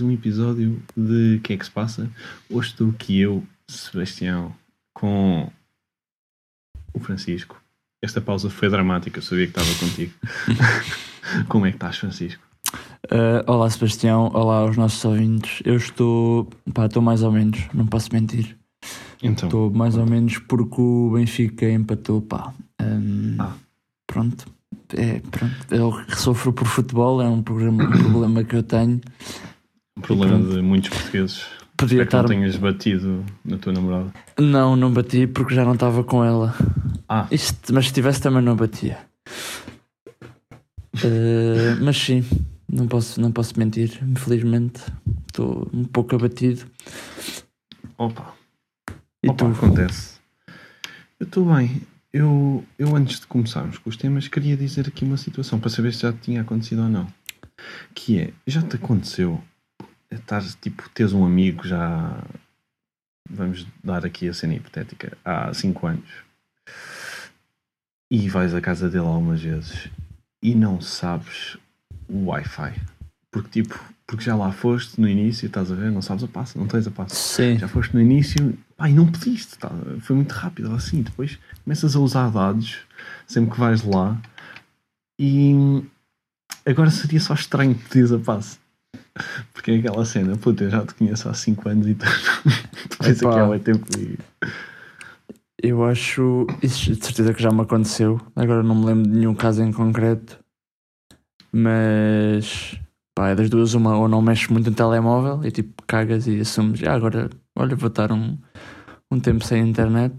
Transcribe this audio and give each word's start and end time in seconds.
mais 0.00 0.02
um 0.02 0.10
episódio 0.10 0.82
de 0.96 1.36
O 1.36 1.40
que 1.40 1.52
é 1.52 1.56
que 1.56 1.64
se 1.64 1.70
passa? 1.70 2.10
Hoje 2.48 2.70
estou 2.70 2.88
aqui 2.88 3.20
eu, 3.20 3.44
Sebastião, 3.68 4.54
com 4.94 5.50
o 6.94 7.00
Francisco. 7.00 7.60
Esta 8.02 8.20
pausa 8.20 8.48
foi 8.48 8.70
dramática, 8.70 9.18
eu 9.18 9.22
sabia 9.22 9.46
que 9.46 9.58
estava 9.58 9.78
contigo. 9.78 10.12
Como 11.48 11.66
é 11.66 11.70
que 11.70 11.76
estás, 11.76 11.98
Francisco? 11.98 12.42
Uh, 13.12 13.44
olá 13.46 13.68
Sebastião, 13.68 14.30
olá 14.32 14.60
aos 14.60 14.76
nossos 14.76 15.04
ouvintes. 15.04 15.60
Eu 15.64 15.76
estou, 15.76 16.48
pá, 16.72 16.86
estou 16.86 17.02
mais 17.02 17.22
ou 17.22 17.32
menos, 17.32 17.68
não 17.74 17.86
posso 17.86 18.08
mentir. 18.12 18.56
Então, 19.22 19.48
Estou 19.48 19.70
mais 19.70 19.96
ou 19.96 20.06
menos 20.06 20.38
porque 20.38 20.80
o 20.80 21.10
Benfica 21.12 21.70
empatou, 21.70 22.22
pá. 22.22 22.54
Um, 22.80 23.36
Ah. 23.38 23.54
Pronto. 24.06 24.46
É, 24.96 25.20
pronto. 25.30 25.54
Eu 25.70 25.92
sofro 26.16 26.52
por 26.52 26.66
futebol, 26.66 27.20
é 27.22 27.28
um, 27.28 27.42
programa, 27.42 27.84
um 27.84 28.10
problema 28.10 28.42
que 28.42 28.56
eu 28.56 28.62
tenho. 28.62 29.00
Um 30.00 30.16
problema 30.16 30.38
de 30.54 30.60
muitos 30.62 30.88
portugueses. 30.90 31.44
Podia 31.76 32.02
Espero 32.02 32.08
que 32.08 32.14
não 32.16 32.20
estar. 32.22 32.28
tenhas 32.34 32.56
batido 32.56 33.24
na 33.44 33.56
tua 33.58 33.72
namorada. 33.72 34.12
Não, 34.38 34.76
não 34.76 34.92
bati 34.92 35.26
porque 35.26 35.54
já 35.54 35.64
não 35.64 35.74
estava 35.74 36.02
com 36.04 36.22
ela. 36.24 36.54
Ah, 37.08 37.26
Isto- 37.30 37.72
mas 37.72 37.86
se 37.86 37.92
tivesse 37.92 38.20
também 38.20 38.42
não 38.42 38.54
batia. 38.56 38.98
Uh, 40.96 41.82
mas 41.82 41.96
sim, 41.96 42.24
não 42.68 42.86
posso, 42.86 43.20
não 43.20 43.30
posso 43.32 43.58
mentir. 43.58 43.98
Infelizmente, 44.02 44.82
estou 45.26 45.68
um 45.72 45.84
pouco 45.84 46.14
abatido. 46.16 46.64
opa, 47.96 48.34
E 49.22 49.28
opa, 49.30 49.44
tu? 49.46 49.52
acontece. 49.52 50.18
Eu 51.18 51.24
estou 51.26 51.44
bem. 51.54 51.82
Eu, 52.12 52.64
eu, 52.78 52.94
antes 52.96 53.20
de 53.20 53.26
começarmos 53.26 53.78
com 53.78 53.88
os 53.88 53.96
temas, 53.96 54.26
queria 54.26 54.56
dizer 54.56 54.88
aqui 54.88 55.04
uma 55.04 55.16
situação 55.16 55.60
para 55.60 55.70
saber 55.70 55.92
se 55.94 56.02
já 56.02 56.12
tinha 56.12 56.40
acontecido 56.40 56.82
ou 56.82 56.88
não. 56.88 57.06
Que 57.94 58.18
é, 58.18 58.30
já 58.46 58.60
te 58.62 58.76
aconteceu 58.76 59.40
estar, 60.10 60.42
tipo, 60.60 60.88
teres 60.90 61.12
um 61.12 61.24
amigo 61.24 61.66
já, 61.66 62.22
vamos 63.28 63.66
dar 63.82 64.04
aqui 64.04 64.28
a 64.28 64.34
cena 64.34 64.54
hipotética, 64.54 65.16
há 65.24 65.52
5 65.52 65.86
anos 65.86 66.10
e 68.10 68.28
vais 68.28 68.54
à 68.54 68.60
casa 68.60 68.88
dele 68.88 69.06
algumas 69.06 69.40
vezes 69.40 69.88
e 70.42 70.54
não 70.54 70.80
sabes 70.80 71.56
o 72.08 72.26
Wi-Fi. 72.26 72.74
Porque, 73.30 73.62
tipo, 73.62 73.78
porque 74.06 74.24
já 74.24 74.34
lá 74.34 74.50
foste 74.50 75.00
no 75.00 75.08
início, 75.08 75.46
estás 75.46 75.70
a 75.70 75.74
ver, 75.76 75.92
não 75.92 76.02
sabes 76.02 76.24
a 76.24 76.28
passa, 76.28 76.58
não 76.58 76.66
tens 76.66 76.86
a 76.86 76.90
passa. 76.90 77.14
Sim. 77.14 77.56
Já 77.56 77.68
foste 77.68 77.94
no 77.94 78.00
início, 78.00 78.58
pá, 78.76 78.90
e 78.90 78.92
não 78.92 79.06
pediste, 79.06 79.56
tá? 79.56 79.70
foi 80.00 80.16
muito 80.16 80.32
rápido 80.32 80.72
assim. 80.74 81.02
Depois 81.02 81.38
começas 81.62 81.94
a 81.94 82.00
usar 82.00 82.28
dados 82.30 82.78
sempre 83.28 83.52
que 83.52 83.60
vais 83.60 83.82
lá 83.84 84.20
e 85.16 85.84
agora 86.66 86.90
seria 86.90 87.20
só 87.20 87.34
estranho 87.34 87.76
pedir 87.76 88.12
a 88.12 88.18
passe. 88.18 88.58
Porque 89.52 89.72
é 89.72 89.76
aquela 89.78 90.04
cena, 90.04 90.36
puta, 90.36 90.64
eu 90.64 90.70
já 90.70 90.84
te 90.86 90.94
conheço 90.94 91.28
há 91.28 91.34
5 91.34 91.68
anos 91.68 91.86
e 91.86 91.94
tu 91.94 92.06
depois 92.88 93.18
Epá. 93.22 93.30
aqui 93.30 93.40
há 93.40 93.46
muito 93.46 93.64
tempo 93.64 93.86
e 93.98 94.18
Eu 95.62 95.84
acho, 95.84 96.46
isso 96.62 96.94
de 96.94 97.04
certeza 97.04 97.34
que 97.34 97.42
já 97.42 97.50
me 97.50 97.60
aconteceu. 97.62 98.20
Agora 98.36 98.62
não 98.62 98.74
me 98.74 98.86
lembro 98.86 99.10
de 99.10 99.18
nenhum 99.18 99.34
caso 99.34 99.62
em 99.62 99.72
concreto, 99.72 100.38
mas 101.52 102.78
pá, 103.14 103.28
é 103.30 103.34
das 103.34 103.50
duas, 103.50 103.74
uma 103.74 103.96
ou 103.96 104.08
não 104.08 104.22
mexes 104.22 104.48
muito 104.48 104.70
no 104.70 104.76
telemóvel 104.76 105.44
e 105.44 105.50
tipo 105.50 105.82
cagas 105.86 106.26
e 106.26 106.40
assumes, 106.40 106.82
ah, 106.84 106.94
agora 106.94 107.28
olha, 107.56 107.76
vou 107.76 107.88
estar 107.88 108.12
um, 108.12 108.38
um 109.10 109.20
tempo 109.20 109.44
sem 109.44 109.68
internet, 109.68 110.14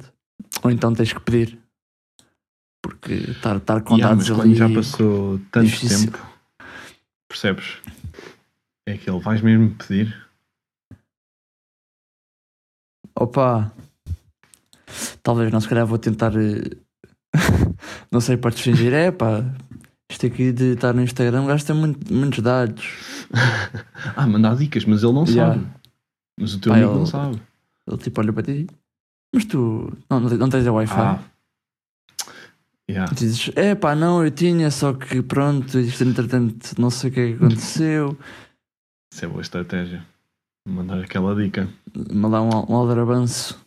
ou 0.62 0.70
então 0.70 0.94
tens 0.94 1.14
que 1.14 1.20
pedir. 1.22 1.58
Porque 2.84 3.14
estar, 3.14 3.58
estar 3.58 3.82
com 3.82 3.96
Yeah, 3.96 4.16
dados 4.16 4.30
ali. 4.40 4.56
já 4.56 4.68
passou 4.70 5.40
tanto 5.52 5.66
difícil. 5.68 6.12
tempo, 6.12 6.20
percebes? 7.30 7.78
É 8.92 8.96
aquele, 8.96 9.20
vais 9.22 9.40
mesmo 9.42 9.74
pedir? 9.76 10.14
Opa, 13.18 13.72
talvez 15.24 15.50
não, 15.52 15.62
se 15.62 15.70
calhar 15.70 15.86
vou 15.86 15.98
tentar. 15.98 16.34
eh, 16.36 16.76
não 18.12 18.20
sei, 18.20 18.36
podes 18.36 18.60
fingir, 18.60 18.92
é 18.94 19.10
pá, 19.12 19.46
isto 20.12 20.26
aqui 20.26 20.52
de 20.52 20.74
estar 20.74 20.94
no 20.94 21.02
Instagram 21.02 21.46
gasta 21.46 21.74
muito, 21.74 22.14
muitos 22.14 22.40
dados. 22.40 22.86
ah, 24.18 24.28
mandar 24.28 24.58
dicas, 24.58 24.84
mas 24.84 25.04
ele 25.04 25.14
não 25.14 25.24
Yeah. 25.26 25.54
sabe. 25.54 25.68
Mas 26.38 26.54
o 26.56 26.60
teu 26.60 26.72
Pá, 26.74 26.78
amigo 26.78 26.92
ele- 26.92 27.00
não 27.00 27.06
sabe. 27.06 27.42
Ele 27.88 27.98
tipo 27.98 28.20
olha 28.22 28.34
para 28.34 28.44
ti, 28.44 28.68
mas 29.34 29.46
tu 29.46 29.98
não, 30.10 30.20
não 30.20 30.50
tens 30.50 30.68
a 30.68 30.72
Wi-Fi? 30.74 31.00
Ah. 31.00 31.20
Yeah. 32.90 33.14
Dizes, 33.14 33.52
é 33.56 33.74
pá, 33.74 33.96
não, 33.96 34.22
eu 34.26 34.32
tinha, 34.32 34.70
só 34.70 34.94
que 34.94 35.22
pronto, 35.22 35.80
isto 35.80 36.04
entretanto 36.04 36.74
não 36.78 36.90
sei 36.90 37.10
o 37.10 37.14
que 37.14 37.20
é 37.22 37.28
que 37.30 37.34
aconteceu. 37.36 38.18
Isso 39.12 39.26
é 39.26 39.28
boa 39.28 39.42
estratégia. 39.42 40.06
Mandar 40.68 41.00
aquela 41.02 41.36
dica. 41.36 41.68
Mandar 42.12 42.42
um, 42.42 42.50
um 42.72 42.76
aldrabanço. 42.76 43.60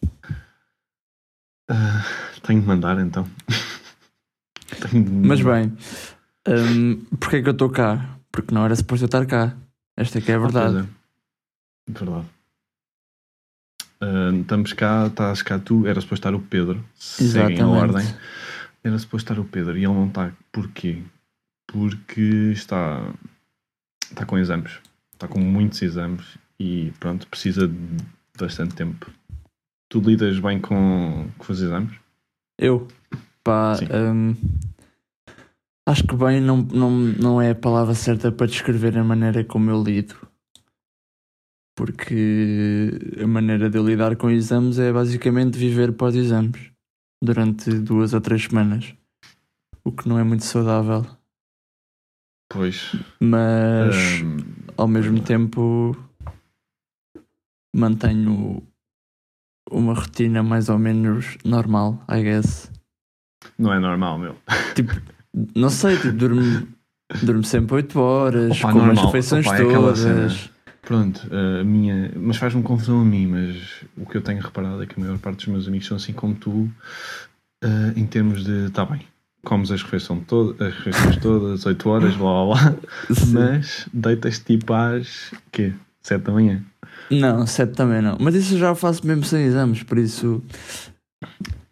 Ah, 1.69 2.05
tenho 2.43 2.61
de 2.61 2.67
mandar 2.67 2.99
então. 2.99 3.27
Tenho 4.91 5.05
de 5.05 5.11
Mas 5.11 5.41
mandar. 5.41 5.61
bem, 5.63 5.77
hum, 6.49 7.05
porque 7.19 7.37
é 7.37 7.43
que 7.43 7.49
eu 7.49 7.53
estou 7.53 7.71
cá? 7.71 8.19
Porque 8.33 8.55
não 8.55 8.65
era 8.65 8.75
suposto 8.75 9.05
eu 9.05 9.07
estar 9.07 9.25
cá. 9.27 9.57
Esta 9.97 10.19
é 10.19 10.21
que 10.21 10.33
é 10.33 10.35
a 10.35 10.39
Ah, 10.39 10.41
pois 10.41 10.53
verdade. 10.53 10.89
é. 11.89 11.93
Verdade. 11.93 12.27
Ah, 14.01 14.31
estamos 14.41 14.73
cá, 14.73 15.07
estás 15.07 15.43
cá 15.43 15.59
tu, 15.59 15.87
era 15.87 16.01
suposto 16.01 16.27
estar 16.29 16.35
o 16.35 16.41
Pedro. 16.41 16.85
Seguem 16.95 17.61
a 17.61 17.69
ordem. 17.69 18.07
Era 18.83 18.99
suposto 18.99 19.33
estar 19.33 19.41
o 19.41 19.45
Pedro 19.45 19.73
e 19.79 19.85
ele 19.85 19.95
não 19.95 20.09
está. 20.09 20.33
Porquê? 20.53 21.03
Porque 21.67 22.21
está, 22.53 23.13
está 24.11 24.27
com 24.27 24.39
exames. 24.39 24.73
Está 25.25 25.33
com 25.33 25.41
muitos 25.41 25.81
exames 25.81 26.37
e 26.61 26.93
pronto, 27.01 27.27
precisa 27.29 27.67
de 27.67 27.97
bastante 28.39 28.75
tempo. 28.75 29.11
Tu 29.89 29.99
lidas 29.99 30.39
bem 30.39 30.61
com, 30.61 31.31
com 31.39 31.53
os 31.53 31.63
exames? 31.63 31.99
Eu, 32.59 32.89
pá, 33.43 33.75
hum, 33.91 34.37
acho 35.89 36.05
que 36.07 36.15
bem 36.15 36.43
não, 36.43 36.59
não, 36.59 36.91
não 36.91 37.41
é 37.41 37.53
a 37.53 37.55
palavra 37.55 37.95
certa 37.95 38.31
para 38.31 38.47
descrever 38.47 38.99
a 38.99 39.05
maneira 39.05 39.43
como 39.43 39.71
eu 39.71 39.83
lido. 39.83 40.15
Porque 41.75 42.91
a 43.23 43.27
maneira 43.27 43.71
de 43.71 43.79
eu 43.79 43.87
lidar 43.87 44.17
com 44.17 44.29
exames 44.29 44.79
é 44.79 44.93
basicamente 44.93 45.57
viver 45.57 45.95
pós 45.95 46.15
exames 46.15 46.71
durante 47.23 47.71
duas 47.71 48.13
ou 48.13 48.21
três 48.21 48.45
semanas. 48.45 48.95
O 49.83 49.91
que 49.91 50.07
não 50.07 50.19
é 50.19 50.23
muito 50.23 50.45
saudável. 50.45 51.07
Pois. 52.51 52.95
Mas 53.19 54.21
hum, 54.23 54.64
ao 54.77 54.89
mesmo 54.89 55.21
tempo 55.21 55.97
mantenho 57.75 58.63
uma 59.71 59.95
rotina 59.95 60.43
mais 60.43 60.69
ou 60.69 60.79
menos 60.79 61.37
normal, 61.45 62.03
I 62.09 62.23
guess. 62.23 62.71
não 63.59 63.73
é 63.73 63.79
normal, 63.81 64.19
meu. 64.19 64.37
Não 65.55 65.69
sei, 65.71 65.97
tipo, 65.97 66.13
durmo, 66.13 66.69
durmo 67.23 67.43
sempre 67.45 67.75
8 67.77 67.99
horas, 68.01 68.59
Opa, 68.59 68.73
como 68.73 68.81
as 68.83 68.87
normal. 68.89 69.07
refeições 69.07 69.47
Opa, 69.47 69.57
é 69.57 69.65
todas. 69.65 70.51
Pronto, 70.83 71.27
a 71.35 71.65
minha. 71.65 72.13
Mas 72.15 72.37
faz-me 72.37 72.63
confusão 72.63 73.01
a 73.01 73.05
mim, 73.05 73.27
mas 73.27 73.85
o 73.97 74.05
que 74.07 74.17
eu 74.17 74.23
tenho 74.23 74.41
reparado 74.41 74.83
é 74.83 74.87
que 74.87 75.01
a 75.01 75.03
maior 75.03 75.19
parte 75.19 75.39
dos 75.39 75.47
meus 75.47 75.67
amigos 75.67 75.87
são 75.89 75.97
assim 75.97 76.13
como 76.13 76.35
tu, 76.35 76.71
ah, 77.63 77.93
em 77.97 78.07
termos 78.07 78.45
de. 78.45 78.71
Tá 78.71 78.85
bem, 78.85 79.01
comes 79.45 79.71
as 79.71 79.83
refeições, 79.83 80.25
to 80.27 80.57
as 80.59 80.75
refeições 80.75 81.17
todas, 81.19 81.65
8 81.65 81.89
horas, 81.89 82.17
blá 82.17 82.45
blá 82.45 82.55
blá, 82.55 82.77
Sim. 83.15 83.33
mas 83.33 83.89
deitas 83.93 84.39
tipo 84.41 84.73
às. 84.73 85.33
quê? 85.53 85.73
7 86.03 86.23
da 86.23 86.33
manhã. 86.33 86.63
Não, 87.11 87.47
7 87.47 87.73
também 87.73 88.03
não. 88.03 88.17
Mas 88.21 88.35
isso 88.35 88.55
eu 88.55 88.59
já 88.59 88.75
faço 88.75 89.07
mesmo 89.07 89.25
sem 89.25 89.45
exames, 89.45 89.83
por 89.83 89.99
isso. 89.99 90.43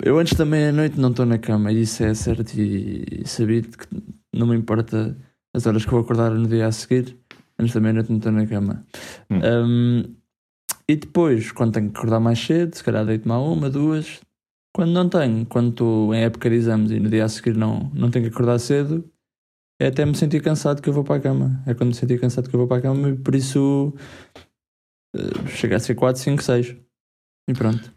Eu 0.02 0.18
antes 0.18 0.34
da 0.34 0.44
meia-noite 0.44 0.98
não 0.98 1.10
estou 1.10 1.26
na 1.26 1.38
cama, 1.38 1.70
e 1.72 1.82
isso 1.82 2.02
é 2.02 2.14
certo 2.14 2.52
e 2.58 3.22
sabido 3.26 3.76
que 3.76 3.86
não 4.34 4.46
me 4.46 4.56
importa 4.56 5.16
as 5.54 5.66
horas 5.66 5.84
que 5.84 5.90
vou 5.90 6.00
acordar 6.00 6.30
no 6.30 6.48
dia 6.48 6.66
a 6.66 6.72
seguir. 6.72 7.16
Antes 7.58 7.74
da 7.74 7.80
meia-noite 7.80 8.10
não 8.10 8.16
estou 8.18 8.32
na 8.32 8.46
cama. 8.46 8.84
Hum. 9.30 9.40
Um, 9.44 10.14
e 10.88 10.96
depois, 10.96 11.52
quando 11.52 11.72
tenho 11.74 11.90
que 11.90 11.96
acordar 11.98 12.20
mais 12.20 12.38
cedo, 12.40 12.74
se 12.74 12.82
calhar 12.82 13.04
deito-me 13.04 13.32
à 13.34 13.38
uma, 13.38 13.70
duas. 13.70 14.20
Quando 14.74 14.92
não 14.92 15.08
tenho, 15.08 15.44
quando 15.46 15.70
estou 15.70 16.14
em 16.14 16.22
época 16.22 16.48
de 16.48 16.56
exames 16.56 16.90
e 16.90 16.98
no 16.98 17.10
dia 17.10 17.24
a 17.24 17.28
seguir 17.28 17.54
não, 17.54 17.90
não 17.94 18.10
tenho 18.10 18.24
que 18.24 18.34
acordar 18.34 18.58
cedo, 18.58 19.04
é 19.80 19.88
até 19.88 20.06
me 20.06 20.14
sentir 20.14 20.40
cansado 20.40 20.80
que 20.80 20.88
eu 20.88 20.92
vou 20.92 21.04
para 21.04 21.16
a 21.16 21.20
cama. 21.20 21.62
É 21.66 21.74
quando 21.74 21.88
me 21.88 21.94
sentir 21.94 22.18
cansado 22.18 22.48
que 22.48 22.54
eu 22.54 22.58
vou 22.58 22.66
para 22.66 22.78
a 22.78 22.82
cama 22.82 23.10
e 23.10 23.16
por 23.16 23.34
isso 23.34 23.92
eh, 25.14 25.48
chega 25.48 25.76
a 25.76 25.80
ser 25.80 25.94
4, 25.94 26.22
5, 26.22 26.42
6. 26.42 26.76
E 27.48 27.52
pronto. 27.52 27.92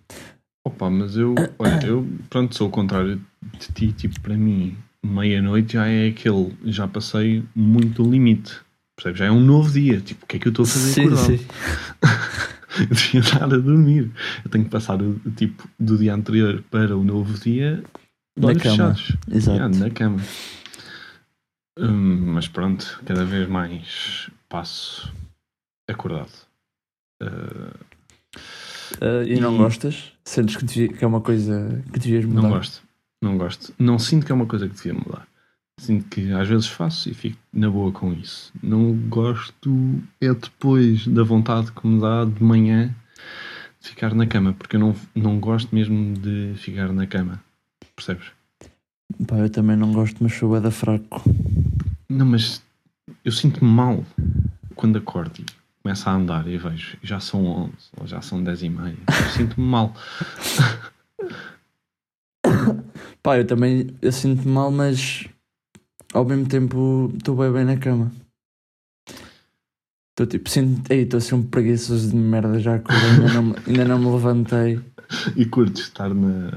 Opa, 0.66 0.90
mas 0.90 1.16
eu. 1.16 1.36
Olha, 1.58 1.86
eu, 1.86 2.06
pronto, 2.30 2.56
sou 2.56 2.68
o 2.68 2.72
contrário 2.72 3.22
de 3.60 3.68
ti, 3.72 3.92
tipo, 3.94 4.20
para 4.20 4.36
mim, 4.36 4.76
meia-noite 5.06 5.74
já 5.74 5.88
é 5.88 6.08
aquele. 6.08 6.58
Já 6.66 6.88
passei 6.88 7.44
muito 7.56 8.04
o 8.04 8.12
limite. 8.12 8.60
Percebes? 8.98 9.20
Já 9.20 9.26
é 9.26 9.32
um 9.32 9.42
novo 9.42 9.72
dia. 9.72 10.02
Tipo, 10.02 10.26
o 10.26 10.28
que 10.28 10.38
é 10.38 10.40
que 10.40 10.48
eu 10.48 10.52
estou 10.52 10.64
a 10.64 10.68
fazer 10.68 10.94
Sim, 10.94 11.02
acordado? 11.06 11.38
sim. 11.38 11.46
Eu 12.80 12.88
devia 12.88 13.20
estar 13.22 13.44
a 13.44 13.58
dormir. 13.58 14.12
Eu 14.44 14.52
tenho 14.52 14.64
que 14.66 14.70
passar 14.70 15.02
o 15.02 15.20
tipo 15.36 15.68
do 15.80 15.98
dia 15.98 16.14
anterior 16.14 16.64
para 16.70 16.96
o 16.98 17.04
novo 17.04 17.34
dia 17.40 17.84
Na 18.38 18.54
cama. 18.56 18.60
fechados. 18.60 19.18
Exato. 19.32 19.58
Yeah, 19.58 19.78
na 19.78 19.90
cama. 19.90 20.20
Hum, 21.78 22.34
mas 22.34 22.48
pronto, 22.48 23.02
cada 23.06 23.26
vez 23.26 23.48
mais 23.50 24.30
passo 24.50 25.12
acordado. 25.90 26.32
Uh, 27.22 27.86
Uh, 29.02 29.26
e 29.28 29.40
não 29.40 29.56
E- 29.56 29.58
gostas? 29.58 30.12
Sentes 30.24 30.56
que, 30.58 30.64
devia- 30.64 30.88
que 30.94 31.04
é 31.04 31.08
uma 31.08 31.20
coisa 31.20 31.84
que 31.92 32.00
devias 32.00 32.24
mudar? 32.24 32.42
não 32.44 32.50
gosto. 32.52 32.84
Não 33.22 33.38
gosto. 33.38 33.74
Não 33.80 33.98
sinto 33.98 34.26
que 34.26 34.32
é 34.32 34.36
uma 34.36 34.46
coisa 34.46 34.70
que 34.70 34.76
devia 34.76 34.94
mudar. 34.94 35.28
Sinto 35.80 36.08
que 36.08 36.32
às 36.32 36.48
vezes 36.48 36.68
faço 36.68 37.10
e 37.10 37.14
fico 37.14 37.38
na 37.52 37.70
boa 37.70 37.92
com 37.92 38.14
isso. 38.14 38.52
Não 38.64 38.94
gosto 38.94 40.02
é 40.22 40.34
depois 40.34 41.06
da 41.08 41.24
vontade 41.24 41.72
que 41.72 41.86
me 41.86 42.00
dá 42.00 42.24
de 42.26 42.42
manhã 42.42 42.96
de 43.82 43.90
ficar 43.90 44.16
na 44.16 44.26
cama, 44.26 44.54
porque 44.54 44.78
eu 44.78 44.80
não, 44.80 44.96
não 45.14 45.40
gosto 45.40 45.76
mesmo 45.76 46.14
de 46.14 46.54
ficar 46.56 46.92
na 46.94 47.06
cama. 47.06 47.44
Percebes? 47.96 48.32
Pá, 49.28 49.38
eu 49.38 49.50
também 49.50 49.76
não 49.76 49.92
gosto, 49.92 50.24
mas 50.24 50.34
sou 50.34 50.60
da 50.60 50.72
fraco. 50.72 51.22
Não, 52.10 52.26
mas 52.26 52.64
eu 53.24 53.32
sinto-me 53.32 53.70
mal 53.70 54.04
quando 54.76 54.98
acordo 54.98 55.40
e 55.40 55.46
começo 55.84 56.10
a 56.10 56.14
andar 56.14 56.48
e 56.48 56.58
vejo 56.58 56.98
já 57.04 57.20
são 57.20 57.46
11 57.46 57.72
ou 58.00 58.08
já 58.08 58.22
são 58.22 58.44
10 58.44 58.64
e 58.64 58.70
meia. 58.70 58.98
Eu 59.08 59.30
sinto-me 59.32 59.68
mal. 59.68 59.94
Pá, 63.22 63.38
eu 63.38 63.46
também 63.46 63.96
eu 64.02 64.12
sinto 64.12 64.48
mal, 64.48 64.72
mas 64.72 65.28
ao 66.16 66.24
mesmo 66.26 66.48
tempo 66.48 67.12
estou 67.18 67.36
bem 67.36 67.52
bem 67.52 67.66
na 67.66 67.78
cama. 67.78 68.12
Estou 70.12 70.26
tipo, 70.26 70.50
sinto, 70.50 70.90
ei, 70.92 71.02
estou 71.02 71.18
a 71.18 71.22
ser 71.22 71.36
um 71.36 71.44
preguiçoso 71.44 72.10
de 72.10 72.16
merda, 72.16 72.58
já 72.58 72.76
ainda 72.76 73.34
não, 73.34 73.56
ainda 73.68 73.86
não 73.86 74.00
me 74.00 74.12
levantei. 74.12 74.80
E 75.36 75.46
curto 75.46 75.80
estar 75.80 76.12
na. 76.14 76.50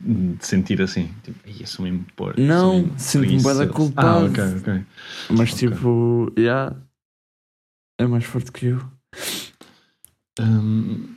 de 0.00 0.36
sentir 0.44 0.80
assim, 0.82 1.10
tipo, 1.22 1.38
"Ai, 1.46 1.54
eu 1.60 1.66
sou 1.66 1.84
mesmo 1.84 2.04
porco. 2.16 2.40
Não, 2.40 2.90
sinto-me 2.98 3.40
bué 3.42 3.52
da 3.54 3.66
preguiçoso." 3.66 3.72
culpado. 3.74 4.08
Ah, 4.08 4.24
ok, 4.24 4.44
ok. 4.58 4.84
Mas 5.32 5.52
Ok. 5.52 5.68
tipo, 5.68 6.32
já 6.36 6.74
é 7.98 8.06
mais 8.06 8.24
forte 8.24 8.50
que 8.50 8.66
eu. 8.66 8.80
Hum, 10.40 11.16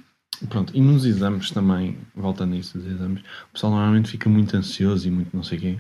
pronto, 0.50 0.76
e 0.76 0.82
nos 0.82 1.06
exames 1.06 1.50
também, 1.52 1.98
voltando 2.14 2.54
a 2.54 2.58
isso 2.58 2.78
dos 2.78 2.86
exames, 2.88 3.22
o 3.50 3.54
pessoal 3.54 3.72
normalmente 3.74 4.12
fica 4.12 4.30
muito 4.30 4.56
ansioso 4.58 5.08
e 5.08 5.12
muito 5.12 5.36
não 5.36 5.44
sei 5.44 5.58
o 5.58 5.62
quê. 5.62 5.80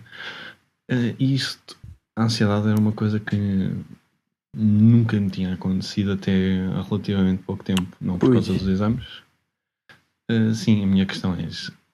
Eh, 0.90 1.16
E 1.20 1.34
isto, 1.34 1.78
a 2.16 2.24
ansiedade 2.24 2.68
era 2.68 2.80
uma 2.80 2.92
coisa 2.92 3.20
que 3.20 3.36
nunca 4.56 5.20
me 5.20 5.30
tinha 5.30 5.54
acontecido 5.54 6.14
até 6.14 6.62
há 6.76 6.82
relativamente 6.82 7.44
pouco 7.44 7.64
tempo, 7.64 7.88
não 8.00 8.20
por 8.20 8.30
Ui. 8.30 8.36
causa 8.36 8.54
dos 8.54 8.68
exames. 8.68 9.06
Eh, 10.30 10.54
sim, 10.54 10.84
a 10.84 10.88
minha 10.88 11.06
questão 11.06 11.34
é: 11.36 11.48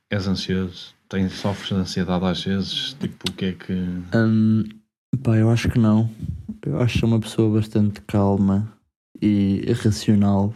és 0.10 0.28
ansioso? 0.28 0.94
Tens, 1.08 1.34
sofres 1.34 1.70
de 1.70 1.76
ansiedade 1.76 2.26
às 2.26 2.44
vezes? 2.44 2.94
Tipo, 2.94 3.32
o 3.32 3.34
que 3.34 3.46
é 3.46 3.54
que. 3.54 3.74
Hum, 3.74 4.64
pá, 5.24 5.36
eu 5.38 5.50
acho 5.50 5.70
que 5.70 5.80
não. 5.80 6.10
Eu 6.66 6.80
acho 6.80 6.94
que 6.96 7.00
sou 7.00 7.10
uma 7.10 7.20
pessoa 7.20 7.60
bastante 7.60 8.02
calma 8.02 8.72
e 9.22 9.62
racional. 9.84 10.54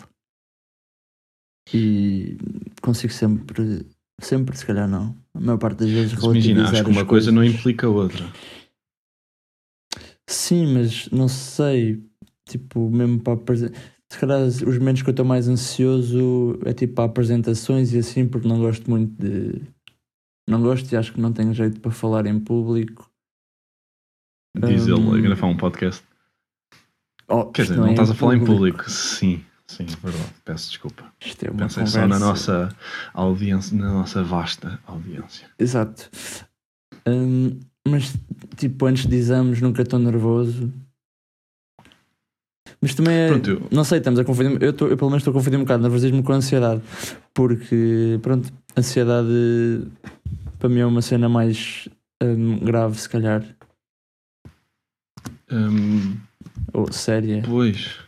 E 1.74 2.38
consigo 2.82 3.14
sempre, 3.14 3.88
sempre, 4.22 4.56
se 4.56 4.66
calhar 4.66 4.88
não. 4.88 5.16
A 5.36 5.40
maior 5.40 5.58
parte 5.58 5.80
das 5.80 5.90
vezes 5.90 6.14
imagina, 6.14 6.70
acho 6.70 6.84
que 6.84 6.90
uma 6.90 7.02
as 7.02 7.08
coisa 7.08 7.32
não 7.32 7.42
coisas. 7.42 7.60
implica 7.60 7.88
a 7.88 7.90
outra. 7.90 8.26
Sim, 10.28 10.74
mas 10.74 11.10
não 11.10 11.28
sei. 11.28 12.04
Tipo, 12.48 12.90
mesmo 12.90 13.20
para 13.20 13.34
apresentar. 13.34 13.80
Se 14.12 14.20
calhar 14.20 14.42
os 14.42 14.78
momentos 14.78 15.02
que 15.02 15.10
eu 15.10 15.14
estou 15.14 15.26
mais 15.26 15.48
ansioso 15.48 16.60
é 16.66 16.74
tipo 16.74 16.94
para 16.94 17.06
apresentações 17.06 17.94
e 17.94 17.98
assim, 17.98 18.28
porque 18.28 18.48
não 18.48 18.60
gosto 18.60 18.90
muito 18.90 19.12
de. 19.20 19.62
Não 20.48 20.62
gosto 20.62 20.92
e 20.92 20.96
acho 20.98 21.14
que 21.14 21.22
não 21.22 21.34
tenho 21.34 21.54
jeito 21.54 21.80
para 21.80 21.92
falar 21.92 22.26
em 22.26 22.40
público. 22.40 23.10
Diz 24.56 24.86
ele 24.88 25.18
a 25.18 25.22
gravar 25.22 25.48
um 25.48 25.58
podcast. 25.58 26.04
Oh, 27.28 27.46
Quer 27.46 27.64
dizer, 27.64 27.78
não 27.78 27.88
é 27.88 27.92
estás 27.92 28.12
a 28.12 28.14
falar 28.14 28.36
em 28.36 28.46
público. 28.46 28.90
Sim, 28.90 29.44
sim, 29.78 29.86
verdade. 30.04 30.30
Peço 30.46 30.70
desculpa. 30.70 31.04
Isto 31.20 31.44
é 31.46 31.50
uma 31.50 31.60
Pensei 31.60 31.84
conversa. 31.84 32.00
só 32.02 32.08
na 32.08 32.20
nossa 32.20 32.76
audiência, 33.14 33.78
na 33.78 33.92
nossa 33.94 34.24
vasta 34.24 34.80
audiência. 34.88 35.48
Exato. 35.60 36.10
Hum, 37.08 37.60
mas, 37.88 38.14
tipo, 38.58 38.86
antes 38.86 39.06
de 39.06 39.16
exames 39.16 39.60
nunca 39.62 39.82
estou 39.82 40.00
nervoso. 40.00 40.72
Mas 42.82 42.94
também 42.96 43.14
é. 43.16 43.28
Pronto, 43.30 43.50
eu- 43.50 43.68
Não 43.72 43.84
sei, 43.84 43.98
estamos 44.00 44.20
a 44.20 44.26
confundir. 44.26 44.62
Eu, 44.62 44.74
tô- 44.74 44.88
eu 44.88 44.98
pelo 44.98 45.10
menos 45.10 45.22
estou 45.22 45.32
a 45.32 45.34
confundir 45.36 45.58
um 45.58 45.64
bocado 45.64 45.84
nervosismo 45.84 46.22
com 46.24 46.34
ansiedade. 46.34 46.82
Porque, 47.34 48.20
pronto, 48.22 48.52
ansiedade 48.78 49.88
para 50.60 50.70
mim 50.70 50.80
é 50.80 50.86
uma 50.86 51.02
cena 51.02 51.28
mais 51.30 51.88
hum, 52.22 52.60
grave, 52.60 52.98
se 52.98 53.08
calhar. 53.10 53.44
Hum, 55.52 56.18
Ou 56.74 56.92
séria. 56.92 57.44
pois, 57.46 58.00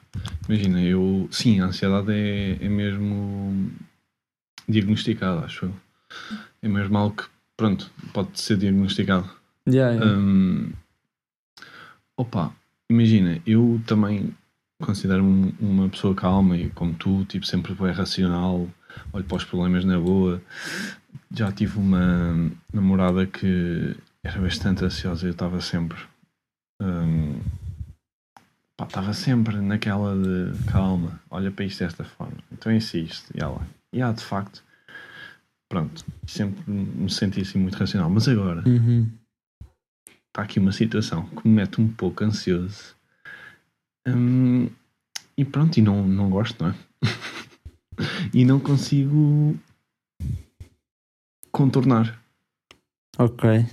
imagina, 0.48 0.82
eu. 0.82 1.28
Sim, 1.32 1.60
a 1.60 1.66
ansiedade 1.66 2.12
é, 2.12 2.58
é 2.62 2.70
mesmo 2.70 3.72
diagnosticada, 4.68 5.46
acho 5.46 5.66
eu. 5.66 5.74
É 6.62 6.68
mesmo 6.68 6.98
algo 6.98 7.16
que, 7.16 7.24
pronto, 7.56 7.92
pode 8.14 8.40
ser 8.40 8.58
diagnosticado. 8.58 9.30
Yeah, 9.68 9.94
yeah. 9.96 10.18
Hum, 10.18 10.74
opa, 12.18 12.54
imagina, 12.90 13.42
eu 13.46 13.82
também 13.86 14.34
considero-me 14.82 15.54
uma 15.60 15.90
pessoa 15.90 16.14
calma 16.14 16.58
e 16.58 16.70
como 16.70 16.94
tu, 16.94 17.26
tipo, 17.26 17.46
sempre 17.46 17.74
bem 17.74 17.92
racional, 17.92 18.68
olho 19.14 19.24
para 19.24 19.38
os 19.38 19.44
problemas 19.44 19.86
na 19.86 20.00
boa. 20.00 20.42
Já 21.34 21.52
tive 21.52 21.78
uma 21.80 22.52
namorada 22.74 23.26
que 23.26 23.96
era 24.24 24.40
bastante 24.40 24.84
ansiosa 24.84 25.26
e 25.26 25.30
eu 25.30 25.32
estava 25.32 25.60
sempre. 25.62 25.98
hum, 26.82 27.40
pá, 28.78 28.86
estava 28.86 29.14
sempre 29.14 29.58
naquela 29.62 30.16
de 30.16 30.64
calma, 30.72 31.20
olha 31.30 31.52
para 31.52 31.66
isto 31.66 31.84
desta 31.84 32.04
forma, 32.04 32.38
então 32.52 32.72
é 32.72 32.78
isso, 32.78 32.98
isto, 32.98 33.32
e 33.36 33.42
ela, 33.42 33.66
e 33.94 34.02
há 34.02 34.12
de 34.12 34.24
facto, 34.24 34.64
pronto, 35.70 36.04
sempre 36.28 36.64
me 36.70 37.10
senti 37.10 37.42
assim 37.42 37.58
muito 37.60 37.78
racional, 37.78 38.10
mas 38.10 38.28
agora 38.28 38.64
Uhum. 38.68 39.10
está 40.28 40.42
aqui 40.44 40.60
uma 40.60 40.72
situação 40.72 41.26
que 41.28 41.48
me 41.48 41.56
mete 41.56 41.80
um 41.82 41.88
pouco 41.88 42.24
ansioso. 42.24 42.96
Hum, 44.08 44.70
e 45.38 45.44
pronto, 45.44 45.78
e 45.78 45.82
não, 45.82 46.08
não 46.08 46.30
gosto, 46.30 46.64
não 46.64 46.70
é? 46.72 46.76
e 48.34 48.46
não 48.46 48.60
consigo 48.60 49.58
contornar. 51.52 52.20
Ok. 53.18 53.66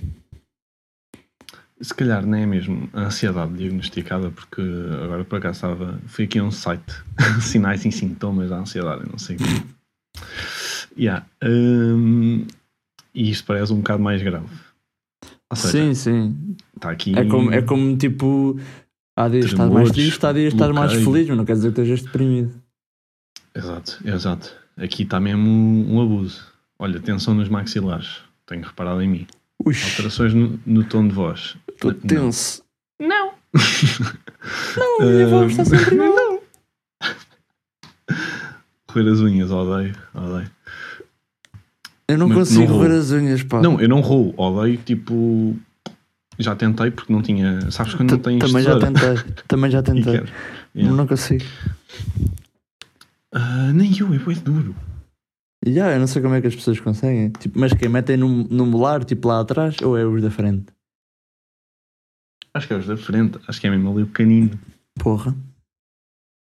Se 1.83 1.93
calhar 1.93 2.25
nem 2.25 2.43
é 2.43 2.45
mesmo 2.45 2.89
a 2.93 3.01
ansiedade 3.01 3.53
diagnosticada, 3.55 4.31
porque 4.31 4.61
agora 5.03 5.25
por 5.25 5.37
acaso 5.37 5.57
estava. 5.57 5.99
Fui 6.07 6.23
aqui 6.23 6.39
a 6.39 6.43
um 6.43 6.51
site, 6.51 6.93
sinais 7.41 7.85
e 7.85 7.91
sintomas 7.91 8.49
da 8.49 8.57
ansiedade, 8.57 9.03
não 9.09 9.17
sei 9.19 9.35
o 9.35 9.39
quê. 9.39 9.63
Yeah. 10.97 11.25
hum, 11.43 12.47
e 13.13 13.29
isto 13.29 13.45
parece 13.45 13.73
um 13.73 13.77
bocado 13.77 14.01
mais 14.01 14.21
grave. 14.21 14.47
Ou 15.49 15.57
seja, 15.57 15.71
Sim, 15.71 15.93
sim. 15.93 16.55
está 16.75 16.89
aqui. 16.89 17.17
É 17.17 17.25
como, 17.25 17.51
é 17.51 17.61
como 17.61 17.97
tipo. 17.97 18.57
Há 19.15 19.27
dias 19.27 19.45
estás 19.45 19.69
mais 19.69 19.91
triste, 19.91 20.25
há 20.25 20.31
dias 20.31 20.53
estás 20.53 20.71
mais 20.71 20.93
feliz, 20.93 21.27
mas 21.27 21.37
não 21.37 21.45
quer 21.45 21.53
dizer 21.53 21.73
que 21.73 21.81
estejas 21.81 22.01
deprimido. 22.01 22.53
Exato, 23.53 23.99
exato. 24.05 24.55
Aqui 24.77 25.03
está 25.03 25.19
mesmo 25.19 25.47
um, 25.47 25.95
um 25.95 26.01
abuso. 26.01 26.43
Olha, 26.79 26.99
tensão 26.99 27.33
nos 27.33 27.49
maxilares. 27.49 28.21
Tenho 28.47 28.63
reparado 28.63 29.01
em 29.01 29.07
mim. 29.07 29.27
Ui, 29.63 29.75
Alterações 29.91 30.33
no, 30.33 30.59
no 30.65 30.83
tom 30.83 31.07
de 31.07 31.13
voz. 31.13 31.55
Estou 31.73 31.93
tenso. 31.93 32.63
Não. 32.99 33.33
Não, 34.77 35.07
minha 35.07 35.27
voz 35.27 35.51
está 35.51 35.65
sempre 35.65 35.95
igual. 35.95 36.09
Não. 36.15 36.39
Roer 38.89 39.07
as 39.11 39.19
unhas, 39.19 39.51
odeio, 39.51 39.95
odeio. 40.13 40.51
Eu 42.07 42.17
não 42.17 42.27
Mas 42.27 42.37
consigo 42.37 42.71
não 42.71 42.77
roer 42.77 42.91
as 42.91 43.11
unhas, 43.11 43.41
pá. 43.43 43.61
Não, 43.61 43.79
eu 43.79 43.87
não 43.89 44.01
roo, 44.01 44.33
odeio, 44.37 44.77
tipo... 44.77 45.55
Já 46.37 46.55
tentei 46.55 46.91
porque 46.91 47.13
não 47.13 47.21
tinha... 47.21 47.71
Sabes 47.71 47.93
quando 47.95 48.11
não 48.11 48.17
T- 48.17 48.23
tens 48.23 48.39
Também 48.39 48.63
já 48.63 48.79
tentei. 48.79 49.33
Também 49.47 49.71
já 49.71 49.81
tentei. 49.83 50.23
Não 50.75 51.07
consigo. 51.07 51.43
Ah, 53.31 53.71
nem 53.73 53.97
eu, 53.97 54.13
é 54.13 54.19
bué 54.19 54.35
duro. 54.35 54.75
Já, 55.65 55.91
eu 55.93 55.99
não 55.99 56.07
sei 56.07 56.21
como 56.21 56.35
é 56.35 56.41
que 56.41 56.47
as 56.47 56.55
pessoas 56.55 56.79
conseguem. 56.79 57.29
Tipo, 57.29 57.57
mas 57.59 57.73
quem 57.73 57.87
metem 57.87 58.17
no, 58.17 58.27
no 58.43 58.65
molar, 58.65 59.03
tipo 59.05 59.27
lá 59.27 59.39
atrás, 59.39 59.77
ou 59.81 59.97
é 59.97 60.05
os 60.05 60.21
da 60.21 60.29
frente? 60.29 60.65
Acho 62.53 62.67
que 62.67 62.73
é 62.73 62.77
os 62.77 62.85
da 62.87 62.97
frente. 62.97 63.39
Acho 63.47 63.59
que 63.59 63.67
é 63.67 63.69
mesmo 63.69 63.91
ali 63.91 64.03
o 64.03 64.07
canino. 64.07 64.59
Porra. 64.95 65.35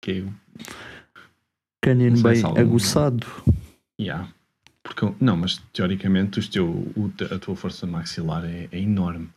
Que 0.03 0.11
é 0.13 0.21
o... 0.23 0.33
Canino 1.83 2.11
Não 2.11 2.17
sei 2.17 2.31
bem 2.33 2.41
se 2.41 2.47
algum- 2.47 2.61
aguçado. 2.61 3.27
Yeah. 4.01 4.29
Porque, 4.83 5.13
não, 5.21 5.37
mas 5.37 5.59
teoricamente 5.73 6.39
os 6.39 6.49
teu, 6.49 6.67
o 6.69 7.13
a 7.35 7.39
tua 7.39 7.55
força 7.57 7.87
maxilar 7.87 8.45
é, 8.45 8.69
é 8.73 8.79
enorme. 8.79 9.29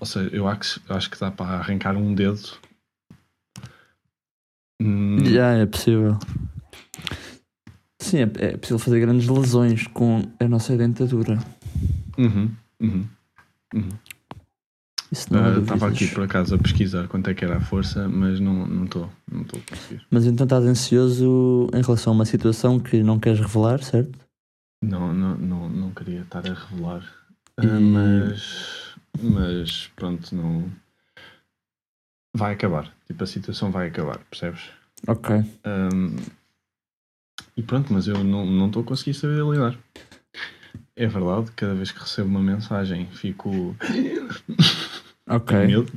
Ou 0.00 0.06
seja, 0.06 0.28
eu 0.34 0.46
acho, 0.48 0.80
acho 0.88 1.08
que 1.10 1.18
dá 1.18 1.30
para 1.30 1.56
arrancar 1.56 1.96
um 1.96 2.14
dedo. 2.14 2.42
Hum, 4.80 5.24
Já, 5.24 5.52
é 5.54 5.66
possível. 5.66 6.18
Sim, 8.00 8.18
é, 8.18 8.22
é 8.22 8.56
possível 8.56 8.78
fazer 8.78 9.00
grandes 9.00 9.26
lesões 9.28 9.86
com 9.86 10.22
a 10.38 10.46
nossa 10.48 10.76
dentadura. 10.76 11.38
uhum, 12.18 12.50
uhum, 12.80 13.06
uhum. 13.74 13.88
Isso 15.14 15.32
não 15.32 15.44
há 15.44 15.48
Ah. 15.48 15.58
Estava 15.60 15.88
aqui 15.88 16.08
por 16.08 16.24
acaso 16.24 16.54
a 16.56 16.58
pesquisar 16.58 17.06
quanto 17.06 17.30
é 17.30 17.34
que 17.34 17.44
era 17.44 17.56
a 17.56 17.60
força, 17.60 18.08
mas 18.08 18.40
não 18.40 18.66
não 18.66 18.84
estou. 18.84 19.08
estou 19.42 19.60
a 19.60 19.70
conseguir. 19.70 20.04
Mas 20.10 20.26
então 20.26 20.44
estás 20.44 20.64
ansioso 20.64 21.68
em 21.72 21.80
relação 21.82 22.12
a 22.12 22.16
uma 22.16 22.24
situação 22.24 22.80
que 22.80 23.00
não 23.02 23.20
queres 23.20 23.38
revelar, 23.38 23.80
certo? 23.82 24.18
Não, 24.82 25.14
não, 25.14 25.36
não, 25.36 25.68
não 25.68 25.90
queria 25.92 26.22
estar 26.22 26.44
a 26.46 26.52
revelar. 26.52 27.02
E- 27.62 27.66
Ah, 27.66 27.80
mas, 27.80 28.94
mas 29.22 29.86
pronto, 29.94 30.34
não. 30.34 30.68
Vai 32.36 32.52
acabar. 32.54 32.92
Tipo, 33.06 33.22
a 33.22 33.26
situação 33.28 33.70
vai 33.70 33.86
acabar, 33.86 34.18
percebes? 34.28 34.62
Ok. 35.06 35.36
Ahm, 35.64 36.16
e 37.56 37.62
pronto, 37.62 37.92
mas 37.92 38.08
eu 38.08 38.24
não 38.24 38.44
não 38.44 38.66
estou 38.66 38.82
a 38.82 38.86
conseguir 38.86 39.14
saber 39.14 39.44
lidar. 39.44 39.78
É 40.96 41.06
verdade, 41.06 41.50
cada 41.56 41.74
vez 41.74 41.90
que 41.92 42.00
recebo 42.00 42.28
uma 42.28 42.40
mensagem 42.40 43.06
fico 43.12 43.76
Ok. 45.28 45.56
com 45.58 45.66
medo. 45.66 45.92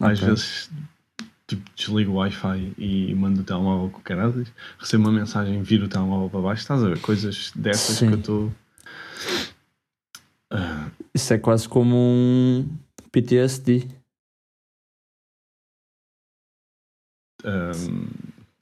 Às 0.00 0.20
vezes 0.20 0.70
tipo, 1.46 1.62
desligo 1.76 2.12
o 2.12 2.14
Wi-Fi 2.16 2.72
e 2.78 3.14
mando 3.14 3.40
o 3.40 3.44
telemóvel 3.44 3.90
com 3.90 4.00
caradas. 4.00 4.48
Recebo 4.78 5.04
uma 5.08 5.12
mensagem, 5.18 5.62
viro 5.62 5.86
o 5.86 5.88
telemóvel 5.88 6.28
para 6.30 6.40
baixo. 6.40 6.62
Estás 6.62 6.82
a 6.82 6.88
ver? 6.88 7.00
Coisas 7.00 7.52
dessas 7.54 7.96
Sim. 7.96 8.08
que 8.08 8.14
eu 8.14 8.18
estou. 8.18 8.52
Ah, 10.50 10.88
Isso 11.14 11.32
é 11.34 11.38
quase 11.38 11.68
como 11.68 11.94
um 11.96 12.68
PTSD. 13.12 13.86
ahm, 17.44 18.08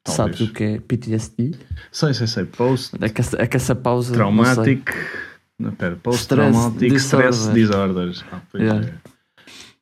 Sabes 0.06 0.40
o 0.42 0.52
que 0.52 0.62
é 0.64 0.80
PTSD? 0.80 1.52
Sei, 1.90 2.12
sei, 2.12 2.26
sei. 2.26 2.44
Post 2.44 2.94
É 3.02 3.08
que 3.08 3.20
essa, 3.22 3.40
é 3.40 3.46
que 3.46 3.56
essa 3.56 3.74
pausa. 3.74 4.12
traumatic. 4.12 4.90
Não, 5.58 5.72
pera, 5.74 5.96
post-traumatic 5.96 6.92
stress 6.96 7.38
disorder. 7.52 7.54
disorders. 7.54 8.24
Ah, 8.30 8.42
pois 8.50 8.62
Yeah. 8.64 8.86
é. 8.86 9.13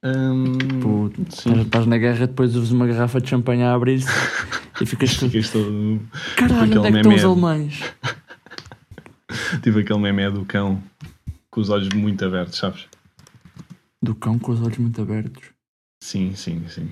Ahm, 0.03 0.59
Tipo, 0.59 1.13
sim. 1.31 1.61
estás, 1.61 1.87
na 1.87 1.97
guerra, 1.97 2.27
depois 2.27 2.55
ouves 2.57 2.73
uma 2.73 2.87
garrafa 2.87 3.21
de 3.21 3.29
champanhe 3.31 3.63
a 3.63 3.73
abrir-se 3.75 4.09
e 4.81 4.87
ficas. 4.87 5.15
Ficas 5.15 5.51
todo. 5.51 6.01
Caralho, 6.37 6.63
aquele 6.65 6.79
onde 6.79 6.89
é 6.89 6.93
que 6.93 6.99
estão 6.99 7.15
os 7.15 7.25
alemães? 7.25 7.81
Tipo 9.63 9.79
aquele 9.79 9.99
meme 9.99 10.31
do 10.31 10.45
cão 10.45 10.83
com 11.51 11.61
os 11.61 11.71
olhos 11.71 11.89
muito 11.95 12.25
abertos, 12.25 12.59
sabes? 12.59 12.87
Do 14.03 14.15
cão 14.15 14.39
com 14.39 14.53
os 14.53 14.61
olhos 14.61 14.79
muito 14.79 15.01
abertos. 15.01 15.45
Sim, 16.03 16.35
sim, 16.35 16.65
sim. 16.69 16.91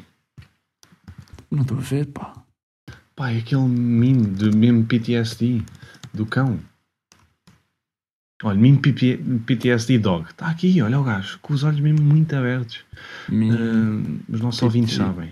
Não 1.51 1.63
estou 1.63 1.77
a 1.77 1.81
ver, 1.81 2.07
pá. 2.07 2.33
Pá, 3.17 3.33
é 3.33 3.39
aquele 3.39 3.63
meme 3.63 4.23
do 4.29 4.57
meme 4.57 4.85
PTSD 4.85 5.63
do 6.15 6.25
cão. 6.25 6.61
Olha, 8.43 8.59
meme 8.59 8.79
PP 8.79 9.21
PTSD 9.47 9.99
dog. 9.99 10.27
Está 10.31 10.49
aqui, 10.49 10.81
olha 10.81 10.99
o 10.99 11.05
gajo, 11.05 11.39
com 11.43 11.53
os 11.53 11.63
olhos 11.63 11.81
mesmo 11.81 12.03
muito 12.03 12.35
abertos. 12.35 12.85
Ah, 13.29 14.23
os 14.29 14.41
nossos 14.41 14.63
ouvintes 14.63 14.95
sabem. 14.95 15.31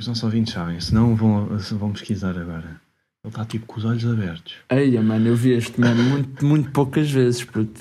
Os 0.00 0.06
nossos 0.06 0.22
ouvintes 0.22 0.52
sabem, 0.54 0.78
senão 0.80 1.16
vão, 1.16 1.46
vão 1.58 1.92
pesquisar 1.92 2.38
agora. 2.38 2.80
Ele 3.24 3.32
está 3.32 3.44
tipo 3.44 3.66
com 3.66 3.78
os 3.78 3.84
olhos 3.84 4.06
abertos. 4.06 4.54
Eia, 4.70 5.02
mano, 5.02 5.26
eu 5.26 5.34
vi 5.36 5.50
este 5.50 5.80
meme 5.80 6.02
muito, 6.02 6.46
muito 6.46 6.70
poucas 6.70 7.10
vezes, 7.10 7.42
puto. 7.42 7.80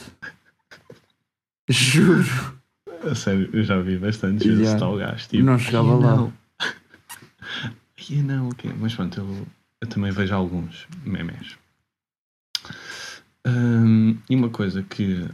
Juro. 1.69 2.55
A 3.03 3.13
sério, 3.13 3.47
eu 3.53 3.63
já 3.63 3.79
vi 3.79 3.97
bastantes 3.99 4.47
vezes 4.47 4.63
Yeah. 4.71 4.87
o 4.87 4.97
gajo. 4.97 5.27
Tipo, 5.27 5.43
Não 5.43 5.59
chegava 5.59 5.93
"Ai, 5.93 5.99
lá." 5.99 6.15
Não. 6.15 6.33
Ai, 8.09 8.21
não, 8.23 8.49
ok. 8.49 8.73
Mas 8.79 8.95
pronto, 8.95 9.19
eu, 9.19 9.47
eu 9.81 9.87
também 9.87 10.11
vejo 10.11 10.33
alguns 10.33 10.87
memes. 11.03 11.55
Hum, 13.45 14.17
e 14.29 14.35
uma 14.35 14.49
coisa 14.49 14.81
que 14.83 15.27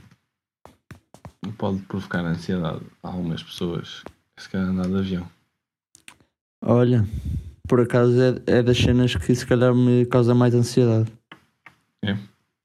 pode 1.58 1.80
provocar 1.84 2.26
ansiedade 2.26 2.82
a 3.04 3.08
algumas 3.08 3.42
pessoas 3.42 4.04
é 4.38 4.42
se 4.42 4.50
calhar 4.50 4.68
andar 4.68 4.88
de 4.88 4.96
avião. 4.98 5.28
Olha, 6.64 7.08
por 7.68 7.80
acaso 7.82 8.14
é, 8.22 8.58
é 8.60 8.64
das 8.64 8.78
cenas 8.78 9.16
que 9.16 9.34
se 9.34 9.46
calhar 9.46 9.74
me 9.74 10.06
causa 10.06 10.36
mais 10.36 10.54
ansiedade. 10.54 11.12
É? 12.04 12.18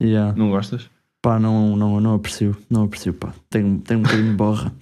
Yeah. 0.02 0.34
Não 0.36 0.50
gostas? 0.50 0.90
Pá, 1.22 1.38
não, 1.38 1.76
não, 1.76 2.00
não 2.00 2.14
aprecio, 2.14 2.56
não 2.68 2.84
aprecio, 2.84 3.14
pá. 3.14 3.32
Tenho, 3.48 3.78
tenho 3.80 4.00
um 4.00 4.02
bocadinho 4.02 4.30
de 4.30 4.36
borra. 4.36 4.72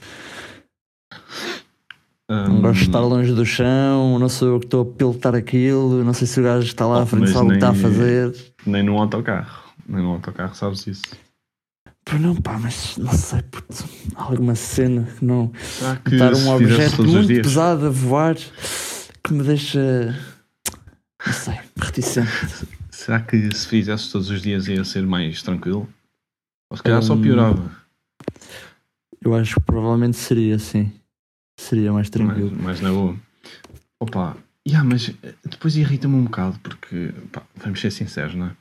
Não 2.28 2.56
Hum, 2.56 2.62
gosto 2.62 2.80
de 2.80 2.86
estar 2.86 3.00
longe 3.00 3.32
do 3.34 3.44
chão, 3.44 4.18
não 4.18 4.28
sou 4.30 4.48
eu 4.48 4.58
que 4.58 4.64
estou 4.66 4.82
a 4.82 4.96
pilotar 4.96 5.34
aquilo, 5.34 6.02
não 6.02 6.14
sei 6.14 6.26
se 6.26 6.40
o 6.40 6.42
gajo 6.42 6.66
está 6.66 6.86
lá 6.86 7.02
à 7.02 7.06
frente 7.06 7.28
sabe 7.30 7.46
o 7.46 7.48
que 7.50 7.54
está 7.56 7.70
a 7.70 7.74
fazer. 7.74 8.54
Nem 8.66 8.82
no 8.82 8.98
autocarro. 8.98 9.63
Nem 9.86 10.02
no 10.02 10.12
autocarro 10.12 10.54
sabes 10.54 10.86
isso. 10.86 11.02
Pá, 12.04 12.18
não, 12.18 12.34
pá, 12.36 12.58
mas 12.58 12.96
não 12.98 13.12
sei, 13.12 13.42
puto, 13.42 13.84
alguma 14.14 14.54
cena 14.54 15.04
que 15.18 15.24
não. 15.24 15.52
Será 15.62 15.96
que 15.96 16.14
Estar 16.14 16.34
um 16.34 16.48
objeto 16.50 17.04
muito 17.04 17.28
pesado 17.42 17.86
a 17.86 17.90
voar 17.90 18.36
que 18.36 19.32
me 19.32 19.42
deixa. 19.42 20.14
Não 21.26 21.32
sei, 21.32 21.58
reticente. 21.76 22.66
Será 22.90 23.20
que 23.20 23.54
se 23.54 23.66
fizesse 23.66 24.12
todos 24.12 24.28
os 24.30 24.42
dias 24.42 24.68
ia 24.68 24.84
ser 24.84 25.06
mais 25.06 25.42
tranquilo? 25.42 25.88
Ou 26.70 26.76
se 26.76 26.82
calhar 26.82 27.02
só 27.02 27.14
Hum, 27.14 27.22
piorava. 27.22 27.70
Eu 29.22 29.34
acho 29.34 29.54
que 29.54 29.60
provavelmente 29.62 30.16
seria 30.18 30.56
assim. 30.56 30.92
Seria 31.58 31.92
mais 31.92 32.08
mais, 32.08 32.10
tranquilo. 32.10 32.62
mais 32.62 32.80
na 32.80 32.90
boa. 32.90 33.16
Opa, 34.00 34.36
yeah, 34.68 34.86
mas 34.86 35.10
eh, 35.22 35.34
depois 35.44 35.76
irrita-me 35.76 36.16
um 36.16 36.24
bocado 36.24 36.58
porque, 36.62 37.14
pá, 37.32 37.42
vamos 37.56 37.80
ser 37.80 37.90
sinceros, 37.90 38.34
não 38.34 38.46
é? 38.46 38.56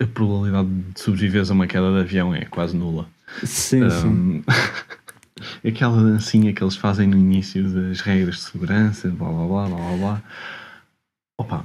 A 0.00 0.06
probabilidade 0.06 0.68
de 0.68 1.00
sobreviveres 1.00 1.50
a 1.50 1.54
uma 1.54 1.66
queda 1.66 1.92
de 1.92 2.00
avião 2.00 2.34
é 2.34 2.44
quase 2.46 2.76
nula. 2.76 3.08
Sim, 3.44 3.88
sim. 3.90 4.06
Um, 4.06 4.42
aquela 5.66 6.02
dancinha 6.02 6.52
que 6.52 6.62
eles 6.62 6.76
fazem 6.76 7.06
no 7.06 7.18
início 7.18 7.68
das 7.68 8.00
regras 8.00 8.36
de 8.36 8.40
segurança, 8.42 9.08
blá 9.08 9.28
blá 9.28 9.46
blá 9.46 9.68
blá 9.68 9.96
blá. 9.96 10.22
Opa, 11.38 11.62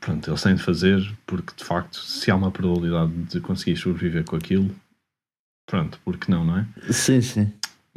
pronto, 0.00 0.30
eles 0.30 0.42
têm 0.42 0.54
de 0.54 0.62
fazer 0.62 1.14
porque 1.26 1.52
de 1.56 1.64
facto, 1.64 1.98
se 1.98 2.30
há 2.30 2.36
uma 2.36 2.50
probabilidade 2.50 3.12
de 3.12 3.40
conseguir 3.40 3.76
sobreviver 3.76 4.24
com 4.24 4.36
aquilo, 4.36 4.70
pronto, 5.66 5.98
porque 6.04 6.30
não, 6.30 6.44
não 6.44 6.58
é? 6.58 6.66
Sim, 6.92 7.20
sim. 7.20 7.52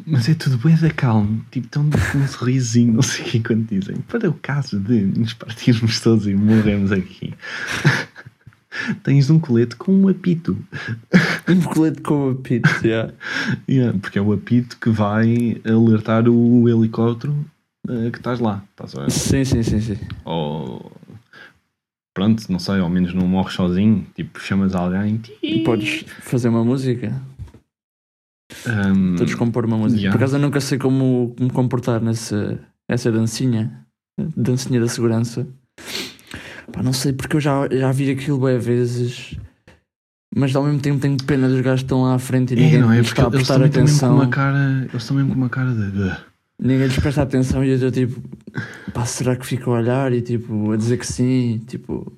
Mas 0.06 0.28
é 0.28 0.34
tudo 0.34 0.58
bué 0.58 0.76
da 0.76 0.90
calmo, 0.90 1.46
tipo, 1.52 1.68
tão 1.68 1.88
com 1.88 2.18
um 2.18 2.28
sorrisinho, 2.28 2.94
não 2.94 3.02
sei 3.04 3.26
o 3.26 3.30
que 3.30 3.40
quando 3.40 3.68
dizem. 3.68 3.98
Para 3.98 4.28
o 4.30 4.34
caso 4.34 4.80
de 4.80 5.02
nos 5.02 5.34
partirmos 5.34 6.00
todos 6.00 6.26
e 6.28 6.34
morrermos 6.34 6.92
aqui, 6.92 7.34
tens 9.04 9.30
um 9.30 9.40
colete 9.40 9.76
com 9.76 9.94
um 9.94 10.08
apito. 10.08 10.58
Um 11.46 11.62
colete 11.62 12.02
com 12.02 12.28
o 12.28 12.32
apito, 12.32 12.70
já. 12.82 13.12
Yeah, 13.70 14.00
porque 14.00 14.18
é 14.18 14.22
o 14.22 14.32
apito 14.32 14.78
que 14.78 14.90
vai 14.90 15.62
alertar 15.66 16.30
o 16.30 16.70
helicóptero 16.70 17.36
eh, 17.90 18.10
que 18.12 18.18
estás 18.18 18.40
lá. 18.40 18.64
Estás 18.72 18.96
a 18.96 19.02
ver? 19.02 19.12
Sim, 19.12 19.44
sim, 19.44 19.62
sim, 19.62 19.82
sim. 19.82 19.98
Ou 20.24 20.90
pronto, 22.14 22.50
não 22.50 22.60
sei, 22.60 22.80
ao 22.80 22.90
menos 22.90 23.14
não 23.14 23.28
morres 23.28 23.56
sozinho. 23.56 24.08
Tipo, 24.16 24.40
chamas 24.40 24.74
alguém. 24.74 25.22
E 25.42 25.64
podes 25.66 26.06
fazer 26.22 26.48
uma 26.48 26.64
música. 26.64 27.22
Um, 28.68 29.16
Todos 29.16 29.36
compor 29.36 29.66
uma 29.66 29.78
música. 29.78 30.00
yeah. 30.00 30.18
Por 30.18 30.24
acaso 30.24 30.38
eu 30.38 30.42
nunca 30.42 30.62
sei 30.62 30.78
como 30.78 31.36
me 31.38 31.50
comportar 31.50 32.02
nessa 32.02 32.60
essa 32.88 33.12
dancinha. 33.12 33.86
Dancinha 34.18 34.80
da 34.80 34.88
segurança. 34.88 35.48
Pá, 36.72 36.82
não 36.82 36.94
sei, 36.94 37.14
porque 37.14 37.36
eu 37.36 37.42
já, 37.42 37.68
já 37.70 37.92
vi 37.92 38.12
aquilo 38.12 38.40
bem 38.40 38.58
vezes. 38.58 39.38
Mas 40.36 40.56
ao 40.56 40.64
mesmo 40.64 40.80
tempo 40.80 41.00
tenho 41.00 41.18
pena 41.18 41.48
dos 41.48 41.62
gajos 41.62 41.82
que 41.82 41.86
estão 41.86 42.02
lá 42.04 42.16
à 42.16 42.20
frente 42.20 42.54
e 42.56 42.58
é, 42.58 42.62
ninguém 42.62 42.80
não 42.80 42.92
é? 42.92 42.98
lhes 42.98 43.08
Porque 43.08 43.22
está 43.22 43.28
a 43.30 43.36
eles 43.36 43.48
prestar 43.48 43.60
mesmo 43.60 43.74
com 43.74 43.80
atenção. 43.80 44.16
uma 44.16 44.28
cara. 44.28 44.88
Eles 44.90 45.04
estão 45.04 45.16
mesmo 45.18 45.32
com 45.32 45.38
uma 45.38 45.50
cara 45.50 45.72
de. 45.74 46.18
Ninguém 46.60 46.88
lhes 46.88 46.98
presta 47.00 47.22
atenção 47.22 47.64
e 47.64 47.70
eu 47.70 47.76
estou 47.76 47.92
tipo, 47.92 48.22
pá, 48.94 49.06
será 49.06 49.36
que 49.36 49.46
fico 49.46 49.72
a 49.72 49.74
olhar 49.80 50.12
e 50.14 50.22
tipo, 50.22 50.72
a 50.72 50.78
dizer 50.78 50.98
que 50.98 51.06
sim, 51.06 51.62
tipo, 51.68 52.12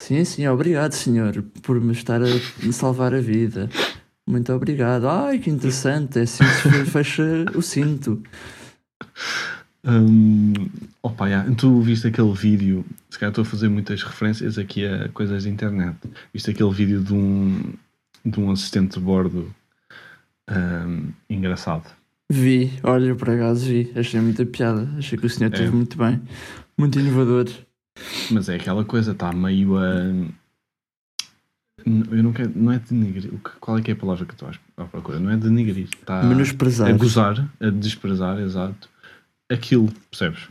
sim, 0.00 0.24
sim, 0.24 0.46
obrigado 0.48 0.92
senhor 0.92 1.42
por 1.62 1.80
me 1.80 1.92
estar 1.92 2.20
a 2.22 2.26
me 2.26 2.72
salvar 2.72 3.14
a 3.14 3.20
vida. 3.20 3.70
Muito 4.28 4.52
obrigado. 4.52 5.08
Ai, 5.08 5.38
que 5.38 5.50
interessante, 5.50 6.18
é 6.18 6.22
assim 6.22 6.44
que 6.44 6.84
se 6.84 6.84
fecha 6.90 7.46
o 7.54 7.62
cinto. 7.62 8.22
Um, 9.84 10.52
opa, 11.02 11.26
yeah. 11.26 11.52
Tu 11.56 11.80
viste 11.80 12.06
aquele 12.06 12.32
vídeo, 12.32 12.84
se 13.10 13.18
calhar 13.18 13.30
estou 13.30 13.42
a 13.42 13.44
fazer 13.44 13.68
muitas 13.68 14.02
referências 14.02 14.56
aqui 14.58 14.86
a 14.86 15.08
coisas 15.08 15.42
de 15.42 15.48
internet. 15.48 15.96
Viste 16.32 16.50
aquele 16.50 16.70
vídeo 16.72 17.02
de 17.02 17.12
um, 17.12 17.74
de 18.24 18.38
um 18.38 18.50
assistente 18.50 18.94
de 18.98 19.00
bordo 19.04 19.52
um, 20.48 21.08
engraçado. 21.28 21.90
Vi, 22.30 22.72
olha, 22.82 23.14
por 23.14 23.28
acaso 23.28 23.66
vi, 23.66 23.92
achei 23.96 24.20
muita 24.20 24.46
piada, 24.46 24.88
achei 24.96 25.18
que 25.18 25.26
o 25.26 25.30
senhor 25.30 25.50
É. 25.50 25.54
esteve 25.54 25.74
muito 25.74 25.98
bem, 25.98 26.20
muito 26.78 26.98
inovador. 26.98 27.48
Mas 28.30 28.48
é 28.48 28.54
aquela 28.54 28.84
coisa, 28.84 29.12
está 29.12 29.32
meio 29.32 29.76
a. 29.76 30.12
Eu 31.84 32.22
não 32.22 32.32
quero. 32.32 32.52
Não 32.54 32.72
é 32.72 32.78
denigrir. 32.78 33.30
Qual 33.60 33.76
é 33.76 33.82
que 33.82 33.90
é 33.90 33.94
a 33.94 33.96
palavra 33.96 34.24
que 34.24 34.32
estou 34.32 34.48
à 34.76 34.84
procura? 34.84 35.18
Não 35.18 35.30
é 35.30 35.36
denigrir. 35.36 35.88
Está 35.92 36.20
a 36.20 36.92
gozar, 36.92 37.50
a 37.60 37.68
desprezar, 37.68 38.38
exato. 38.38 38.88
Aquilo, 39.52 39.88
percebes? 40.10 40.48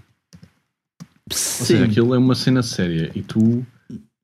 Ou 1.29 1.36
Sim, 1.36 1.63
seja, 1.65 1.86
aquilo 1.86 2.13
é 2.13 2.17
uma 2.17 2.36
cena 2.36 2.62
séria 2.62 3.12
e 3.15 3.22
tu, 3.22 3.65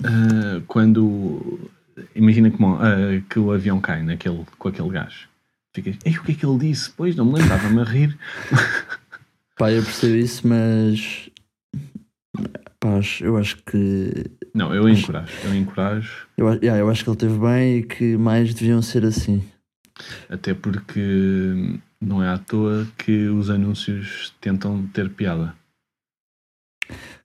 ah, 0.04 0.62
quando. 0.68 1.70
Imagina 2.16 2.52
como, 2.52 2.76
ah, 2.76 3.22
que 3.30 3.40
o 3.40 3.52
avião 3.52 3.80
cai 3.82 4.04
naquele, 4.04 4.46
com 4.60 4.68
aquele 4.68 4.90
gajo. 4.90 5.28
Ficas, 5.74 5.96
ei, 6.06 6.18
o 6.18 6.24
que 6.24 6.32
é 6.34 6.36
que 6.36 6.46
ele 6.46 6.58
disse? 6.60 6.92
Pois, 6.92 7.16
não 7.16 7.26
me 7.26 7.34
lembro, 7.40 7.56
estava-me 7.56 7.80
a 7.82 7.84
rir. 7.84 8.18
pá, 9.58 9.72
eu 9.72 9.84
percebo 9.84 10.16
isso, 10.16 10.48
mas 10.48 11.30
Rapaz, 12.36 13.20
eu 13.22 13.38
acho 13.38 13.58
que. 13.64 14.26
Não, 14.54 14.74
eu 14.74 14.86
Acho- 14.86 15.02
encorajo. 15.02 15.34
Eu 15.44 15.56
encorajo, 15.56 16.28
Eu, 16.38 16.54
yeah, 16.56 16.78
eu 16.80 16.90
acho 16.90 17.04
que 17.04 17.10
ele 17.10 17.18
teve 17.18 17.38
bem 17.40 17.78
e 17.80 17.84
que 17.84 18.18
mais 18.18 18.54
deviam 18.54 18.82
ser 18.82 19.06
assim. 19.06 19.44
até 20.30 20.54
porque 20.54 21.80
não 22.00 22.22
é 22.24 22.30
à 22.30 22.38
toa 22.38 22.88
que 22.98 23.28
os 23.28 23.50
anúncios 23.50 24.34
tentam 24.42 24.86
ter 24.88 25.10
piada. 25.10 25.56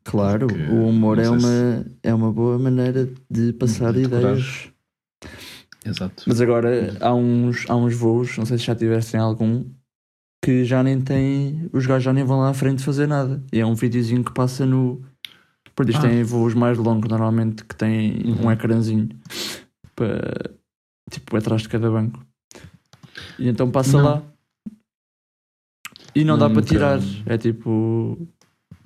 Claro, 0.05 0.49
Porque, 0.49 0.63
o 0.65 0.89
humor 0.89 1.19
é 1.19 1.29
uma, 1.31 1.87
é 2.03 2.13
uma 2.13 2.33
boa 2.33 2.59
maneira 2.59 3.09
de 3.31 3.53
passar 3.53 3.93
De 3.93 4.03
ideias. 4.03 4.69
Exato. 5.85 6.25
Mas 6.27 6.41
agora 6.41 6.97
há 7.01 7.15
uns, 7.15 7.65
há 7.69 7.77
uns 7.77 7.95
voos, 7.95 8.37
não 8.37 8.45
sei 8.45 8.59
se 8.59 8.65
já 8.65 8.75
tivessem 8.75 9.19
algum, 9.21 9.65
que 10.45 10.65
já 10.65 10.83
nem 10.83 11.01
têm. 11.01 11.69
Os 11.73 11.87
gajos 11.87 12.03
já 12.05 12.13
nem 12.13 12.25
vão 12.25 12.41
lá 12.41 12.49
à 12.51 12.55
frente 12.55 12.83
fazer 12.83 13.07
nada. 13.07 13.41
E 13.53 13.61
é 13.61 13.67
um 13.67 13.75
videozinho 13.75 14.25
que 14.25 14.33
passa 14.33 14.67
no. 14.67 15.01
Por 15.75 15.89
isto 15.89 16.05
Ah. 16.05 16.09
tem 16.09 16.23
voos 16.25 16.53
mais 16.55 16.77
longos 16.79 17.09
normalmente 17.09 17.65
que 17.65 17.75
têm 17.77 18.23
Uhum. 18.25 18.47
um 18.47 18.51
ecrãzinho 18.51 19.09
para 19.95 20.51
tipo 21.11 21.37
atrás 21.37 21.63
de 21.63 21.69
cada 21.69 21.89
banco. 21.91 22.25
E 23.39 23.49
então 23.49 23.71
passa 23.71 23.97
Não. 23.99 24.05
lá. 24.05 24.23
E 26.15 26.25
não, 26.25 26.39
dá 26.39 26.49
para 26.51 26.63
tirar. 26.63 26.99
É 27.27 27.39
tipo. 27.39 28.19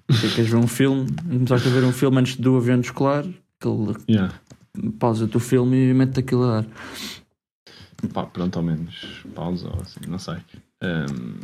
Queres 0.09 0.51
ver 0.51 0.57
um 0.57 0.69
filme? 0.69 1.07
Começaste 1.29 1.69
a 1.69 1.71
ver 1.71 1.85
um 1.85 1.93
filme 1.93 2.19
antes 2.19 2.37
do 2.37 2.57
avião 2.57 2.81
descolar, 2.81 3.25
aquele 3.61 3.97
Yeah. 4.09 4.33
pausa-te 5.01 5.37
o 5.37 5.41
filme 5.41 5.91
e 5.91 5.95
mete 5.95 6.21
aquilo 6.21 6.45
a 6.45 6.61
dar. 6.61 6.67
Pá, 8.13 8.25
pronto, 8.25 8.57
ao 8.57 8.63
menos 8.63 9.25
pausa 9.35 9.69
ou 9.69 9.81
assim, 9.81 10.01
não 10.07 10.19
sei. 10.19 10.37
Ahm, 10.81 11.41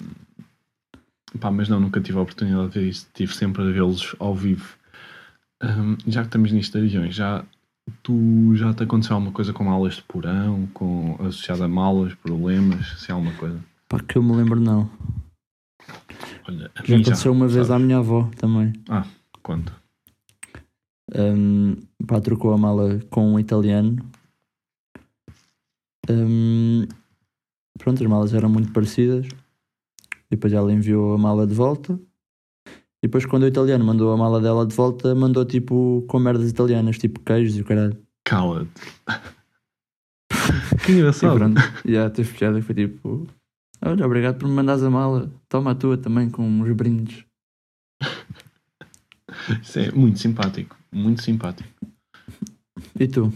pá, 1.40 1.50
mas 1.50 1.68
não, 1.68 1.80
nunca 1.80 2.00
tive 2.00 2.18
a 2.18 2.22
oportunidade 2.22 2.68
de 2.68 2.78
ver 2.78 2.88
isso. 2.88 3.08
Tive 3.12 3.34
sempre 3.34 3.62
a 3.62 3.66
vê-los 3.66 4.14
ao 4.20 4.34
vivo. 4.34 4.74
Ahm, 5.60 5.96
já 6.06 6.20
que 6.20 6.28
estamos 6.28 6.52
nisto 6.52 6.78
de 6.78 6.86
aviões, 6.86 7.14
já, 7.14 7.44
tu 8.02 8.54
já 8.54 8.72
te 8.72 8.84
aconteceu 8.84 9.16
alguma 9.16 9.32
coisa 9.32 9.52
com 9.52 9.64
malas 9.64 9.94
de 9.94 10.02
porão, 10.02 10.68
com, 10.72 11.16
associada 11.20 11.64
a 11.64 11.68
malas, 11.68 12.14
problemas, 12.14 12.86
se 13.00 13.10
há 13.10 13.14
alguma 13.14 13.34
coisa? 13.34 13.58
Pá, 13.88 13.98
que 13.98 14.16
eu 14.16 14.22
me 14.22 14.36
lembro, 14.36 14.60
não. 14.60 14.88
Olha, 16.48 16.70
Já 16.84 16.94
aconteceu 16.96 17.32
uma 17.32 17.46
vez 17.46 17.66
à 17.66 17.74
sabes? 17.74 17.86
minha 17.86 17.98
avó 17.98 18.28
também. 18.36 18.72
Quando? 19.42 19.72
Um, 21.14 21.76
pá, 22.06 22.20
trocou 22.20 22.52
a 22.52 22.58
mala 22.58 23.00
com 23.10 23.32
um 23.34 23.38
italiano. 23.38 23.96
Um, 26.08 26.86
pronto, 27.78 28.02
as 28.02 28.08
malas 28.08 28.34
eram 28.34 28.48
muito 28.48 28.72
parecidas. 28.72 29.26
Depois 30.30 30.52
ela 30.52 30.72
enviou 30.72 31.14
a 31.14 31.18
mala 31.18 31.46
de 31.46 31.54
volta. 31.54 31.98
E 32.66 33.08
depois, 33.08 33.26
quando 33.26 33.42
o 33.42 33.46
italiano 33.48 33.84
mandou 33.84 34.12
a 34.12 34.16
mala 34.16 34.40
dela 34.40 34.64
de 34.66 34.74
volta, 34.74 35.14
mandou 35.14 35.44
tipo 35.44 36.04
com 36.08 36.18
merdas 36.18 36.48
italianas, 36.50 36.98
tipo 36.98 37.20
queijos 37.20 37.56
e 37.56 37.60
o 37.60 37.64
caralho. 37.64 37.96
Cala-te. 38.24 38.70
que 40.86 40.92
E 40.92 40.94
engraçado. 40.96 41.36
pronto, 41.36 41.60
e 41.84 41.90
yeah, 41.92 42.08
teve 42.14 42.32
piada 42.36 42.60
que 42.60 42.66
foi 42.66 42.74
tipo: 42.74 43.26
Olha, 43.84 44.06
obrigado 44.06 44.38
por 44.38 44.48
me 44.48 44.54
mandares 44.54 44.82
a 44.82 44.90
mala. 44.90 45.30
Toma 45.48 45.72
a 45.72 45.74
tua 45.74 45.98
também 45.98 46.30
com 46.30 46.46
uns 46.46 46.72
brindes. 46.74 47.24
Isso 49.60 49.78
é 49.78 49.90
muito 49.90 50.18
simpático. 50.18 50.76
Muito 50.92 51.22
simpático. 51.22 51.68
E 52.98 53.08
tu? 53.08 53.32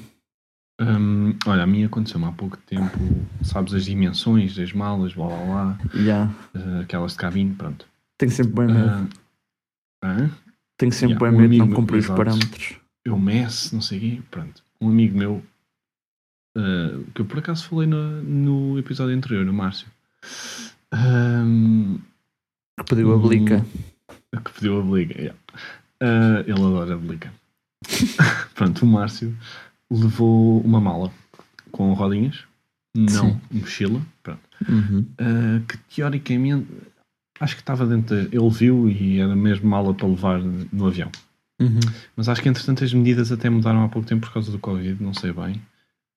Hum, 0.81 1.35
olha, 1.47 1.63
a 1.63 1.67
mim 1.67 1.85
aconteceu-me 1.85 2.27
há 2.27 2.33
pouco 2.33 2.59
tempo, 2.59 2.99
sabes, 3.43 3.73
as 3.73 3.87
dimensões 3.87 4.55
das 4.55 4.75
malas, 4.75 5.15
blá 5.15 5.27
blá 5.27 5.45
blá, 5.45 5.79
Já. 5.95 6.31
eh, 6.55 6.81
aquelas 6.83 7.13
de 7.13 7.19
cabine, 7.19 7.55
pronto. 7.55 7.87
Tenho 8.19 8.31
sempre 8.31 8.53
bem 8.53 8.67
medo. 8.67 9.09
Hã? 10.05 10.31
Tenho 10.77 10.93
sempre 10.93 11.15
yeah, 11.15 11.31
bem 11.31 11.35
um 11.35 11.41
medo 11.41 11.53
de 11.53 11.59
não 11.59 11.71
cumprir 11.75 12.01
os 12.01 12.07
parâmetros. 12.09 12.77
eu 13.07 13.19
meço, 13.19 13.75
não 13.75 13.81
sei 13.81 13.97
o 13.97 14.01
quê, 14.03 14.23
pronto. 14.31 14.63
Um 14.79 14.91
amigo 14.91 15.17
meu, 15.17 15.43
ah, 16.55 17.01
que 17.15 17.23
eu 17.23 17.25
por 17.25 17.39
acaso 17.39 17.67
falei 17.67 17.87
no, 17.87 18.23
no 18.23 18.79
episódio 18.79 19.17
anterior, 19.17 19.49
o 19.49 19.55
Márcio, 19.55 19.89
hum, 20.93 21.99
Que 22.79 22.85
pediu 22.85 23.15
a 23.15 23.19
blica. 23.19 23.65
que 24.45 24.53
pediu 24.53 24.81
a 24.81 24.83
blica. 24.83 25.15
yeah. 25.21 25.39
Ah, 26.01 26.41
ele 26.47 26.53
adora 26.53 26.95
a 26.95 26.99
blica. 26.99 27.33
pronto, 28.55 28.83
o 28.85 28.87
Márcio 28.87 29.37
levou 29.91 30.61
uma 30.61 30.81
mala 30.81 31.13
com 31.71 31.93
rodinhas, 31.93 32.45
não 32.95 33.09
Sim. 33.31 33.41
mochila, 33.51 34.01
pronto. 34.23 34.41
Uhum. 34.69 35.07
Uh, 35.21 35.61
que 35.67 35.77
teoricamente 35.95 36.67
acho 37.41 37.55
que 37.55 37.63
estava 37.63 37.87
dentro. 37.87 38.17
da- 38.17 38.23
Ele 38.37 38.51
viu 38.51 38.89
e 38.91 39.21
era 39.21 39.37
mesmo 39.37 39.69
mala 39.69 39.93
para 39.95 40.07
levar 40.09 40.41
no 40.41 40.87
avião. 40.87 41.11
Uhum. 41.61 41.81
Mas 42.17 42.29
acho 42.29 42.43
que 42.43 42.49
entretanto 42.49 42.85
as 42.85 42.93
medidas 42.93 43.31
até 43.33 43.49
mudaram 43.51 43.85
há 43.85 43.89
pouco 43.89 44.09
tempo 44.09 44.27
por 44.27 44.33
causa 44.35 44.51
do 44.51 44.59
Covid, 44.59 45.03
não 45.03 45.15
sei 45.15 45.33
bem. 45.33 45.61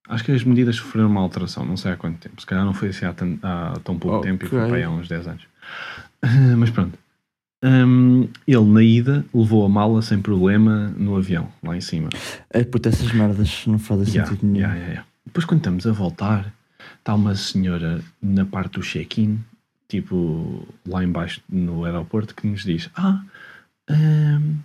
Acho 0.09 0.23
que 0.23 0.31
as 0.31 0.43
medidas 0.43 0.75
sofreram 0.75 1.07
uma 1.09 1.21
alteração, 1.21 1.63
não 1.63 1.77
sei 1.77 1.91
há 1.91 1.95
quanto 1.95 2.17
tempo. 2.17 2.41
Se 2.41 2.47
calhar 2.47 2.65
não 2.65 2.73
foi 2.73 2.89
assim 2.89 3.05
há, 3.05 3.13
tan- 3.13 3.37
há 3.43 3.79
tão 3.83 3.97
pouco 3.97 4.17
Ok. 4.17 4.29
tempo 4.31 4.43
e 4.45 4.47
foi 4.49 4.59
para 4.67 4.75
aí 4.77 4.83
há 4.83 4.89
uns 4.89 5.07
10 5.07 5.27
anos. 5.27 5.43
Mas 6.57 6.69
pronto. 6.71 6.97
Um, 7.63 8.27
ele 8.47 8.65
na 8.65 8.81
ida 8.81 9.25
levou 9.33 9.65
a 9.65 9.69
mala 9.69 10.01
sem 10.01 10.21
problema 10.21 10.93
no 10.97 11.15
avião, 11.17 11.51
lá 11.61 11.75
em 11.77 11.81
cima. 11.81 12.09
É 12.49 12.63
puta, 12.63 12.89
essas 12.89 13.11
merdas 13.11 13.65
não 13.67 13.77
fazem 13.77 14.07
Yeah, 14.13 14.29
sentido 14.31 14.47
nenhum. 14.47 14.65
yeah, 14.65 14.75
yeah. 14.87 15.05
Depois, 15.25 15.45
quando 15.45 15.59
estamos 15.59 15.85
a 15.85 15.91
voltar, 15.91 16.53
está 16.97 17.13
uma 17.13 17.35
senhora 17.35 18.01
na 18.21 18.45
parte 18.45 18.79
do 18.79 18.81
check-in, 18.81 19.39
tipo 19.89 20.65
lá 20.87 21.03
embaixo 21.03 21.41
no 21.49 21.83
aeroporto, 21.85 22.33
que 22.33 22.47
nos 22.47 22.63
diz: 22.63 22.89
Ah, 22.95 23.21
hum, 23.91 24.55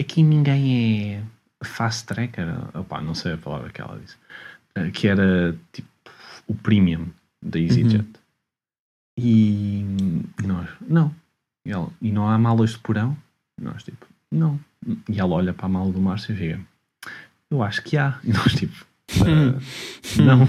aqui 0.00 0.22
ninguém 0.22 1.14
é 1.14 1.22
fast 1.64 2.06
tracker. 2.06 2.46
Opá, 2.74 3.00
não 3.00 3.14
sei 3.14 3.34
a 3.34 3.38
palavra 3.38 3.70
que 3.70 3.80
ela 3.80 3.98
disse. 4.04 4.16
Eh, 4.76 4.90
que 4.90 5.08
era 5.08 5.56
tipo 5.72 5.88
o 6.46 6.54
premium 6.54 7.06
da 7.42 7.58
EasyJet. 7.58 8.06
E 9.18 9.84
nós, 10.44 10.68
não. 10.86 11.12
E, 11.66 11.72
ela, 11.72 11.88
e 12.02 12.12
não 12.12 12.28
há 12.28 12.38
malas 12.38 12.70
de 12.70 12.78
porão? 12.78 13.16
E 13.58 13.64
nós, 13.64 13.82
tipo, 13.82 14.06
não. 14.30 14.60
E 15.08 15.18
ela 15.18 15.34
olha 15.34 15.52
para 15.54 15.66
a 15.66 15.68
mala 15.68 15.90
do 15.90 16.00
Márcio 16.00 16.34
e 16.34 16.36
fica: 16.38 16.60
Eu 17.50 17.62
acho 17.62 17.82
que 17.82 17.96
há. 17.96 18.18
E 18.22 18.32
nós, 18.32 18.52
tipo, 18.54 18.84
"Ah, 19.22 19.58
não. 20.22 20.48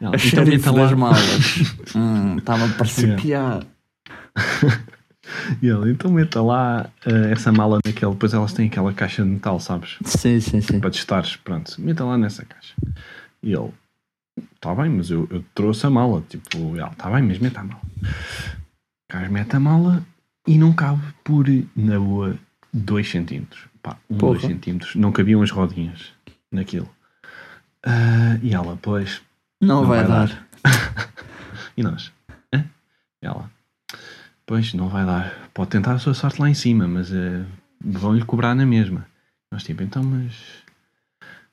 Ela, 0.00 0.16
A 0.16 0.26
"Então 0.26 0.44
meta 0.44 0.70
lá." 0.70 0.82
das 0.86 0.92
malas. 0.98 1.72
Hum, 1.96 2.38
Estava 2.38 2.64
a 2.66 2.68
parecer 2.74 3.02
Yeah. 3.08 3.22
piar. 3.22 3.66
E 5.62 5.66
ele, 5.68 5.92
então 5.92 6.10
meta 6.10 6.42
lá 6.42 6.90
eh, 7.06 7.32
essa 7.32 7.50
mala 7.52 7.78
naquele. 7.84 8.12
Depois 8.12 8.34
elas 8.34 8.52
têm 8.52 8.66
aquela 8.66 8.92
caixa 8.92 9.22
de 9.22 9.28
metal, 9.30 9.58
sabes? 9.60 9.96
Sim, 10.04 10.40
sim, 10.40 10.60
sim. 10.60 10.80
Para 10.80 10.90
testares. 10.90 11.36
Pronto, 11.36 11.80
meta 11.80 12.04
lá 12.04 12.16
nessa 12.18 12.44
caixa. 12.44 12.74
E 13.42 13.52
ele, 13.52 13.72
está 14.54 14.74
bem, 14.74 14.90
mas 14.90 15.10
eu, 15.10 15.26
eu 15.30 15.44
trouxe 15.54 15.86
a 15.86 15.90
mala. 15.90 16.22
Tipo, 16.28 16.76
ele, 16.76 16.84
está 16.84 17.10
bem, 17.10 17.22
mas 17.22 17.38
meta 17.38 17.60
a 17.60 17.64
mala. 17.64 17.82
O 18.02 19.12
gajo 19.12 19.32
mete 19.32 19.56
a 19.56 19.60
mala 19.60 20.06
e 20.46 20.58
não 20.58 20.72
cabe 20.72 21.02
por, 21.24 21.46
na 21.76 21.98
boa, 21.98 22.38
2 22.72 23.10
centímetros. 23.10 23.64
Pá, 23.82 23.96
1, 24.08 24.18
Porra. 24.18 24.38
2 24.40 24.46
centímetros. 24.46 24.94
Não 24.94 25.12
cabiam 25.12 25.42
as 25.42 25.50
rodinhas 25.50 26.12
naquilo. 26.50 26.88
Ah, 27.84 28.38
e 28.42 28.54
ela, 28.54 28.78
pois, 28.80 29.20
Não, 29.60 29.82
Não 29.82 29.86
vai, 29.86 30.04
vai 30.04 30.26
dar. 30.26 30.46
E 31.76 31.82
nós? 31.82 32.12
Hã? 32.52 32.64
E 33.22 33.26
ela? 33.26 33.50
Pois, 34.44 34.74
não 34.74 34.88
vai 34.88 35.06
dar. 35.06 35.48
Pode 35.54 35.70
tentar 35.70 35.94
a 35.94 35.98
sua 35.98 36.12
sorte 36.12 36.40
lá 36.40 36.50
em 36.50 36.54
cima, 36.54 36.86
mas 36.86 37.10
eh, 37.12 37.44
vão-lhe 37.80 38.24
cobrar 38.24 38.54
na 38.54 38.66
mesma. 38.66 39.06
Nós 39.50 39.64
tipo, 39.64 39.82
então, 39.82 40.02
mas 40.02 40.61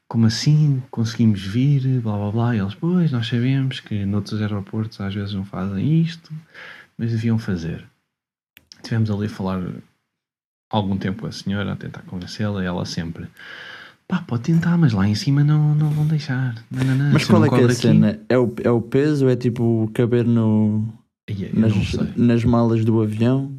como 0.09 0.25
assim? 0.25 0.81
Conseguimos 0.89 1.41
vir? 1.41 2.01
Blá 2.01 2.17
blá 2.17 2.31
blá. 2.31 2.55
E 2.55 2.59
eles, 2.59 2.73
pois, 2.73 3.11
nós 3.11 3.27
sabemos 3.27 3.79
que 3.79 4.05
noutros 4.05 4.41
aeroportos 4.41 4.99
às 4.99 5.13
vezes 5.13 5.35
não 5.35 5.45
fazem 5.45 6.01
isto, 6.01 6.33
mas 6.97 7.11
deviam 7.11 7.37
fazer. 7.37 7.85
Tivemos 8.81 9.11
ali 9.11 9.27
a 9.27 9.29
falar 9.29 9.61
algum 10.71 10.97
tempo 10.97 11.21
com 11.21 11.27
a 11.27 11.31
senhora, 11.31 11.73
a 11.73 11.75
tentar 11.75 12.01
convencê-la, 12.01 12.63
e 12.63 12.65
ela 12.65 12.85
sempre. 12.85 13.27
Pá, 14.07 14.23
pode 14.23 14.41
tentar, 14.41 14.75
mas 14.79 14.93
lá 14.93 15.07
em 15.07 15.13
cima 15.13 15.43
não, 15.43 15.75
não 15.75 15.91
vão 15.91 16.07
deixar. 16.07 16.55
Não, 16.71 16.83
não, 16.83 16.95
não. 16.95 17.13
Mas 17.13 17.25
qual 17.25 17.45
é 17.45 17.49
que 17.49 17.55
é 17.55 17.63
a 17.65 17.69
cena? 17.69 18.19
É 18.27 18.37
o, 18.37 18.51
é 18.63 18.71
o 18.71 18.81
peso 18.81 19.25
ou 19.25 19.31
é 19.31 19.35
tipo 19.35 19.91
caber 19.93 20.25
no, 20.25 20.91
nas, 21.53 21.93
nas 22.17 22.43
malas 22.43 22.83
do 22.83 22.99
avião? 22.99 23.55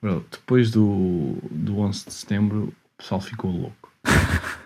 Bro, 0.00 0.24
depois 0.28 0.72
do, 0.72 1.36
do 1.48 1.78
11 1.78 2.06
de 2.06 2.12
setembro, 2.12 2.64
o 2.64 2.96
pessoal 2.98 3.20
ficou 3.20 3.52
louco. 3.52 3.92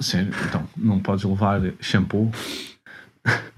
Sério, 0.00 0.32
então, 0.48 0.68
não 0.76 1.00
podes 1.00 1.24
levar 1.24 1.60
shampoo, 1.80 2.30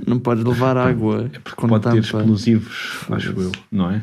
Não 0.07 0.19
podes 0.19 0.45
levar 0.45 0.77
água 0.77 1.29
é 1.33 1.39
porque 1.41 1.67
pode 1.67 1.83
ter 1.83 1.91
tampa. 1.91 1.99
explosivos, 1.99 3.05
acho 3.11 3.41
eu, 3.41 3.53
não 3.71 3.91
é? 3.91 4.03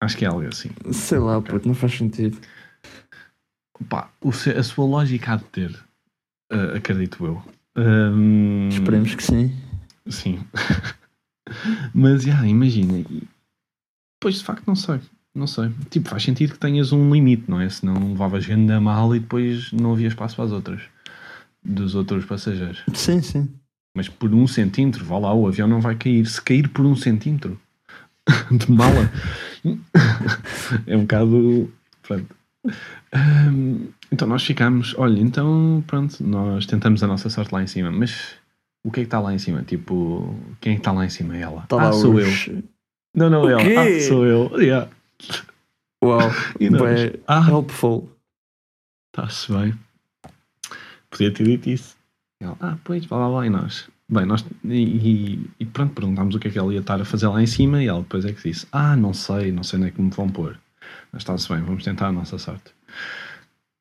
Acho 0.00 0.16
que 0.16 0.24
é 0.24 0.28
algo 0.28 0.46
assim. 0.46 0.70
Sei 0.92 1.18
lá, 1.18 1.40
puto, 1.42 1.66
não 1.66 1.74
faz 1.74 1.92
sentido. 1.96 2.38
Pá, 3.88 4.10
a 4.56 4.62
sua 4.62 4.86
lógica 4.86 5.32
há 5.32 5.36
de 5.36 5.44
ter, 5.44 5.78
ah, 6.50 6.76
acredito 6.76 7.24
eu. 7.26 7.42
Ahm, 7.76 8.68
Esperemos 8.70 9.14
que 9.14 9.22
sim. 9.22 9.54
Sim. 10.08 10.40
Mas, 11.94 12.22
já, 12.22 12.46
imagina. 12.46 13.04
Pois, 14.20 14.36
de 14.36 14.44
facto, 14.44 14.66
não 14.66 14.74
sei. 14.76 15.00
Não 15.34 15.46
sei. 15.46 15.70
Tipo, 15.90 16.08
faz 16.08 16.22
sentido 16.22 16.54
que 16.54 16.58
tenhas 16.58 16.92
um 16.92 17.12
limite, 17.12 17.44
não 17.50 17.60
é? 17.60 17.68
Senão 17.68 17.94
levavas 18.12 18.46
grande 18.46 18.72
a 18.72 18.80
mala 18.80 19.16
e 19.16 19.20
depois 19.20 19.70
não 19.72 19.92
havia 19.92 20.08
espaço 20.08 20.36
para 20.36 20.46
as 20.46 20.52
outras. 20.52 20.80
Dos 21.68 21.94
outros 21.96 22.24
passageiros. 22.24 22.82
Sim, 22.94 23.20
sim. 23.20 23.48
Mas 23.96 24.08
por 24.08 24.32
um 24.32 24.46
centímetro, 24.46 25.04
vá 25.04 25.18
lá, 25.18 25.34
o 25.34 25.48
avião 25.48 25.66
não 25.66 25.80
vai 25.80 25.96
cair. 25.96 26.24
Se 26.26 26.40
cair 26.40 26.68
por 26.68 26.84
um 26.86 26.94
centímetro 26.94 27.58
de 28.52 28.70
mala, 28.70 29.10
é 30.86 30.96
um 30.96 31.00
bocado. 31.00 31.72
Pronto. 32.02 32.36
Hum, 33.14 33.88
então 34.12 34.28
nós 34.28 34.44
ficamos, 34.44 34.94
olha, 34.98 35.18
então 35.20 35.82
pronto, 35.86 36.22
nós 36.22 36.66
tentamos 36.66 37.02
a 37.02 37.06
nossa 37.06 37.28
sorte 37.30 37.52
lá 37.52 37.62
em 37.62 37.66
cima, 37.66 37.90
mas 37.90 38.34
o 38.84 38.90
que 38.90 39.00
é 39.00 39.02
que 39.02 39.06
está 39.08 39.18
lá 39.18 39.34
em 39.34 39.38
cima? 39.38 39.62
Tipo, 39.62 40.36
quem 40.60 40.72
é 40.72 40.74
que 40.76 40.80
está 40.80 40.92
lá 40.92 41.04
em 41.04 41.10
cima? 41.10 41.36
Ela. 41.36 41.62
Tá 41.62 41.76
ah, 41.80 41.84
lá 41.86 41.92
sou 41.92 42.14
os- 42.14 42.46
eu. 42.48 42.62
Não, 43.14 43.30
não, 43.30 43.42
O 43.42 43.48
ela. 43.50 43.60
quê? 43.62 43.74
Ah, 43.76 44.00
sou 44.06 44.24
eu. 44.26 44.60
Yeah. 44.60 44.88
Uau, 46.04 46.20
E 46.60 46.68
nós, 46.70 46.80
bué 46.80 47.14
ah, 47.26 47.44
helpful. 47.48 48.10
está-se 49.12 49.50
bem. 49.52 49.74
Podia 51.16 51.32
ter 51.32 51.44
dito 51.44 51.68
isso. 51.70 51.96
Ela, 52.40 52.56
ah, 52.60 52.76
pois, 52.84 53.06
blá 53.06 53.18
blá 53.18 53.28
blá, 53.28 53.46
e 53.46 53.50
nós. 53.50 53.88
Bem, 54.08 54.24
nós. 54.26 54.44
E, 54.64 54.74
e- 54.74 55.50
e 55.60 55.64
pronto, 55.66 55.94
perguntámos 55.94 56.34
o 56.34 56.38
que 56.38 56.48
é 56.48 56.50
que 56.50 56.58
ela 56.58 56.72
ia 56.72 56.80
estar 56.80 57.00
a 57.00 57.04
fazer 57.04 57.26
lá 57.28 57.42
em 57.42 57.46
cima 57.46 57.82
e 57.82 57.86
ela 57.88 58.00
depois 58.00 58.24
é 58.24 58.32
que 58.32 58.48
disse: 58.48 58.66
Ah, 58.70 58.94
não 58.96 59.12
sei, 59.14 59.50
não 59.50 59.62
sei 59.62 59.78
onde 59.78 59.88
é 59.88 59.90
que 59.90 60.00
me 60.00 60.10
vão 60.10 60.28
pôr. 60.28 60.58
Mas 61.12 61.22
está-se 61.22 61.48
bem, 61.48 61.62
vamos 61.62 61.82
tentar 61.82 62.08
a 62.08 62.12
nossa 62.12 62.36
sorte. 62.38 62.72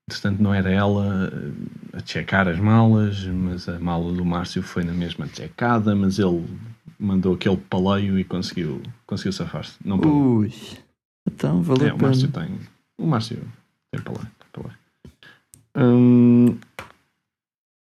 Entretanto, 0.09 0.41
não 0.41 0.53
era 0.53 0.69
ela 0.71 1.31
a 1.93 1.99
checar 2.05 2.47
as 2.47 2.59
malas, 2.59 3.23
mas 3.25 3.67
a 3.67 3.79
mala 3.79 4.13
do 4.13 4.23
Márcio 4.23 4.61
foi 4.61 4.83
na 4.83 4.93
mesma 4.93 5.27
checada, 5.27 5.95
mas 5.95 6.19
ele 6.19 6.45
mandou 6.99 7.33
aquele 7.33 7.57
paleio 7.57 8.17
e 8.19 8.23
conseguiu, 8.23 8.81
conseguiu 9.07 9.33
safar-se. 9.33 9.73
Não 9.83 9.99
pagou. 9.99 10.37
Ui. 10.37 10.53
Então, 11.27 11.61
valeu 11.63 11.87
É, 11.87 11.93
o 11.93 11.97
Márcio 12.01 12.29
pena. 12.29 12.47
tem. 12.47 12.59
O 12.99 13.07
Márcio 13.07 13.39
tem 13.91 14.01
para 14.01 14.13
lá. 14.13 14.31
Tem 14.53 14.63
lá. 14.63 14.75
Hum, 15.77 16.57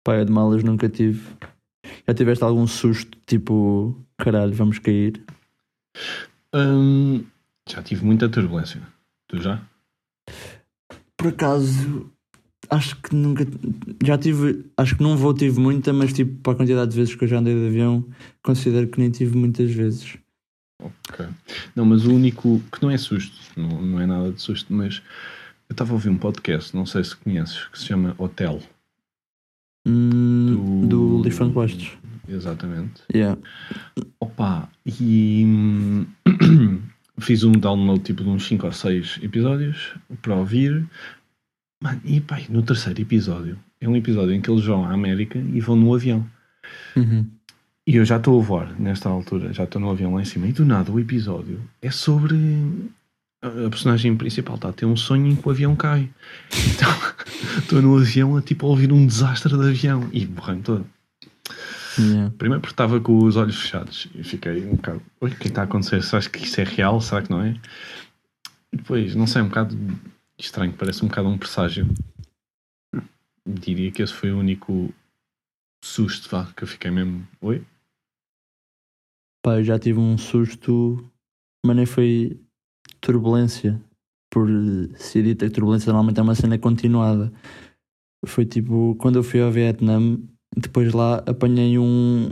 Pai, 0.05 0.21
eu 0.21 0.25
de 0.25 0.33
malas 0.33 0.65
nunca 0.65 0.88
tive. 0.88 1.23
Já 2.07 2.15
tiveste 2.15 2.43
algum 2.43 2.67
susto, 2.67 3.17
tipo, 3.27 3.97
caralho, 4.19 4.53
vamos 4.53 4.79
cair? 4.79 5.23
hum, 6.55 7.25
já 7.69 7.83
tive 7.83 8.05
muita 8.05 8.29
turbulência. 8.29 8.81
Tu 9.29 9.41
já? 9.41 9.62
Por 11.17 11.29
acaso, 11.29 12.11
acho 12.69 12.97
que 13.01 13.15
nunca. 13.15 13.47
Já 14.05 14.19
tive. 14.19 14.65
Acho 14.77 14.97
que 14.97 15.03
num 15.03 15.17
voo 15.17 15.35
tive 15.35 15.61
muita, 15.61 15.93
mas 15.93 16.12
tipo, 16.12 16.41
para 16.43 16.53
a 16.53 16.57
quantidade 16.57 16.91
de 16.91 16.97
vezes 16.97 17.15
que 17.15 17.25
eu 17.25 17.29
já 17.29 17.38
andei 17.38 17.55
de 17.55 17.67
avião, 17.67 18.05
considero 18.43 18.88
que 18.88 18.99
nem 18.99 19.11
tive 19.11 19.37
muitas 19.37 19.71
vezes. 19.71 20.19
Ok. 20.83 21.27
Não, 21.77 21.85
mas 21.85 22.05
o 22.05 22.12
único 22.12 22.61
que 22.73 22.83
não 22.83 22.91
é 22.91 22.99
susto, 22.99 23.38
não, 23.57 23.81
não 23.81 24.01
é 24.01 24.07
nada 24.07 24.33
de 24.33 24.43
susto, 24.43 24.73
mas 24.73 25.01
eu 25.69 25.75
estava 25.75 25.93
a 25.93 25.95
ouvir 25.95 26.09
um 26.09 26.19
podcast, 26.19 26.75
não 26.75 26.85
sei 26.85 27.05
se 27.05 27.15
conheces, 27.15 27.67
que 27.69 27.79
se 27.79 27.87
chama 27.87 28.17
Hotel. 28.19 28.61
Hum, 29.87 30.87
do 30.87 31.21
Leaf 31.21 31.40
and 31.42 31.53
Postos. 31.53 31.92
Exatamente. 32.29 33.03
Yeah. 33.12 33.38
Opa, 34.21 34.68
e 34.87 35.45
hum, 35.45 36.07
fiz 37.18 37.45
um 37.45 37.53
download 37.53 38.03
tipo 38.03 38.23
de 38.23 38.31
uns 38.31 38.47
5 38.47 38.66
ou 38.66 38.73
6 38.73 39.21
episódios 39.23 39.95
para 40.21 40.35
ouvir. 40.35 40.87
Mano, 41.83 42.01
e 42.05 42.21
pá, 42.21 42.40
no 42.49 42.62
terceiro 42.62 43.01
episódio, 43.01 43.59
é 43.81 43.88
um 43.88 43.97
episódio 43.97 44.33
em 44.33 44.40
que 44.40 44.51
eles 44.51 44.64
vão 44.64 44.85
à 44.85 44.92
América 44.92 45.38
e 45.38 45.61
vão 45.61 45.75
no 45.75 45.92
avião. 45.95 46.25
Uhum. 46.97 47.27
E 47.85 47.97
eu 47.97 48.05
já 48.05 48.16
estou 48.16 48.40
a 48.40 48.42
voar 48.42 48.81
nesta 48.81 49.09
altura, 49.09 49.53
já 49.53 49.64
estou 49.64 49.81
no 49.81 49.90
avião 49.90 50.14
lá 50.14 50.23
em 50.23 50.25
cima. 50.25 50.47
E 50.47 50.53
do 50.53 50.64
nada 50.64 50.92
o 50.92 51.01
episódio 51.01 51.61
é 51.81 51.90
sobre 51.90 52.37
a 53.42 53.68
personagem 53.68 54.16
principal 54.16 54.55
está 54.55 54.68
a 54.68 54.72
ter 54.72 54.87
um 54.87 54.96
sonho 54.96 55.26
em 55.26 55.35
que 55.35 55.46
o 55.46 55.50
avião 55.50 55.74
cai. 55.74 56.09
Então 56.74 56.88
estou 57.59 57.83
no 57.83 57.98
avião 57.98 58.37
a 58.37 58.42
tipo 58.42 58.66
a 58.66 58.70
ouvir 58.70 58.92
um 58.92 59.05
desastre 59.05 59.57
de 59.57 59.68
avião 59.68 60.09
e 60.12 60.24
borrei-me 60.24 60.62
todo. 60.62 60.87
Yeah. 61.98 62.33
Primeiro 62.38 62.61
porque 62.61 62.72
estava 62.72 63.00
com 63.00 63.18
os 63.18 63.37
olhos 63.37 63.61
fechados 63.61 64.09
e 64.14 64.22
fiquei 64.22 64.64
um 64.64 64.76
bocado. 64.76 65.02
Oi, 65.20 65.31
o 65.31 65.37
que 65.37 65.44
é 65.44 65.48
está 65.48 65.62
a 65.62 65.64
acontecer? 65.64 66.02
Será 66.02 66.22
que 66.22 66.44
isto 66.44 66.61
é 66.61 66.64
real? 66.64 67.00
Será 67.00 67.20
que 67.20 67.31
não 67.31 67.42
é? 67.42 67.61
E 68.72 68.76
depois, 68.76 69.14
não 69.14 69.26
sei, 69.26 69.42
um 69.42 69.48
bocado 69.48 69.76
estranho, 70.38 70.72
parece 70.72 71.05
um 71.05 71.09
bocado 71.09 71.28
um 71.28 71.37
presságio. 71.37 71.87
Diria 73.46 73.90
que 73.90 74.02
esse 74.02 74.12
foi 74.12 74.33
o 74.33 74.38
único 74.38 74.94
susto 75.85 76.31
vá, 76.31 76.46
que 76.57 76.62
eu 76.62 76.68
fiquei 76.68 76.90
mesmo. 76.90 77.26
Oi? 77.40 77.62
Pá, 79.44 79.57
eu 79.59 79.64
já 79.64 79.78
tive 79.78 79.98
um 79.98 80.16
susto, 80.16 81.05
mas 81.66 81.76
nem 81.76 81.85
foi 81.85 82.40
turbulência. 83.03 83.79
Por 84.31 84.49
ser 84.97 85.25
dita 85.25 85.47
que 85.47 85.53
turbulência 85.53 85.93
normalmente 85.93 86.19
é 86.19 86.23
uma 86.23 86.35
cena 86.35 86.57
continuada. 86.57 87.31
Foi 88.25 88.47
tipo, 88.47 88.95
quando 88.99 89.17
eu 89.17 89.23
fui 89.23 89.43
ao 89.43 89.51
Vietnã, 89.51 90.17
depois 90.57 90.93
lá 90.95 91.23
apanhei 91.27 91.79
um, 91.79 92.31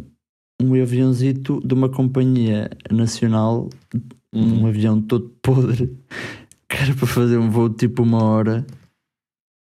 um 0.62 0.80
aviãozito 0.80 1.61
de 1.62 1.74
uma 1.74 1.90
companhia 1.90 2.70
nacional, 2.90 3.68
um 4.33 4.66
avião 4.66 5.02
todo 5.02 5.28
podre, 5.42 5.94
que 6.68 6.76
era 6.76 6.94
para 6.94 7.06
fazer 7.06 7.37
um 7.37 7.50
voo 7.50 7.68
tipo 7.68 8.02
uma 8.02 8.22
hora. 8.22 8.64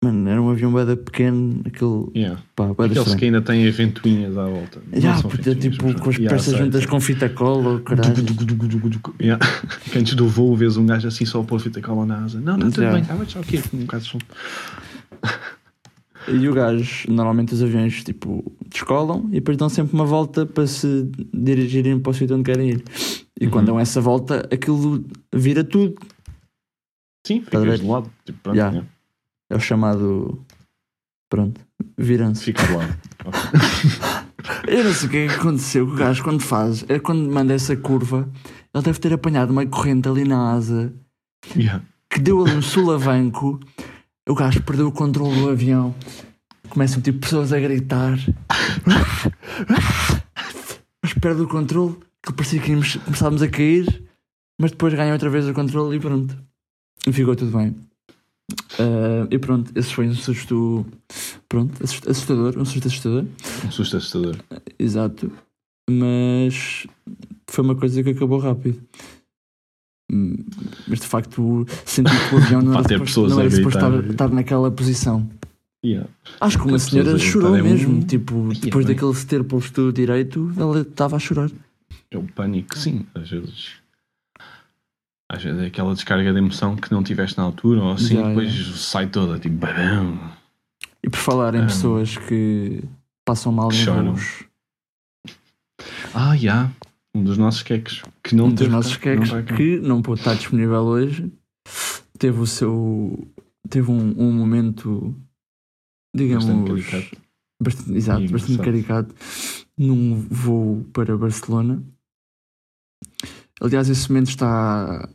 Mano, 0.03 0.31
era 0.31 0.41
um 0.41 0.49
avião 0.49 0.73
bada 0.73 0.97
pequeno, 0.97 1.61
aquele. 1.67 2.07
Yeah. 2.17 2.43
Pá, 2.57 2.71
Aqueles 2.71 3.15
que 3.17 3.27
ainda 3.27 3.43
têm 3.43 3.69
as 3.69 3.77
ventoinhas 3.77 4.37
à 4.39 4.47
volta. 4.47 4.81
Não 4.91 4.99
Já, 4.99 5.17
são 5.19 5.31
porque 5.31 5.51
é 5.51 5.55
tipo 5.55 5.77
com 6.01 6.09
as 6.09 6.17
Yeah, 6.17 6.31
peças 6.31 6.55
sei, 6.55 6.59
juntas 6.65 6.87
com 6.87 6.99
fita 7.01 7.29
cola, 7.29 7.81
caralho. 7.81 8.15
Yeah. 9.21 9.45
Que 9.93 9.99
antes 9.99 10.15
do 10.15 10.27
voo 10.27 10.57
vês 10.57 10.79
um 10.79 10.87
gajo 10.87 11.07
assim 11.07 11.27
só 11.27 11.43
pôr 11.43 11.61
fita 11.61 11.83
cola 11.83 12.07
na 12.07 12.25
asa. 12.25 12.41
Não, 12.41 12.55
está 12.55 12.67
tudo 12.71 12.83
Já. 12.83 12.93
bem, 12.93 13.03
estava 13.03 13.27
só 13.27 13.41
aqui 13.41 13.63
um 13.75 13.79
bocado 13.81 14.03
de 14.05 14.09
som. 14.09 14.19
E 16.29 16.49
o 16.49 16.55
gajo, 16.55 17.11
normalmente 17.13 17.53
os 17.53 17.63
aviões 17.63 18.03
tipo 18.03 18.43
descolam 18.73 19.27
e 19.29 19.35
depois 19.35 19.59
dão 19.59 19.69
sempre 19.69 19.93
uma 19.95 20.07
volta 20.07 20.47
para 20.47 20.67
se 20.67 21.11
dirigirem 21.35 21.99
para 22.01 22.11
o 22.11 22.15
sítio 22.15 22.37
onde 22.37 22.45
querem 22.45 22.71
ir. 22.71 22.85
E 23.39 23.45
Uhum. 23.45 23.51
quando 23.51 23.67
dão 23.67 23.81
essa 23.81 24.01
volta, 24.01 24.49
aquilo 24.51 25.05
vira 25.35 25.63
tudo. 25.63 25.95
Sim, 27.27 27.39
Estás 27.41 27.57
a 27.63 27.67
ver? 27.67 27.73
ficas 27.73 27.81
de 27.81 27.87
lado. 27.87 28.11
Tipo, 28.25 28.39
pronto, 28.43 28.57
Yeah. 28.57 28.83
É 29.51 29.57
o 29.57 29.61
chamado. 29.61 30.45
Pronto, 31.29 31.61
viram-se. 31.99 32.45
Fica. 32.45 32.63
Ok. 33.25 33.41
Eu 34.67 34.85
não 34.85 34.93
sei 34.95 35.07
o 35.09 35.11
que 35.11 35.17
é 35.19 35.29
que 35.29 35.35
aconteceu 35.35 35.85
o 35.87 35.95
gajo 35.95 36.23
quando 36.25 36.41
faz. 36.41 36.85
É 36.89 36.99
quando 36.99 37.31
manda 37.31 37.53
essa 37.53 37.77
curva, 37.77 38.29
ele 38.75 38.83
deve 38.85 38.99
ter 38.99 39.13
apanhado 39.13 39.51
uma 39.51 39.67
corrente 39.67 40.09
ali 40.09 40.25
na 40.25 40.53
asa 40.53 40.93
Yeah. 41.57 41.83
que 42.09 42.19
deu 42.21 42.45
ali 42.45 42.55
um 42.57 42.63
sulavanco. 42.63 43.61
O 44.29 44.35
gajo 44.35 44.63
perdeu 44.63 44.89
o 44.89 44.93
controle 44.93 45.35
do 45.41 45.49
avião. 45.51 45.95
Começam 46.69 47.01
tipo 47.03 47.19
pessoas 47.21 47.53
a 47.53 47.59
gritar. 47.61 48.19
Mas 51.03 51.15
perde 51.15 51.43
o 51.43 51.49
controle, 51.49 51.97
que 52.25 52.33
parecia 52.33 52.61
que 52.61 52.71
íamos- 52.71 52.97
começávamos 52.97 53.43
a 53.43 53.49
cair, 53.49 54.05
mas 54.61 54.71
depois 54.71 54.95
ganha 54.95 55.13
outra 55.13 55.31
vez 55.31 55.49
o 55.49 55.55
controle 55.55 55.97
e 55.97 56.01
pronto. 56.01 56.37
E 57.07 57.13
ficou 57.13 57.35
tudo 57.35 57.57
bem. 57.57 57.75
Ah, 58.79 59.27
e 59.31 59.39
pronto, 59.39 59.71
esse 59.75 59.93
foi 59.95 60.09
um 60.09 60.15
susto. 60.15 60.87
Pronto, 61.49 61.73
assust- 61.83 62.09
assustador, 62.09 62.59
um 62.59 62.65
susto 62.65 62.87
assustador. 62.89 63.25
Um 63.67 63.71
susto 63.71 63.97
assustador. 63.97 64.37
Exato. 64.79 65.31
Mas 65.91 66.87
foi 67.49 67.65
uma 67.65 67.75
coisa 67.75 68.03
que 68.03 68.11
acabou 68.11 68.39
rápido. 68.39 68.81
Hum, 70.13 70.37
Mas 70.89 71.01
de 71.01 71.07
facto 71.07 71.67
senti 71.85 72.11
que 72.29 72.35
o 72.35 72.39
avião 72.39 72.63
não 72.63 72.73
Pá, 72.73 72.79
era 72.81 72.89
ter 72.89 72.95
suposto, 72.99 73.29
não 73.29 73.41
era 73.41 73.51
suposto 73.51 73.79
estar, 73.79 74.11
estar 74.11 74.29
naquela 74.31 74.71
posição. 74.71 75.29
Yeah. 75.85 76.09
Acho 76.41 76.59
que 76.59 76.67
uma 76.67 76.79
senhora 76.79 77.19
chorou 77.19 77.57
é 77.57 77.61
um- 77.63 77.65
mesmo. 77.65 78.03
Tipo, 78.05 78.53
Ia 78.53 78.61
depois 78.61 78.85
bem. 78.85 78.95
daquele 78.95 79.15
se 79.15 79.27
ter 79.27 79.43
posto 79.45 79.93
direito, 79.93 80.53
ela 80.57 80.81
estava 80.83 81.17
a 81.17 81.19
chorar. 81.19 81.51
É 82.11 82.19
o 82.19 82.23
pânico, 82.25 82.77
sim, 82.77 83.07
às 83.15 83.31
vezes. 83.31 83.80
Às 85.33 85.45
vezes 85.45 85.63
é 85.63 85.67
aquela 85.67 85.95
descarga 85.95 86.33
de 86.33 86.39
emoção 86.39 86.75
que 86.75 86.91
não 86.91 87.05
tiveste 87.05 87.39
na 87.39 87.45
altura, 87.45 87.81
ou 87.83 87.93
assim, 87.93 88.17
Já, 88.17 88.27
depois 88.29 88.53
sai 88.81 89.07
toda, 89.09 89.39
tipo, 89.39 89.55
badão. 89.57 90.19
E 91.05 91.09
por 91.09 91.19
falar 91.19 91.55
em 91.55 91.61
Ah. 91.63 91.67
pessoas 91.67 92.17
que 92.17 92.83
passam 93.25 93.53
mal 93.53 93.71
em 93.71 93.75
Choram. 93.77 94.15
voos, 94.15 94.45
Ah, 96.13 96.37
já. 96.37 96.69
Um 97.15 97.23
dos 97.23 97.39
nossos 97.39 97.63
queques. 97.63 98.03
Que 98.25 98.35
não 98.35 98.47
um 98.47 98.53
dos 98.55 98.67
nossos 98.69 98.97
cá, 98.97 99.15
não 99.15 99.23
queques 99.23 99.45
cá. 99.49 99.57
que 99.57 99.79
não 99.79 100.03
pôde 100.03 100.21
estar 100.21 100.35
disponível 100.35 100.81
hoje, 100.83 101.33
teve 102.19 102.39
o 102.41 102.47
seu. 102.47 103.29
teve 103.69 103.89
um, 103.91 104.15
um 104.21 104.33
momento, 104.33 105.15
digamos. 106.15 106.45
Bastante 106.45 106.69
caricato. 106.71 107.17
bastante- 107.63 107.93
exato, 107.95 108.23
E 108.23 108.29
bastante 108.29 108.59
caricato, 108.63 109.15
num 109.79 110.21
voo 110.29 110.85
para 110.93 111.17
Barcelona. 111.17 111.83
Aliás, 113.61 113.89
esse 113.89 114.09
momento 114.11 114.29
está, 114.31 115.09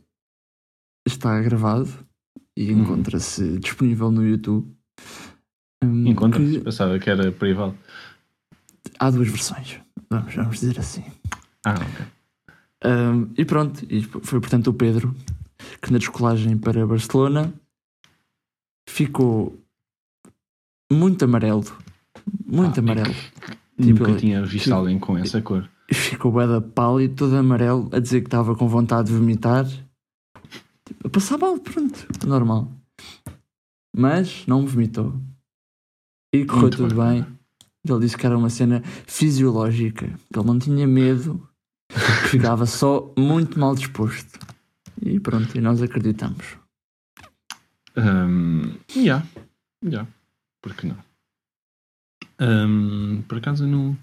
está 1.06 1.39
gravado 1.41 1.89
e 2.58 2.72
Uhum. 2.72 2.82
encontra-se 2.82 3.58
disponível 3.60 4.12
no 4.12 4.26
YouTube. 4.26 4.68
Hum, 5.84 6.08
Encontra-se. 6.08 6.52
que 6.54 6.60
Pensava 6.62 6.98
que 7.00 7.10
era 7.10 7.32
privado. 7.32 7.76
há 9.00 9.10
duas 9.10 9.28
versões, 9.28 9.80
vamos, 10.10 10.34
vamos 10.36 10.60
dizer 10.60 10.80
assim. 10.80 11.04
Ah, 11.65 11.74
ok. 11.76 12.06
Hum, 12.86 13.30
e 13.38 13.44
pronto, 13.46 13.86
e 13.89 14.02
foi 14.04 14.39
portanto 14.39 14.68
o 14.68 14.74
Pedro 14.74 15.15
que 15.82 15.91
na 15.91 15.98
descolagem 15.98 16.58
para 16.58 16.86
Barcelona 16.86 17.54
ficou 18.88 19.60
muito 20.91 21.26
amarelo. 21.26 21.63
Muito 22.46 22.80
Ah, 22.80 22.84
amarelo. 22.84 23.13
Nunca 23.78 24.06
Tipo, 24.06 24.15
tinha 24.18 24.41
visto 24.46 24.65
tipo- 24.65 24.76
alguém 24.76 24.98
com 25.00 25.18
essa 25.18 25.41
cor. 25.41 25.70
Ficou 25.91 26.32
bué 26.32 26.46
pálido, 26.62 27.15
todo 27.15 27.36
amarelo, 27.36 27.89
a 27.91 28.00
dizer 28.00 28.22
que 28.22 28.28
estava 28.28 28.56
com 28.56 28.68
vontade 28.68 29.10
de 29.10 29.15
vomitar. 29.18 29.65
Tipo, 30.86 31.08
a 31.08 31.10
passar 31.10 31.38
mal, 31.38 31.58
pronto, 31.60 32.08
normal. 32.28 32.71
Mas 33.95 34.45
não 34.45 34.65
vomitou. 34.65 35.19
E 36.34 36.45
correu 36.45 36.62
Muito 36.63 36.78
tudo 36.78 36.95
bem. 36.95 37.24
bem. 37.24 37.36
Ele 37.88 38.00
disse 38.00 38.17
que 38.17 38.26
era 38.26 38.38
uma 38.38 38.50
cena 38.50 38.82
fisiológica, 39.06 40.08
que 40.08 40.39
ele 40.39 40.48
não 40.48 40.58
tinha 40.60 40.88
medo, 40.88 41.48
que 41.89 42.30
ficava 42.30 42.65
só 42.65 43.13
muito 43.17 43.60
mal 43.60 43.76
disposto. 43.76 44.39
E 45.02 45.19
pronto, 45.19 45.56
e 45.56 45.62
nós 45.62 45.82
acreditamos. 45.82 46.58
Um, 47.95 48.76
yeah. 48.95 49.26
Yeah. 49.84 50.10
Por 50.62 50.74
que 50.76 50.88
não? 50.88 50.98
Um, 52.39 53.21
por 53.28 53.38
acaso 53.38 53.63
eu 53.63 53.67
não. 53.67 53.98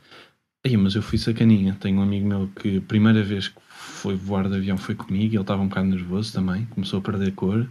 Aí, 0.64 0.76
mas 0.76 0.94
eu 0.94 1.02
fui 1.02 1.18
sacaninha. 1.18 1.76
Tenho 1.80 1.98
um 1.98 2.02
amigo 2.02 2.26
meu 2.26 2.48
que 2.48 2.80
primeira 2.80 3.22
vez 3.22 3.48
que 3.48 3.60
foi 4.02 4.16
voar 4.16 4.48
de 4.48 4.56
avião 4.56 4.76
foi 4.76 4.96
comigo. 4.96 5.34
Ele 5.34 5.40
estava 5.40 5.62
um 5.62 5.68
bocado 5.68 5.86
nervoso 5.86 6.32
também. 6.32 6.66
Começou 6.66 6.98
a 6.98 7.02
perder 7.02 7.32
cor. 7.32 7.66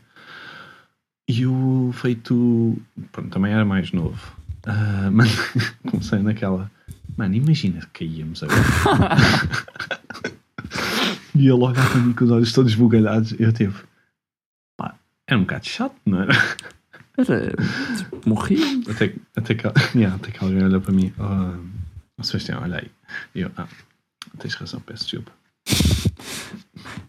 E 1.28 1.46
o 1.46 1.92
feito. 1.94 2.82
Pronto, 3.12 3.30
também 3.30 3.52
era 3.52 3.66
mais 3.66 3.92
novo. 3.92 4.34
Ah, 4.66 5.10
mas 5.12 5.30
comecei 5.90 6.20
naquela. 6.20 6.72
Mano, 7.18 7.36
imagina 7.36 7.82
que 7.92 8.06
caíamos 8.06 8.42
agora. 8.44 8.62
e 11.36 11.42
ele 11.42 11.52
olhava 11.52 11.90
para 11.90 12.00
mim 12.00 12.14
com 12.14 12.24
os 12.24 12.32
olhos 12.32 12.54
todos 12.54 12.74
bugalhados. 12.76 13.36
Eu 13.38 13.52
tipo. 13.52 13.86
Pá, 14.78 14.96
era 15.28 15.38
um 15.38 15.42
bocado 15.42 15.68
chato, 15.68 15.96
não 16.06 16.22
era? 16.22 16.34
Era, 17.18 17.52
tipo, 17.98 18.30
morríamos. 18.30 18.88
Até, 18.88 19.10
que- 19.10 19.22
até, 19.36 19.54
que, 19.56 19.68
yeah, 19.98 20.16
até 20.16 20.32
que 20.32 20.42
alguém 20.44 20.64
olha 20.64 20.80
para 20.80 20.94
mim, 20.94 21.14
oh, 21.20 22.24
Sebastião, 22.24 22.62
olha 22.62 22.78
aí. 22.78 22.90
E 23.36 23.42
eu, 23.42 23.52
ah, 23.58 23.68
tens 24.40 24.56
razão, 24.56 24.80
peço 24.80 25.04
desculpa. 25.04 25.34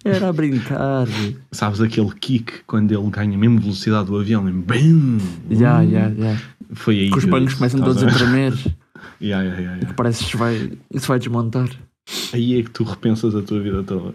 Era 0.04 0.28
a 0.28 0.32
brincar. 0.32 1.06
Sabes 1.52 1.80
aquele 1.80 2.12
kick 2.14 2.64
quando 2.66 2.90
ele 2.92 3.08
ganha 3.10 3.36
mesmo 3.38 3.60
velocidade 3.60 4.06
do 4.06 4.18
avião, 4.18 4.42
mesmo 4.42 4.62
BAM! 4.62 5.18
Já, 5.50 5.84
já, 5.86 6.10
já. 6.10 6.36
Foi 6.74 6.98
aí 6.98 7.10
Que 7.10 7.18
os 7.18 7.24
bancos 7.24 7.54
começam 7.54 7.80
estás 7.80 7.96
todos 7.98 8.14
a 8.14 8.16
tremer. 8.18 8.52
Yeah, 9.20 9.44
yeah, 9.44 9.60
yeah, 9.60 9.76
yeah. 9.78 9.94
Parece 9.94 10.24
que 10.24 10.36
vai, 10.36 10.72
isso 10.92 11.06
vai 11.06 11.16
desmontar. 11.20 11.68
Aí 12.32 12.58
é 12.58 12.62
que 12.64 12.70
tu 12.70 12.82
repensas 12.82 13.36
a 13.36 13.42
tua 13.42 13.60
vida 13.60 13.84
toda. 13.84 14.14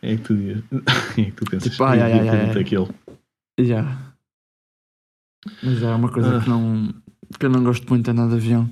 É 0.00 0.16
que 0.16 0.22
tu, 0.22 0.34
é 1.20 1.24
que 1.24 1.32
tu 1.32 1.44
pensas, 1.44 1.70
Tipo, 1.70 1.84
ai, 1.84 1.98
"Eu 2.00 2.04
ai, 2.04 2.12
devia 2.14 2.22
ai, 2.22 2.30
ter 2.30 2.40
ai, 2.40 2.46
dito 2.46 2.56
ai." 2.56 2.62
aquilo. 2.64 2.94
Já. 3.60 3.98
Mas 5.62 5.82
é 5.82 5.94
uma 5.94 6.08
coisa 6.10 6.38
Ah. 6.38 6.40
que 6.40 6.48
não. 6.48 6.94
que 7.38 7.44
eu 7.44 7.50
não 7.50 7.62
gosto 7.62 7.86
muito 7.90 8.08
é 8.08 8.12
nada 8.14 8.30
de 8.30 8.36
avião. 8.36 8.70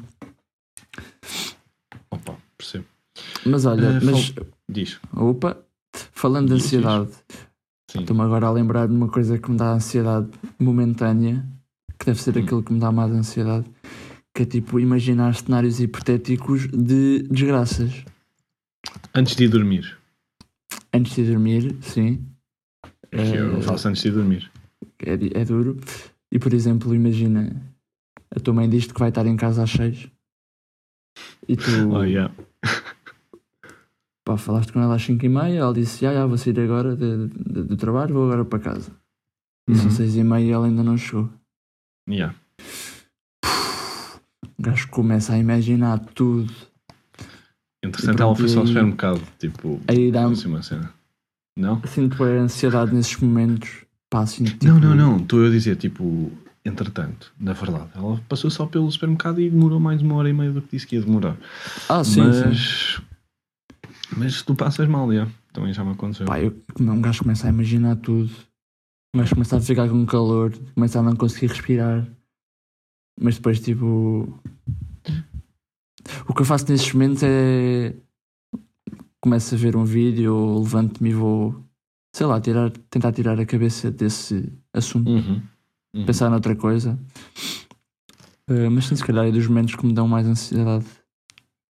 Opa, 2.10 2.36
percebo. 2.56 2.86
Mas 3.44 3.66
olha, 3.66 3.98
Ah, 3.98 4.00
mas. 4.02 4.32
Diz, 4.68 4.98
Opa, 5.14 5.56
falando 6.12 6.48
de 6.48 6.54
Diz, 6.54 6.64
diz. 6.64 6.74
ansiedade, 6.74 7.10
estou-me 7.94 8.22
agora 8.22 8.46
a 8.46 8.50
lembrar 8.52 8.88
de 8.88 8.94
uma 8.94 9.08
coisa 9.08 9.38
que 9.38 9.50
me 9.50 9.56
dá 9.56 9.72
ansiedade 9.72 10.28
momentânea, 10.58 11.46
que 11.98 12.06
deve 12.06 12.20
ser 12.20 12.36
Hum. 12.36 12.42
aquilo 12.42 12.62
que 12.62 12.72
me 12.72 12.80
dá 12.80 12.90
mais 12.90 13.12
ansiedade, 13.12 13.64
que 14.34 14.42
é 14.42 14.46
tipo 14.46 14.78
imaginar 14.80 15.34
cenários 15.34 15.80
hipotéticos 15.80 16.68
de 16.68 17.22
desgraças. 17.30 18.04
Antes 19.14 19.36
de 19.36 19.44
ir 19.44 19.48
dormir. 19.48 19.96
Antes 20.92 21.14
de 21.14 21.24
dormir, 21.30 21.76
sim. 21.82 22.24
É 23.12 23.16
que 23.30 23.36
eu 23.36 23.58
Eh, 23.58 23.62
faço 23.62 23.88
antes 23.88 24.02
de 24.02 24.08
ir 24.08 24.12
dormir. 24.12 24.50
é, 24.98 25.40
é 25.40 25.44
duro. 25.44 25.78
E 26.30 26.38
por 26.38 26.52
exemplo, 26.52 26.94
imagina 26.94 27.54
a 28.34 28.40
tua 28.40 28.52
mãe 28.52 28.68
diz-te 28.68 28.92
que 28.92 28.98
vai 29.00 29.08
estar 29.10 29.24
em 29.26 29.36
casa 29.36 29.62
às 29.62 29.70
seis 29.70 30.08
e 31.48 31.56
tu 31.56 31.70
Oh, 31.92 32.02
yeah. 32.02 32.34
Pá, 34.26 34.36
falaste 34.36 34.72
com 34.72 34.80
ela 34.80 34.96
às 34.96 35.02
cinco 35.02 35.24
e 35.24 35.28
meia, 35.28 35.60
ela 35.60 35.72
disse, 35.72 36.00
já, 36.00 36.12
já, 36.12 36.26
vou 36.26 36.36
sair 36.36 36.58
agora 36.58 36.96
do 36.96 37.76
trabalho, 37.76 38.12
vou 38.12 38.24
agora 38.26 38.44
para 38.44 38.58
casa. 38.58 38.90
E 39.70 39.74
são 39.76 39.84
Uhum. 39.84 39.90
seis 39.92 40.16
e 40.16 40.24
meia 40.24 40.44
e 40.44 40.50
ela 40.50 40.66
ainda 40.66 40.82
não 40.82 40.96
chegou. 40.98 41.30
Yeah. 42.10 42.34
O 44.58 44.62
gajo 44.62 44.88
começa 44.88 45.32
a 45.34 45.38
imaginar 45.38 45.98
tudo. 46.14 46.52
Entretanto, 47.84 48.18
E 48.18 48.22
ela 48.22 48.34
foi 48.34 48.48
só 48.48 48.60
ao 48.60 48.66
supermercado. 48.66 49.22
Tipo, 49.38 49.80
Aí 49.86 50.10
dá-me, 50.10 50.32
assim 50.32 50.48
uma 50.48 50.62
cena. 50.62 50.90
Não? 51.56 51.80
sinto 51.86 52.22
a 52.24 52.26
ansiedade 52.26 52.92
nesses 52.94 53.16
momentos. 53.18 53.84
Pá, 54.10 54.20
assim, 54.22 54.44
tipo, 54.44 54.64
Não, 54.66 54.78
não, 54.80 54.94
não. 54.94 55.16
Estou 55.18 55.40
eu 55.40 55.48
a 55.48 55.50
dizer, 55.50 55.76
tipo, 55.76 56.30
entretanto, 56.64 57.32
na 57.38 57.52
verdade, 57.52 57.88
ela 57.94 58.20
passou 58.28 58.50
só 58.50 58.66
pelo 58.66 58.90
supermercado 58.90 59.40
e 59.40 59.48
demorou 59.50 59.78
mais 59.80 60.02
uma 60.02 60.14
hora 60.16 60.28
e 60.28 60.32
meia 60.32 60.50
do 60.52 60.62
que 60.62 60.68
disse 60.72 60.86
que 60.86 60.96
ia 60.96 61.02
demorar. 61.02 61.36
Ah, 61.88 62.02
sim, 62.04 62.22
sim. 62.32 63.02
Mas, 64.10 64.18
mas 64.18 64.42
tu 64.42 64.54
passas 64.54 64.88
mal, 64.88 65.12
já. 65.12 65.28
Também 65.52 65.72
já 65.72 65.84
me 65.84 65.92
aconteceu. 65.92 66.26
Pá, 66.26 66.40
eu, 66.40 66.54
um 66.78 67.00
gajo 67.00 67.22
começa 67.22 67.46
a 67.46 67.50
imaginar 67.50 67.96
tudo. 67.96 68.30
Um 69.14 69.20
gajo 69.20 69.34
começa 69.34 69.56
a 69.56 69.60
ficar 69.60 69.88
com 69.88 70.04
calor, 70.04 70.52
começa 70.74 70.98
a 70.98 71.02
não 71.02 71.16
conseguir 71.16 71.46
respirar. 71.46 72.06
Mas 73.20 73.36
depois, 73.36 73.60
tipo. 73.60 74.40
O 76.28 76.34
que 76.34 76.42
eu 76.42 76.46
faço 76.46 76.70
nesses 76.70 76.92
momentos 76.92 77.22
é. 77.22 77.94
Começo 79.20 79.54
a 79.54 79.58
ver 79.58 79.76
um 79.76 79.84
vídeo 79.84 80.34
ou 80.34 80.62
levanto-me 80.62 81.10
e 81.10 81.14
vou. 81.14 81.64
Sei 82.14 82.26
lá, 82.26 82.40
tirar, 82.40 82.70
tentar 82.90 83.12
tirar 83.12 83.38
a 83.40 83.46
cabeça 83.46 83.90
desse 83.90 84.52
assunto. 84.72 85.10
Uhum. 85.10 85.42
Uhum. 85.94 86.06
Pensar 86.06 86.30
noutra 86.30 86.54
coisa. 86.54 86.98
Eh, 88.48 88.68
mas 88.68 88.86
sim, 88.86 88.96
se 88.96 89.04
calhar 89.04 89.26
é 89.26 89.30
dos 89.30 89.46
momentos 89.46 89.74
que 89.74 89.86
me 89.86 89.92
dão 89.92 90.06
mais 90.06 90.26
ansiedade. 90.26 90.86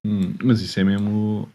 Hum, 0.05 0.35
mas 0.43 0.61
isso 0.61 0.79
é 0.79 0.83
mesmo. 0.83 1.49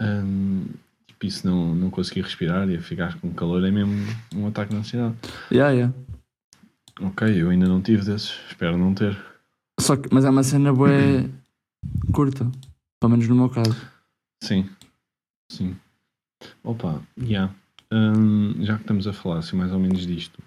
Ó, 0.00 0.04
hum, 0.04 0.66
tipo, 1.06 1.26
isso 1.26 1.46
não, 1.46 1.74
não 1.74 1.90
conseguir 1.90 2.22
respirar 2.22 2.68
e 2.68 2.80
ficar 2.80 3.18
com 3.20 3.32
calor 3.32 3.64
é 3.64 3.70
mesmo 3.70 3.94
um 4.34 4.46
ataque 4.46 4.72
de 4.72 4.78
ansiedade. 4.78 5.14
Yeah, 5.52 5.72
yeah. 5.72 5.94
Ok, 7.00 7.28
eu 7.40 7.50
ainda 7.50 7.66
não 7.66 7.80
tive 7.80 8.04
desses. 8.04 8.38
Espero 8.48 8.76
não 8.76 8.94
ter. 8.94 9.16
Só 9.78 9.96
que, 9.96 10.08
mas 10.12 10.24
é 10.24 10.30
uma 10.30 10.42
cena 10.42 10.72
boa 10.72 10.90
curta. 12.12 12.50
Pelo 13.00 13.10
menos 13.12 13.26
no 13.28 13.34
meu 13.34 13.48
caso. 13.48 13.76
Sim, 14.42 14.68
sim. 15.50 15.76
Opa, 16.62 17.00
yeah. 17.18 17.52
Hum, 17.92 18.54
já 18.60 18.76
que 18.76 18.82
estamos 18.82 19.06
a 19.06 19.12
falar 19.12 19.38
assim 19.38 19.56
mais 19.56 19.72
ou 19.72 19.78
menos 19.78 20.06
disto, 20.06 20.38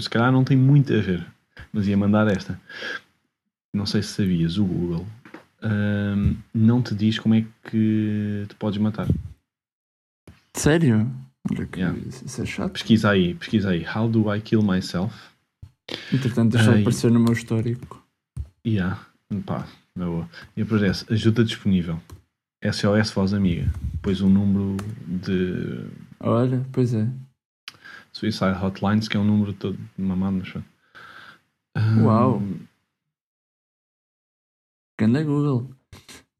se 0.00 0.08
calhar 0.08 0.32
não 0.32 0.44
tem 0.44 0.56
muito 0.56 0.92
a 0.92 1.00
ver, 1.00 1.26
mas 1.72 1.86
ia 1.86 1.96
mandar 1.96 2.28
esta. 2.28 2.60
Não 3.74 3.86
sei 3.86 4.02
se 4.02 4.14
sabias, 4.14 4.56
o 4.58 4.64
Google 4.64 5.06
hum, 5.62 6.36
não 6.54 6.82
te 6.82 6.94
diz 6.94 7.18
como 7.18 7.34
é 7.34 7.44
que 7.70 8.46
te 8.48 8.54
podes 8.56 8.78
matar. 8.80 9.06
Sério? 10.54 11.10
Olha 11.50 11.66
que 11.66 11.80
Yeah. 11.80 11.98
isso 12.06 12.42
é 12.42 12.46
chato. 12.46 12.72
Pesquisa 12.72 13.10
aí, 13.10 13.34
pesquisa 13.34 13.70
aí. 13.70 13.84
How 13.86 14.08
do 14.08 14.32
I 14.34 14.40
kill 14.40 14.62
myself? 14.62 15.14
Entretanto, 16.12 16.56
deixa 16.56 16.72
Ai. 16.72 16.80
aparecer 16.80 17.10
no 17.10 17.18
meu 17.20 17.32
histórico. 17.32 18.02
Yeah. 18.66 19.06
Pá, 19.46 19.66
na 19.96 20.06
boa. 20.06 20.28
E 20.56 20.62
aparece 20.62 21.04
ajuda 21.12 21.44
disponível. 21.44 22.00
SOS 22.62 23.10
voz 23.12 23.32
amiga. 23.32 23.70
Depois 23.94 24.20
um 24.20 24.28
número 24.28 24.76
de 25.06 25.86
Olha, 26.20 26.64
pois 26.72 26.92
é. 26.92 27.08
Suicide 28.12 28.52
Hotlines, 28.62 29.08
que 29.08 29.16
é 29.16 29.20
um 29.20 29.24
número 29.24 29.52
todo 29.54 29.78
mamado, 29.96 30.36
mas 30.38 30.48
pronto. 30.50 30.66
Uau. 32.02 32.42
Ganda 35.00 35.22
Google. 35.24 35.70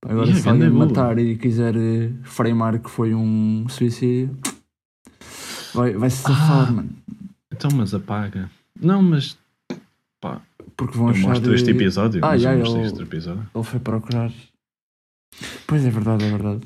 Pá, 0.02 0.10
Agora, 0.10 0.26
Yeah, 0.26 0.42
se 0.42 0.48
alguém 0.48 0.70
matar 0.70 1.18
e 1.18 1.36
quiser 1.36 1.74
eh, 1.76 2.10
framar 2.24 2.78
que 2.80 2.90
foi 2.90 3.14
um 3.14 3.66
suicídio, 3.68 4.36
vai, 5.74 5.92
vai 5.94 6.10
se 6.10 6.22
safar, 6.22 6.68
Ah. 6.68 6.72
mano. 6.72 6.90
Então, 7.52 7.70
mas 7.74 7.94
apaga. 7.94 8.50
Não, 8.80 9.02
mas 9.02 9.36
Porque 10.76 10.96
vão 10.96 11.08
eu 11.08 11.14
achar. 11.14 11.28
mostro 11.28 11.54
este 11.54 11.70
eh, 11.70 11.74
episódio. 11.74 12.20
Ah, 12.24 12.36
eu 12.36 12.40
yeah, 12.40 12.80
este 12.86 13.02
episódio. 13.02 13.46
Ele 13.54 13.64
foi 13.64 13.80
procurar. 13.80 14.30
Pois 15.66 15.84
é 15.84 15.90
verdade, 15.90 16.24
é 16.24 16.30
verdade. 16.30 16.60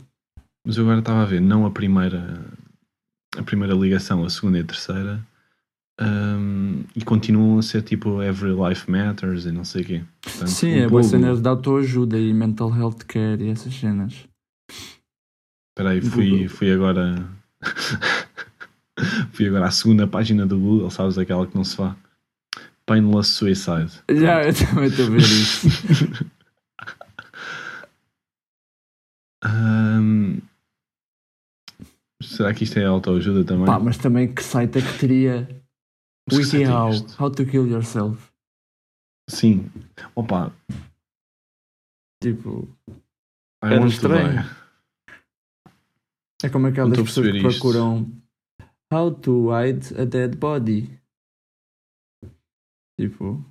Mas 0.67 0.77
eu 0.77 0.85
agora 0.85 0.99
estava 1.01 1.23
a 1.23 1.27
ver, 1.27 1.41
não 1.41 1.67
a 1.67 1.71
primeira, 1.71 2.45
a 3.37 3.43
primeira 3.43 3.75
ligação, 3.75 4.25
a 4.25 4.31
segunda 4.31 4.59
e 4.59 4.63
a 4.63 4.65
terceira. 4.65 5.21
Hum, 6.01 6.85
e 6.97 7.05
continuam 7.05 7.59
a 7.59 7.63
ser 7.63 7.83
tipo 7.83 8.23
Every 8.23 8.53
Life 8.55 8.91
Matters 8.91 9.45
e 9.47 9.53
não 9.53 9.65
sei 9.65 9.83
o 9.83 9.85
quê. 9.85 10.03
Portanto, 10.23 10.49
Sim, 10.49 10.73
um 10.73 10.77
é 10.77 10.89
boa 10.89 11.03
pouco- 11.03 11.05
cena 11.05 11.37
de 11.37 11.49
autoajuda 11.49 12.19
e 12.19 12.33
mental 12.33 12.75
health 12.77 13.05
care 13.07 13.43
e 13.43 13.49
essas 13.51 13.75
cenas. 13.75 14.25
Espera 15.71 15.91
aí, 15.91 16.01
fui, 16.01 16.31
Google. 16.31 16.49
fui 16.49 16.73
agora. 16.73 17.29
fui 19.33 19.47
agora 19.49 19.67
à 19.67 19.71
segunda 19.71 20.07
página 20.07 20.47
do 20.47 20.59
Google, 20.59 20.91
sabes 20.91 21.19
aquela 21.19 21.47
que 21.47 21.57
não 21.57 21.65
se 21.65 21.77
vá? 21.77 21.97
Painless 22.87 23.31
Suicide. 23.31 23.91
Já, 24.11 24.45
eu 24.45 24.55
também 24.55 24.85
estou 24.87 25.07
a 25.07 25.11
ver 25.11 25.19
isso. 25.21 25.69
Ahm, 29.43 30.39
Será 32.23 32.55
que 32.55 32.65
isto 32.65 32.79
é 32.79 32.85
autoajuda 32.87 33.45
também? 33.45 33.67
Pá, 33.67 33.79
mas 33.79 33.99
também 33.99 34.33
que 34.33 34.43
site 34.43 34.79
é 34.79 34.83
que 34.83 34.99
teria 34.99 35.49
É 36.31 36.35
WikiHow, 36.37 36.91
este? 36.91 37.23
How 37.23 37.31
to 37.31 37.45
Kill 37.47 37.67
Yourself? 37.69 38.33
Sim. 39.29 39.71
Opa, 40.15 40.53
Tipo, 42.23 42.67
I 43.63 43.67
Era 43.67 43.81
want 43.81 43.89
to 43.91 43.95
estranho. 43.95 44.41
é 46.43 46.49
como 46.49 46.67
aquelas 46.69 46.97
pessoas 46.99 47.31
que 47.31 47.37
isto. 47.37 47.49
procuram 47.61 48.11
How 48.93 49.11
to 49.15 49.49
hide 49.53 49.95
a 50.01 50.05
dead 50.07 50.37
body. 50.37 50.99
Tipo, 52.99 53.45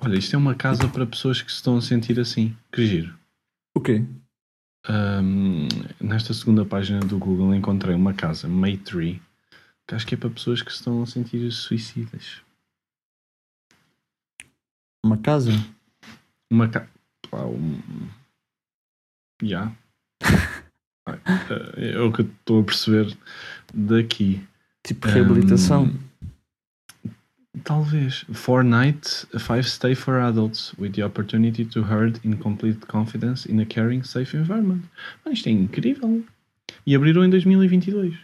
Olha, 0.00 0.18
isto 0.18 0.34
é 0.34 0.38
uma 0.38 0.54
casa 0.54 0.88
para 0.88 1.06
pessoas 1.06 1.40
que 1.42 1.50
se 1.50 1.56
estão 1.56 1.76
a 1.76 1.82
sentir 1.82 2.18
assim. 2.18 2.56
Que 2.72 2.84
giro. 2.86 3.16
o 3.76 3.80
quê? 3.80 4.04
Ahm, 4.88 5.68
nesta 6.00 6.34
segunda 6.34 6.64
página 6.66 6.98
do 7.00 7.18
Google 7.18 7.54
encontrei 7.54 7.94
uma 7.94 8.12
casa, 8.14 8.48
Maytree, 8.48 9.22
que 9.86 9.94
acho 9.94 10.06
que 10.06 10.14
é 10.14 10.18
para 10.18 10.30
pessoas 10.30 10.62
que 10.62 10.70
se 10.70 10.78
estão 10.78 11.02
a 11.02 11.06
sentir 11.06 11.50
suicidas. 11.50 12.40
Uma 15.04 15.18
casa? 15.18 15.50
Uma 16.50 16.68
casa. 16.68 16.88
Um... 17.32 18.08
Já. 19.42 19.72
Ah, 21.04 21.18
É 21.76 21.98
o 21.98 22.12
que 22.12 22.20
eu 22.20 22.26
estou 22.26 22.60
a 22.60 22.64
perceber 22.64 23.16
daqui. 23.74 24.40
Tipo 24.84 25.08
reabilitação? 25.08 25.90
Ahm, 27.04 27.10
talvez. 27.64 28.24
Four 28.32 28.62
night, 28.62 29.26
five 29.36 29.64
stay 29.68 29.96
for 29.96 30.20
adults, 30.20 30.72
with 30.78 30.92
the 30.92 31.02
opportunity 31.02 31.64
to 31.64 31.82
herd 31.82 32.20
in 32.24 32.36
complete 32.36 32.86
confidence 32.86 33.50
in 33.50 33.60
a 33.60 33.66
caring, 33.66 34.04
safe 34.04 34.36
environment. 34.36 34.84
Ah, 35.24 35.30
isto 35.30 35.48
é 35.48 35.52
incrível. 35.52 36.24
E 36.86 36.94
abriram 36.94 37.24
em 37.24 37.30
2022. 37.30 38.16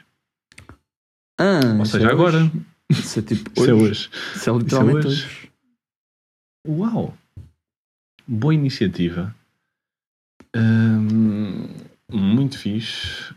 Ah, 1.38 1.60
Ou 1.76 1.82
isso 1.82 1.92
seja, 1.92 2.08
é 2.08 2.12
agora. 2.12 2.38
hoje. 2.38 2.52
Isso 2.90 3.18
é 3.18 3.22
tipo 3.22 3.50
Isso 3.56 3.70
é 3.70 3.74
hoje. 3.74 3.84
hoje. 3.90 4.10
Isso 4.34 4.50
é 4.50 4.52
literalmente 4.58 5.06
hoje. 5.06 5.24
hoje. 5.26 5.50
Uau! 6.66 7.14
Boa 8.26 8.54
iniciativa. 8.54 9.34
Muito 12.10 12.58
fixe. 12.58 13.34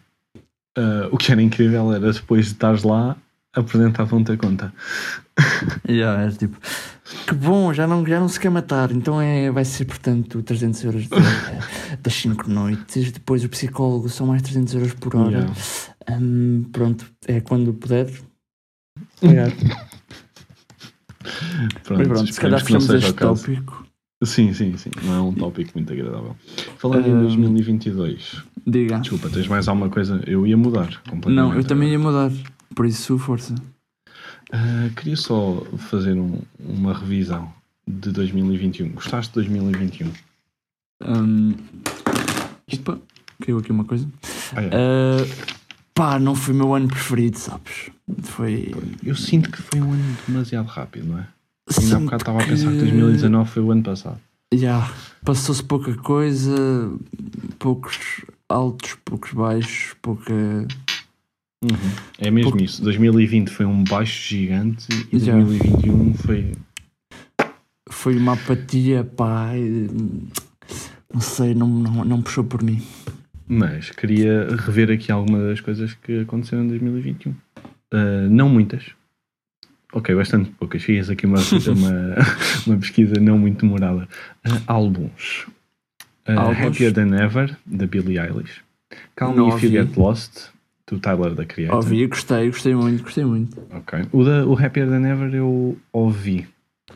Ah, 0.78 1.10
o 1.12 1.18
que 1.18 1.32
era 1.32 1.42
incrível 1.42 1.92
era 1.94 2.12
depois 2.14 2.46
de 2.48 2.52
estares 2.54 2.84
lá, 2.84 3.18
apresentavam-te 3.54 4.32
a 4.32 4.38
conta. 4.38 4.74
Yeah, 5.88 6.22
era 6.24 6.32
tipo, 6.32 6.58
que 7.28 7.34
bom, 7.34 7.74
já 7.74 7.88
não, 7.88 8.06
já 8.06 8.20
não 8.20 8.28
se 8.30 8.40
quer 8.40 8.50
matar, 8.52 8.92
então 8.92 9.20
é, 9.20 9.50
vai 9.50 9.66
ser, 9.66 9.86
portanto, 9.86 10.42
300 10.44 10.84
euros 10.84 11.04
de- 11.04 11.10
das 12.02 12.14
5 12.14 12.48
noites. 12.50 13.12
Depois 13.12 13.44
o 13.44 13.50
psicólogo 13.50 14.08
são 14.10 14.28
mais 14.28 14.42
300 14.44 14.76
euros 14.76 14.94
por 14.94 15.16
hora. 15.16 15.40
Yeah. 15.40 15.54
Hum, 16.10 16.66
pronto, 16.72 17.06
é 17.28 17.40
quando 17.42 17.74
puder. 17.74 18.12
Pagar. 19.22 19.52
Pronto, 21.84 22.08
pronto, 22.08 22.34
se 22.34 22.40
calhar 22.40 22.60
esperemos 22.60 22.64
que 22.66 22.74
não 22.74 22.80
fechamos 22.82 22.86
seja 22.86 22.98
este 22.98 23.12
o 23.12 23.14
caso. 23.16 23.46
tópico. 23.46 23.86
Sim, 24.24 24.54
sim, 24.54 24.78
sim. 24.78 24.90
Não 25.04 25.14
é 25.14 25.22
um 25.22 25.34
tópico 25.34 25.72
muito 25.76 25.92
agradável. 25.94 26.36
Falando 26.78 27.08
em 27.08 27.12
Ahm, 27.12 27.20
2022, 27.22 28.44
Diga. 28.66 29.00
desculpa, 29.00 29.30
tens 29.30 29.48
mais 29.48 29.68
alguma 29.68 29.90
coisa? 29.90 30.22
Eu 30.26 30.46
ia 30.48 30.58
mudar 30.58 31.02
completamente. 31.04 31.36
Não, 31.36 31.54
eu 31.56 31.64
também 31.64 31.90
ia 31.92 32.00
mudar. 32.00 32.32
Por 32.76 32.86
isso, 32.86 33.18
força. 33.20 33.54
Ah, 34.52 34.90
queria 34.96 35.16
só 35.16 35.64
fazer 35.90 36.14
um- 36.14 36.42
uma 36.60 36.94
revisão 36.94 37.52
de 37.88 38.12
2021. 38.12 38.90
Gostaste 38.94 39.30
de 39.32 39.36
2021? 39.36 40.12
Hum, 41.04 41.54
opa, 42.74 43.00
caiu 43.44 43.58
aqui 43.60 43.72
uma 43.72 43.86
coisa. 43.86 44.08
Ah, 44.56 44.62
é. 44.64 44.70
Ah, 44.74 45.61
pá, 45.94 46.20
não 46.20 46.36
foi 46.36 46.54
o 46.54 46.58
meu 46.58 46.74
ano 46.74 46.88
preferido, 46.88 47.38
sabes? 47.38 47.90
Foi. 48.24 48.74
Eu 49.04 49.16
sinto 49.16 49.52
que 49.52 49.62
foi 49.62 49.82
um 49.82 49.94
ano 49.94 50.18
demasiado 50.28 50.68
rápido, 50.68 51.08
não 51.08 51.20
é? 51.20 51.22
Ainda 51.22 51.28
há 51.70 51.82
Sinto 51.82 52.00
bocado 52.06 52.22
estava 52.24 52.42
a 52.44 52.46
pensar 52.46 52.72
que 52.72 52.78
2019 52.78 53.50
foi 53.50 53.64
o 53.64 53.72
ano 53.72 53.84
passado. 53.84 54.20
Já, 54.54 54.92
passou-se 55.24 55.64
pouca 55.64 55.94
coisa, 55.96 56.92
poucos 57.58 57.98
altos, 58.50 58.98
poucos 59.06 59.32
baixos, 59.32 59.96
pouca. 60.02 60.34
É 62.18 62.32
mesmo 62.32 62.50
Pouco- 62.52 62.64
isso. 62.66 62.82
2020 62.82 63.50
foi 63.50 63.66
um 63.66 63.84
baixo 63.84 64.28
gigante 64.30 64.88
e 65.12 65.20
Já. 65.20 65.34
2021 65.34 66.14
foi. 66.16 66.52
Foi 67.90 68.18
uma 68.18 68.34
apatia, 68.34 69.04
pá. 69.04 69.56
e, 69.56 69.88
Não 71.14 71.22
sei, 71.22 71.54
não, 71.54 71.68
não, 71.68 72.04
não 72.06 72.22
puxou 72.22 72.44
por 72.44 72.64
mim. 72.64 72.82
Mas 73.54 73.90
queria 73.90 74.48
rever 74.56 74.90
aqui 74.90 75.12
algumas 75.12 75.42
das 75.42 75.60
coisas 75.60 75.94
que 75.94 76.22
aconteceram 76.22 76.64
em 76.64 76.70
2021. 76.70 77.36
Ah, 77.92 78.28
não 78.30 78.48
muitas. 78.48 78.92
Ok, 79.92 80.16
bastante 80.16 80.52
poucas. 80.52 80.82
Fiz 80.82 81.10
aqui 81.10 81.26
uma, 81.26 81.38
uma, 81.68 82.16
uma 82.66 82.78
pesquisa 82.78 83.16
não 83.20 83.38
muito 83.38 83.66
demorada. 83.66 84.08
Ah, 84.42 84.62
álbuns. 84.68 85.48
Ah, 86.26 86.44
Álbuns? 86.44 86.66
Happier 86.66 86.94
Than 86.94 87.14
Ever, 87.14 87.58
da 87.66 87.86
Billie 87.86 88.18
Eilish. 88.18 88.62
Call 89.18 89.36
Não 89.36 89.50
Me 89.50 89.56
If 89.58 89.64
You. 89.64 89.72
Get 89.72 89.98
Lost, 89.98 90.48
do 90.88 90.98
Tyler, 90.98 91.36
da 91.36 91.44
Creator. 91.44 91.76
Ouvi, 91.76 92.08
gostei, 92.08 92.48
gostei 92.48 92.74
muito, 92.74 93.04
gostei 93.04 93.26
muito. 93.26 93.62
Ok. 93.70 94.00
O, 94.14 94.24
da, 94.24 94.46
o 94.46 94.54
Happier 94.54 94.88
Than 94.88 95.06
Ever 95.06 95.36
eu 95.36 95.78
ouvi. 95.92 96.48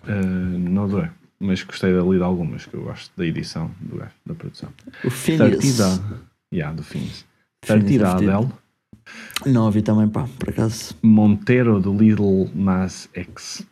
Ah, 0.08 0.22
não 0.22 0.86
adorei. 0.86 1.10
Mas 1.38 1.62
gostei 1.64 1.92
de 1.92 2.24
algumas, 2.24 2.66
que 2.66 2.76
eu 2.76 2.84
gosto 2.84 3.12
da 3.18 3.26
edição 3.26 3.70
do 3.82 3.98
gajo, 3.98 4.12
da 4.26 4.34
produção. 4.34 4.70
O 5.04 5.10
Phineas. 5.10 6.00
Yeah, 6.56 6.74
do 6.74 6.84
Fins. 6.84 7.26
Phineas 7.66 8.12
Tartida 8.12 8.32
é. 9.46 9.50
Não 9.50 9.66
ouvi 9.66 9.82
também, 9.82 10.08
pá, 10.08 10.26
por 10.40 10.50
acaso. 10.50 10.96
Monteiro 11.04 11.82
do 11.82 11.94
Little 11.94 12.50
Nas 12.56 13.10
X. 13.14 13.68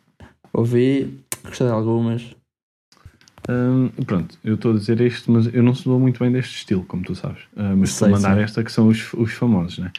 Ouvi, 0.52 1.18
gostei 1.42 1.66
de 1.66 1.72
algumas. 1.72 2.36
Hum, 3.48 3.88
pronto, 4.06 4.38
eu 4.44 4.54
estou 4.54 4.72
a 4.72 4.76
dizer 4.76 5.00
isto, 5.00 5.32
mas 5.32 5.52
eu 5.52 5.62
não 5.62 5.74
sou 5.74 5.98
muito 5.98 6.20
bem 6.20 6.30
deste 6.30 6.56
estilo, 6.56 6.84
como 6.84 7.02
tu 7.02 7.14
sabes. 7.14 7.42
Ah, 7.56 7.74
mas 7.74 7.90
estou 7.90 8.08
a 8.08 8.10
mandar 8.10 8.34
sei. 8.34 8.44
esta 8.44 8.62
que 8.62 8.70
são 8.70 8.88
os, 8.88 9.12
os 9.14 9.32
famosos, 9.32 9.78
né? 9.78 9.90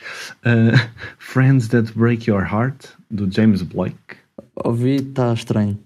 Ah, 0.43 0.89
Friends 1.17 1.67
That 1.69 1.91
Break 1.93 2.29
Your 2.29 2.43
Heart, 2.43 2.85
do 3.09 3.29
James 3.31 3.63
Blake. 3.63 4.17
Ouvi, 4.63 4.97
está 4.97 5.33
estranho. 5.33 5.77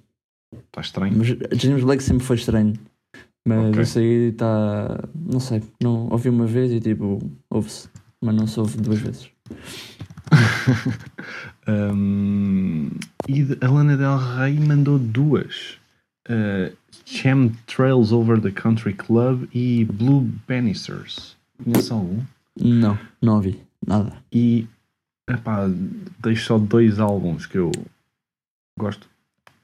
Está 0.53 0.81
estranho. 0.81 1.17
Mas 1.17 1.27
James 1.59 1.83
Blake 1.83 2.03
sempre 2.03 2.25
foi 2.25 2.35
estranho. 2.35 2.73
Mas 3.47 3.69
Ok. 3.69 3.81
isso 3.81 3.99
aí 3.99 4.29
está. 4.29 5.03
Não 5.15 5.39
sei, 5.39 5.63
não, 5.81 6.09
ouvi 6.09 6.29
uma 6.29 6.45
vez 6.45 6.71
e 6.71 6.79
tipo, 6.79 7.19
ouve-se. 7.49 7.89
Mas 8.21 8.35
não 8.35 8.45
se 8.47 8.59
ouve 8.59 8.77
duas 8.77 8.99
vezes. 8.99 9.29
Hum, 11.67 12.89
e 13.27 13.45
a 13.61 13.69
Lana 13.69 13.95
Del 13.95 14.17
Rey 14.17 14.59
mandou 14.59 14.97
duas. 14.97 15.77
Uh, 16.27 16.75
Cham 17.05 17.51
Trails 17.67 18.11
Over 18.11 18.39
the 18.41 18.51
Country 18.51 18.93
Club 18.93 19.47
e 19.53 19.85
Blue 19.85 20.21
Bannisters. 20.47 21.35
Conhece 21.63 21.91
algum? 21.91 22.21
Não, 22.59 22.97
não 23.21 23.35
ouvi. 23.35 23.59
Nada. 23.85 24.13
E 24.31 24.67
epá, 25.29 25.67
deixo 26.21 26.45
só 26.45 26.57
dois 26.57 26.99
álbuns 26.99 27.45
que 27.45 27.57
eu 27.57 27.71
gosto. 28.77 29.08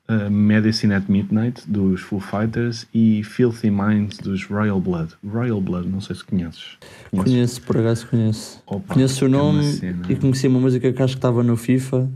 Uh, 0.08 0.30
Medicine 0.30 0.94
at 0.94 1.10
Midnight 1.10 1.64
dos 1.68 2.00
Foo 2.02 2.20
Fighters 2.20 2.86
e 2.94 3.24
Filthy 3.24 3.72
Minds 3.72 4.20
dos 4.20 4.44
Royal 4.46 4.80
Blood. 4.80 5.16
Royal 5.26 5.60
Blood, 5.60 5.88
não 5.90 6.00
sei 6.00 6.16
se 6.16 6.24
conheces. 6.24 6.78
Conheces? 7.10 7.24
Conheço, 7.34 7.62
por 7.64 7.78
acaso 7.78 8.08
conheço. 8.08 8.64
Opa, 8.68 8.94
Conheço 8.94 9.26
o 9.26 9.28
é 9.28 9.32
nome 9.32 9.64
cena. 9.64 10.06
e 10.08 10.16
conheci 10.16 10.48
uma 10.48 10.60
música 10.60 10.94
que 10.94 11.02
acho 11.02 11.14
que 11.16 11.18
estava 11.18 11.42
no 11.42 11.58
FIFA. 11.58 12.08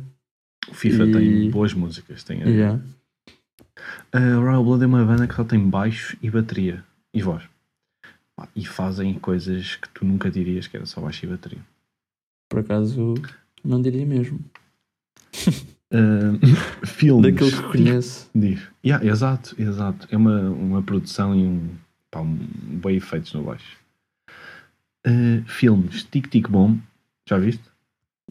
O 0.70 0.74
FIFA 0.76 1.04
e- 1.06 1.12
tem 1.14 1.50
boas 1.50 1.74
músicas. 1.74 2.24
Tem 2.24 2.42
Yeah. 2.42 2.80
A 4.14 4.20
Royal 4.36 4.64
Blood 4.64 4.84
é 4.84 4.88
uma 4.88 5.04
banda 5.04 5.28
que 5.28 5.34
só 5.34 5.44
tem 5.44 5.60
baixo 5.60 6.16
e 6.22 6.30
bateria 6.30 6.84
e 7.12 7.24
voz. 7.24 7.42
E 8.56 8.66
fazem 8.68 9.16
coisas 9.16 9.78
que 9.78 9.90
tu 9.90 10.06
nunca 10.06 10.30
dirias 10.30 10.68
que 10.68 10.78
era 10.78 10.86
só 10.86 11.02
baixo 11.02 11.26
e 11.26 11.30
bateria. 11.30 11.60
Por 12.50 12.60
acaso, 12.60 13.16
não 13.64 13.82
diria 13.82 14.06
mesmo. 14.06 14.40
Filmes. 16.86 17.34
Daquilo 17.34 17.52
que 17.52 17.78
conheço. 17.78 18.30
Diz. 18.34 18.62
Yeah, 18.86 19.06
exato, 19.06 19.56
exato. 19.60 20.08
É 20.12 20.18
uma, 20.18 20.42
uma 20.50 20.82
produção 20.84 21.36
e 21.36 21.44
um, 21.44 21.70
pá, 22.12 22.22
um 22.22 22.36
bem 22.36 22.98
efeitos 22.98 23.34
no 23.34 23.44
baixo. 23.44 23.78
Ah, 25.06 25.44
filmes. 25.48 26.04
Tic 26.04 26.28
Tic 26.28 26.48
Boom. 26.48 26.80
Já 27.28 27.38
viste? 27.38 27.64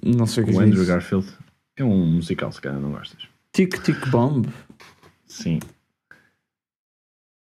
Não 0.02 0.26
sei 0.26 0.44
o 0.44 0.46
que 0.46 0.52
é 0.52 0.56
Andrew 0.56 0.82
isso. 0.82 0.86
Garfield. 0.86 1.28
É 1.76 1.84
um 1.84 2.06
musical, 2.06 2.52
se 2.52 2.60
calhar 2.60 2.80
não 2.80 2.92
gostas. 2.92 3.28
Tic 3.52 3.82
Tic 3.82 4.08
Bomb. 4.08 4.46
Sim. 5.26 5.60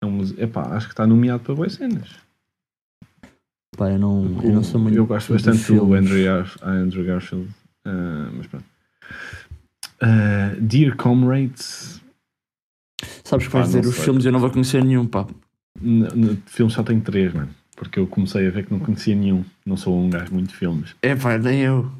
É 0.01 0.05
um, 0.05 0.21
epá, 0.37 0.75
acho 0.75 0.87
que 0.87 0.93
está 0.93 1.07
nomeado 1.07 1.43
para 1.43 1.55
boas 1.55 1.73
cenas. 1.73 2.09
Pá, 3.75 3.91
eu 3.91 3.99
não, 3.99 4.41
eu 4.43 4.53
não 4.53 4.63
sou 4.63 4.79
muito. 4.79 4.97
Eu 4.97 5.05
gosto 5.05 5.33
bastante 5.33 5.71
do. 5.73 5.93
Andrew, 5.93 6.45
Andrew 6.61 7.05
Garfield. 7.05 7.49
ah, 7.85 8.29
mas 8.33 8.47
pronto. 8.47 8.65
Ah, 10.01 10.55
Dear 10.59 10.95
Comrades. 10.95 12.01
Sabes 13.23 13.47
que 13.47 13.53
vais 13.53 13.67
dizer 13.67 13.83
não 13.83 13.89
os 13.89 13.95
sei. 13.95 14.05
filmes 14.05 14.25
eu 14.25 14.31
não 14.31 14.39
vou 14.39 14.49
conhecer 14.49 14.83
nenhum, 14.83 15.05
pá. 15.05 15.25
No, 15.79 16.07
no 16.15 16.37
filme 16.47 16.71
só 16.71 16.81
tem 16.83 16.99
três, 16.99 17.33
mano. 17.33 17.49
Porque 17.75 17.99
eu 17.99 18.07
comecei 18.07 18.47
a 18.47 18.49
ver 18.49 18.65
que 18.65 18.71
não 18.73 18.79
conhecia 18.79 19.15
nenhum. 19.15 19.43
Não 19.65 19.77
sou 19.77 19.99
um 19.99 20.09
gajo 20.09 20.33
muito 20.33 20.49
de 20.49 20.55
filmes. 20.55 20.95
É 21.01 21.15
pá, 21.15 21.37
nem 21.37 21.59
eu. 21.61 21.91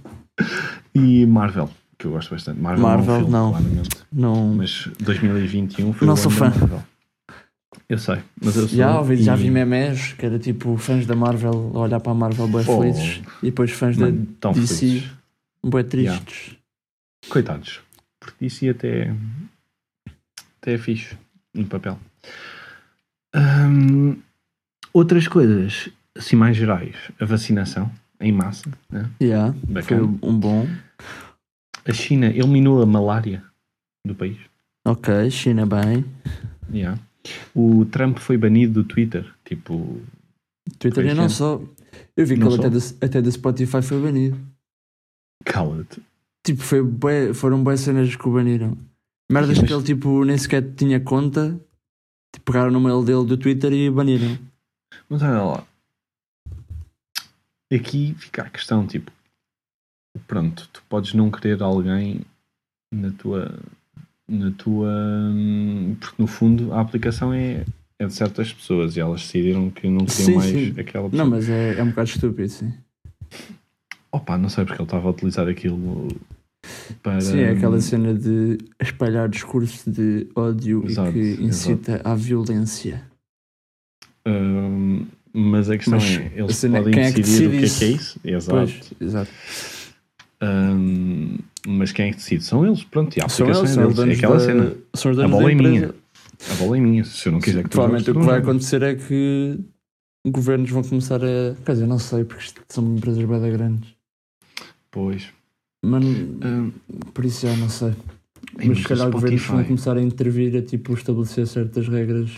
E 0.95 1.25
Marvel, 1.27 1.69
que 1.99 2.05
eu 2.07 2.11
gosto 2.11 2.31
bastante. 2.31 2.59
Marvel, 2.59 2.83
Marvel, 2.83 3.13
é 3.13 3.17
um 3.17 3.53
filme, 3.53 3.75
não. 4.11 4.35
Não. 4.47 4.53
Mas 4.55 4.89
2021 4.99 5.93
foi 5.93 6.07
Não 6.07 6.13
o 6.15 6.17
sou 6.17 6.31
fã. 6.31 6.49
Marvel. 6.49 6.83
Eu 7.89 7.97
sei, 7.99 8.17
mas 8.43 8.55
eu 8.57 8.67
sou. 8.67 8.77
Já, 8.77 8.97
ouvi, 8.99 9.17
já 9.17 9.35
vi 9.35 9.49
memes 9.49 10.11
que 10.13 10.25
era 10.25 10.37
tipo 10.39 10.75
fãs 10.77 11.05
da 11.05 11.15
Marvel 11.15 11.71
a 11.75 11.79
olhar 11.79 11.99
para 12.01 12.11
a 12.11 12.15
Marvel 12.15 12.47
bem 12.47 12.63
Oh. 12.67 12.81
felizes 12.81 13.21
e 13.41 13.45
depois 13.45 13.71
fãs 13.71 13.95
Mano, 13.95 14.27
da 14.41 14.51
DC 14.51 14.75
felizes. 14.75 15.09
bem 15.65 15.83
tristes. 15.85 16.55
Coitados. 17.29 17.79
Porque 18.27 18.45
isso 18.45 18.69
até, 18.69 19.13
até 20.61 20.73
é 20.73 20.77
fixe 20.77 21.17
no 21.53 21.65
papel. 21.65 21.97
Hum, 23.35 24.17
outras 24.93 25.27
coisas, 25.27 25.89
assim 26.15 26.35
mais 26.35 26.57
gerais. 26.57 26.95
A 27.19 27.25
vacinação 27.25 27.89
em 28.19 28.31
massa. 28.31 28.69
né? 28.89 29.09
Yeah, 29.21 29.53
foi 29.53 29.73
Bacana. 29.73 30.03
um 30.21 30.37
bom. 30.37 30.67
A 31.85 31.93
China 31.93 32.27
eliminou 32.27 32.81
a 32.81 32.85
malária 32.85 33.43
do 34.05 34.13
país. 34.13 34.37
Ok, 34.85 35.29
China 35.31 35.65
bem. 35.65 36.03
Yeah. 36.71 36.99
O 37.55 37.85
Trump 37.85 38.17
foi 38.19 38.37
banido 38.37 38.83
do 38.83 38.83
Twitter. 38.83 39.25
Tipo, 39.45 40.01
Twitter 40.79 41.03
Foi 41.05 41.11
e 41.11 41.15
não 41.15 41.29
só. 41.29 41.61
Eu 42.15 42.25
vi 42.25 42.33
que 42.35 42.39
Não 42.41 42.51
ele 42.53 42.59
até 42.65 42.69
da, 42.69 42.77
até 43.05 43.21
da 43.21 43.31
Spotify 43.31 43.81
foi 43.81 44.01
banido. 44.01 44.37
cala-te. 45.45 46.01
Tipo, 46.47 46.61
foi 46.63 46.81
bué- 46.81 47.33
foram 47.33 47.61
boas 47.61 47.81
cenas 47.81 48.15
que 48.15 48.25
o 48.27 48.31
baniram. 48.31 48.77
Merdas 49.29 49.57
Sim, 49.57 49.65
que 49.65 49.73
mas- 49.73 49.83
ele 49.83 49.93
tipo 49.95 50.23
nem 50.23 50.37
sequer 50.37 50.63
tinha 50.75 50.97
conta. 50.99 51.59
Tipo, 52.33 52.45
pegaram 52.53 52.71
no 52.71 52.79
mail 52.79 53.03
dele 53.03 53.25
do 53.25 53.35
Twitter 53.35 53.73
e 53.73 53.89
baniram. 53.89 54.37
Mas 55.09 55.21
olha 55.21 55.41
lá. 55.43 55.63
Aqui 57.73 58.15
fica 58.17 58.43
a 58.43 58.49
questão, 58.49 58.87
tipo, 58.87 59.11
pronto, 60.25 60.69
tu 60.71 60.81
podes 60.87 61.13
não 61.13 61.29
querer 61.29 61.61
alguém 61.61 62.21
na 62.93 63.11
tua. 63.11 63.59
Na 64.25 64.51
tua. 64.51 64.89
hum, 65.33 65.95
Porque 65.99 66.15
no 66.21 66.27
fundo 66.27 66.73
a 66.73 66.79
aplicação 66.79 67.33
é, 67.33 67.65
é 67.99 68.05
de 68.05 68.13
certas 68.13 68.53
pessoas 68.53 68.95
e 68.95 69.01
elas 69.01 69.19
decidiram 69.21 69.69
que 69.69 69.89
não 69.89 70.05
queriam 70.05 70.25
Sim, 70.25 70.35
mais 70.35 70.49
sim. 70.51 70.79
aquela 70.79 71.09
pessoa. 71.09 71.25
Não, 71.25 71.29
mas 71.29 71.49
é, 71.49 71.77
é 71.77 71.83
um 71.83 71.89
bocado 71.89 72.09
estúpido, 72.09 72.47
sim. 72.49 72.73
Opa, 74.13 74.37
não 74.37 74.47
sei 74.47 74.63
porque 74.63 74.81
ele 74.81 74.87
estava 74.87 75.07
a 75.07 75.11
utilizar 75.11 75.47
aquilo 75.49 76.07
para. 77.03 77.21
Sim, 77.21 77.39
é 77.39 77.51
aquela 77.51 77.79
cena 77.81 78.13
de 78.13 78.57
espalhar 78.81 79.27
discurso 79.29 79.89
de 79.89 80.27
ódio 80.35 80.83
Exato, 80.85 81.17
e 81.17 81.35
que 81.37 81.43
incita 81.43 82.01
à 82.03 82.15
violência. 82.15 83.03
hum, 84.27 85.05
mas 85.33 85.69
a 85.69 85.77
questão 85.77 85.99
Mas 85.99 86.09
é, 86.17 86.31
eles 86.35 86.55
cena 86.55 86.77
é 86.79 86.81
podem 86.83 86.99
é 87.03 87.11
que 87.11 87.21
decidir 87.21 87.47
o 87.47 87.51
que 87.51 87.57
é 87.57 87.61
decide 87.61 87.79
que 87.79 87.85
é 87.85 87.95
isso? 87.95 88.19
Exato. 88.23 88.51
Pois, 88.57 88.93
exato. 89.01 89.31
Hum, 90.41 91.37
mas 91.67 91.91
quem 91.91 92.07
é 92.07 92.11
que 92.11 92.17
decide? 92.17 92.43
São 92.43 92.65
eles, 92.65 92.83
pronto, 92.83 93.17
e 93.17 93.21
a 93.21 93.25
aplicação 93.25 93.59
eles, 93.63 93.71
são 93.71 93.87
os 93.87 93.95
deles. 93.95 94.15
É 94.15 94.17
aquela 94.17 94.37
da- 94.37 94.39
cena. 94.45 94.75
A 95.23 95.27
bola 95.27 95.51
é 95.51 95.55
minha. 95.55 95.95
A 96.51 96.53
bola 96.55 96.77
é 96.77 96.79
minha. 96.79 97.03
Se 97.03 97.27
eu 97.27 97.33
não 97.33 97.39
quiser 97.39 97.63
que 97.63 97.69
Provavelmente 97.69 98.11
o 98.11 98.13
que 98.13 98.19
vai 98.25 98.39
acontecer 98.39 98.81
é 98.83 98.95
que 98.95 99.59
governos 100.25 100.69
vão 100.69 100.83
começar 100.83 101.19
a. 101.23 101.55
Quer 101.65 101.71
dizer, 101.73 101.87
não 101.87 101.97
sei, 101.99 102.23
porque 102.23 102.43
são 102.69 102.95
empresas 102.95 103.23
bem 103.23 103.51
grandes. 103.51 103.89
Pois. 104.91 105.27
Mas 105.83 106.03
Hum, 106.05 106.71
por 107.13 107.25
isso 107.25 107.47
já 107.47 107.55
não 107.55 107.69
sei. 107.69 107.93
Ei, 108.59 108.69
Mas 108.69 108.79
se 108.79 108.83
calhar 108.85 109.09
governos 109.11 109.45
vão 109.45 109.63
começar 109.63 109.97
a 109.97 110.01
intervir 110.01 110.55
a 110.57 110.61
tipo 110.61 110.93
estabelecer 110.93 111.47
certas 111.47 111.87
regras 111.87 112.31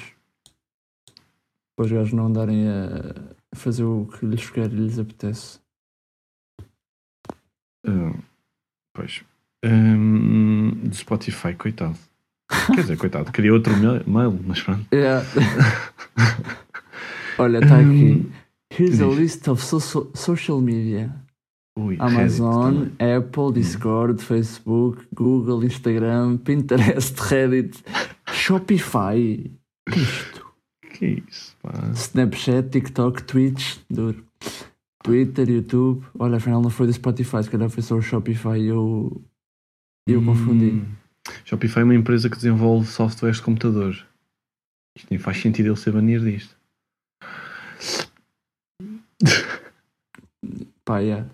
para 1.75 1.85
os 1.85 1.91
gajos 1.91 2.13
não 2.13 2.25
andarem 2.27 2.67
a 2.67 3.13
fazer 3.55 3.83
o 3.83 4.05
que 4.05 4.25
lhes 4.25 4.49
quer 4.49 4.71
e 4.71 4.75
lhes 4.75 4.99
apetece. 4.99 5.59
hum, 7.87 8.13
pois. 8.93 9.23
Hum, 9.65 10.71
do 10.83 10.95
Spotify, 10.95 11.53
coitado. 11.53 11.97
Quer 12.73 12.81
dizer, 12.81 12.97
coitado, 12.97 13.31
queria 13.31 13.53
outro 13.53 13.73
mail, 13.77 14.39
mas 14.45 14.61
pronto. 14.61 14.85
Yeah. 14.93 15.23
Olha, 17.37 17.59
está 17.59 17.79
aqui. 17.79 18.25
Here's 18.71 19.01
a 19.01 19.05
list 19.07 19.47
of 19.47 19.63
so- 19.63 20.11
social 20.15 20.59
media. 20.61 21.13
Ui, 21.85 21.95
Amazon, 21.99 22.73
Reddit 22.73 22.91
também. 22.97 23.15
Apple, 23.15 23.53
Discord, 23.53 24.23
Facebook, 24.23 25.07
Google, 25.13 25.63
Instagram, 25.63 26.37
Pinterest, 26.37 27.19
Reddit, 27.29 27.83
Shopify. 28.31 29.51
Que 29.89 29.99
é 29.99 30.01
isto? 30.01 30.45
Que 30.81 31.05
é 31.05 31.09
isso, 31.27 31.55
pá. 31.61 31.71
Snapchat, 31.93 32.69
TikTok, 32.69 33.23
Twitch, 33.23 33.77
duro. 33.89 34.23
Twitter, 35.03 35.49
YouTube. 35.49 36.05
Olha, 36.17 36.37
afinal 36.37 36.61
não 36.61 36.69
foi 36.69 36.87
do 36.87 36.93
Spotify, 36.93 37.43
se 37.43 37.49
calhar 37.49 37.69
foi 37.69 37.81
só 37.81 37.95
o 37.95 38.01
Shopify 38.01 38.59
e 38.59 38.67
eu, 38.67 39.21
eu 40.05 40.23
confundi. 40.23 40.71
Hum, 40.71 40.85
Shopify 41.45 41.79
é 41.79 41.83
uma 41.83 41.95
empresa 41.95 42.29
que 42.29 42.35
desenvolve 42.35 42.85
softwares 42.87 43.37
de 43.37 43.43
computador. 43.43 44.05
Isto 44.95 45.07
nem 45.09 45.19
faz 45.19 45.37
sentido 45.37 45.69
ele 45.69 45.77
ser 45.77 45.91
banir 45.91 46.21
disto. 46.21 46.55
Pá, 50.83 50.99
yeah. 50.99 51.29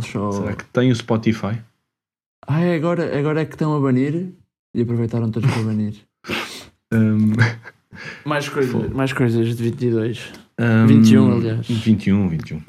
Eles 0.00 0.12
só. 0.12 0.32
Será 0.32 0.54
que 0.56 0.64
tem 0.66 0.90
o 0.90 0.94
Spotify? 0.96 1.58
Ah, 2.46 2.60
é 2.60 2.74
agora, 2.74 3.18
agora 3.18 3.40
é 3.42 3.44
que 3.44 3.54
estão 3.54 3.76
a 3.76 3.80
banir 3.80 4.32
e 4.74 4.82
aproveitaram 4.82 5.30
todos 5.30 5.50
para 5.50 5.62
banir. 5.62 5.94
Hum, 6.92 7.34
Mais 8.24 8.48
coisas, 8.48 8.90
mais 8.90 9.12
coisas 9.12 9.56
de 9.56 9.62
22. 9.62 10.32
hum, 10.58 10.86
21, 10.88 11.32
aliás. 11.36 11.68
21, 11.68 12.28
21. 12.28 12.62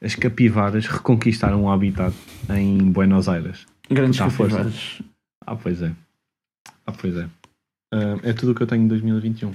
As 0.00 0.14
capivaras 0.14 0.86
reconquistaram 0.86 1.64
o 1.64 1.68
habitat 1.68 2.14
em 2.50 2.78
Buenos 2.92 3.28
Aires. 3.28 3.66
Grandes 3.90 4.20
Puta, 4.20 4.28
à 4.28 4.30
força. 4.30 4.56
capivaras. 4.58 5.02
Ah, 5.44 5.56
pois 5.56 5.82
é. 5.82 5.92
Ah, 6.86 6.92
pois 6.92 7.16
é. 7.16 7.24
Hum, 7.24 8.20
é 8.22 8.32
tudo 8.32 8.52
o 8.52 8.54
que 8.54 8.62
eu 8.62 8.66
tenho 8.68 8.84
em 8.84 8.86
2021. 8.86 9.52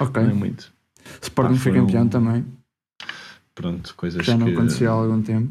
Ok. 0.00 0.22
Não 0.22 0.30
é 0.30 0.34
muito. 0.34 0.72
Sporting 1.20 1.54
Ah, 1.56 1.58
foi 1.58 1.72
campeão 1.74 2.08
também. 2.08 2.42
Pronto, 3.54 3.94
coisas 3.96 4.24
Já 4.24 4.34
não 4.38 4.46
que- 4.46 4.54
acontecia 4.54 4.88
há 4.88 4.92
algum 4.92 5.20
tempo. 5.20 5.50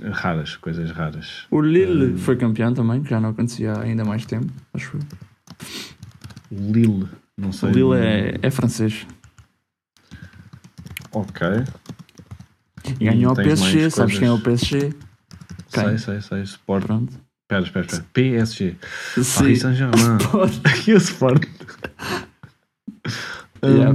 Raras, 0.00 0.56
coisas 0.56 0.90
raras. 0.90 1.44
O 1.50 1.60
Lille 1.60 2.12
Hum. 2.14 2.18
foi 2.18 2.36
campeão 2.36 2.72
também, 2.74 3.02
que 3.02 3.10
já 3.10 3.20
não 3.20 3.30
acontecia 3.30 3.72
há 3.72 3.80
ainda 3.82 4.04
mais 4.04 4.24
tempo, 4.26 4.52
acho 4.74 4.96
eu. 4.96 5.02
Lille, 6.50 7.08
não 7.36 7.50
O 7.50 7.52
sei. 7.52 7.70
Lille 7.70 7.94
é, 7.96 8.38
é 8.42 8.50
francês. 8.50 9.06
Ok. 11.12 11.46
E 13.00 13.04
ganhou 13.04 13.34
tens 13.34 13.60
PSG, 13.60 13.90
sabes 13.90 14.18
quem 14.18 14.28
é 14.28 14.32
o 14.32 14.40
coisas? 14.40 14.68
PSG? 14.68 14.94
Sei, 15.68 15.84
Quem? 15.84 15.98
sei, 15.98 16.20
sei. 16.20 16.42
Sport. 16.42 16.84
Pronto. 16.84 17.12
Espera, 17.44 17.62
espera, 17.64 17.86
espera. 17.86 18.06
PSG. 18.12 18.76
Sim. 19.16 19.38
Paris 19.38 19.60
Saint-Germain. 19.60 20.18
Pode. 20.30 20.60
Aqui 20.64 20.92
o 20.94 20.96
Sport. 20.98 21.44
Yeah. 23.64 23.92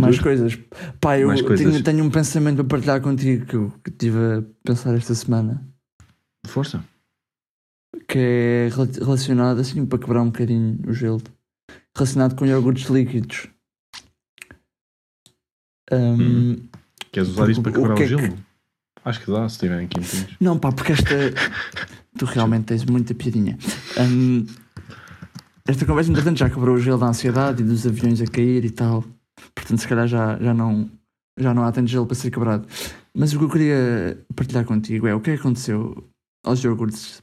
Mais 0.00 0.18
coisas. 0.18 0.58
Pá, 1.00 1.18
eu 1.18 1.28
Mais 1.28 1.40
coisas. 1.42 1.66
Tenho, 1.70 1.82
tenho 1.82 2.04
um 2.04 2.10
pensamento 2.10 2.56
para 2.56 2.64
partilhar 2.64 3.00
contigo 3.00 3.46
que 3.46 3.54
eu 3.56 3.72
estive 3.86 4.18
a 4.18 4.42
pensar 4.64 4.94
esta 4.94 5.14
semana. 5.14 5.66
Força. 6.46 6.84
Que 8.08 8.18
é 8.18 8.68
rela- 8.70 8.88
relacionado, 9.00 9.60
assim, 9.60 9.84
para 9.86 9.98
quebrar 9.98 10.22
um 10.22 10.26
bocadinho 10.26 10.78
o 10.86 10.92
gelo, 10.92 11.22
relacionado 11.96 12.34
com 12.34 12.44
iogurtes 12.44 12.88
líquidos. 12.90 13.48
Hum. 15.92 16.56
Queres 17.12 17.28
usar 17.30 17.48
isso 17.50 17.62
para 17.62 17.70
O 17.70 17.74
quebrar 17.74 17.92
o, 17.92 17.96
que 17.96 18.02
é 18.02 18.08
que- 18.08 18.16
gelo? 18.22 18.38
Acho 19.04 19.20
que 19.20 19.30
dá, 19.30 19.46
se 19.48 19.58
tiverem 19.58 19.86
quentinhos. 19.86 20.34
Não, 20.40 20.58
pá, 20.58 20.72
porque 20.72 20.92
esta. 20.92 21.14
tu 22.18 22.24
realmente 22.24 22.64
tens 22.64 22.84
muita 22.86 23.14
piadinha. 23.14 23.58
Hum, 24.00 24.46
esta 25.68 25.84
conversa, 25.84 26.10
entretanto, 26.10 26.38
já 26.38 26.48
quebrou 26.48 26.74
o 26.76 26.80
gelo 26.80 26.98
da 26.98 27.06
ansiedade 27.08 27.62
e 27.62 27.66
dos 27.66 27.86
aviões 27.86 28.20
a 28.22 28.26
cair 28.26 28.64
e 28.64 28.70
tal. 28.70 29.04
Portanto, 29.54 29.78
se 29.78 29.88
calhar 29.88 30.06
já, 30.06 30.38
já, 30.38 30.54
não, 30.54 30.90
já 31.38 31.54
não 31.54 31.64
há 31.64 31.72
tanto 31.72 31.88
gelo 31.88 32.06
para 32.06 32.14
ser 32.14 32.30
quebrado. 32.30 32.66
Mas 33.16 33.32
o 33.32 33.38
que 33.38 33.44
eu 33.44 33.50
queria 33.50 34.18
partilhar 34.34 34.64
contigo 34.64 35.06
é 35.06 35.14
o 35.14 35.20
que 35.20 35.30
é 35.30 35.34
aconteceu 35.34 36.08
aos 36.44 36.62
iogurtes 36.62 37.22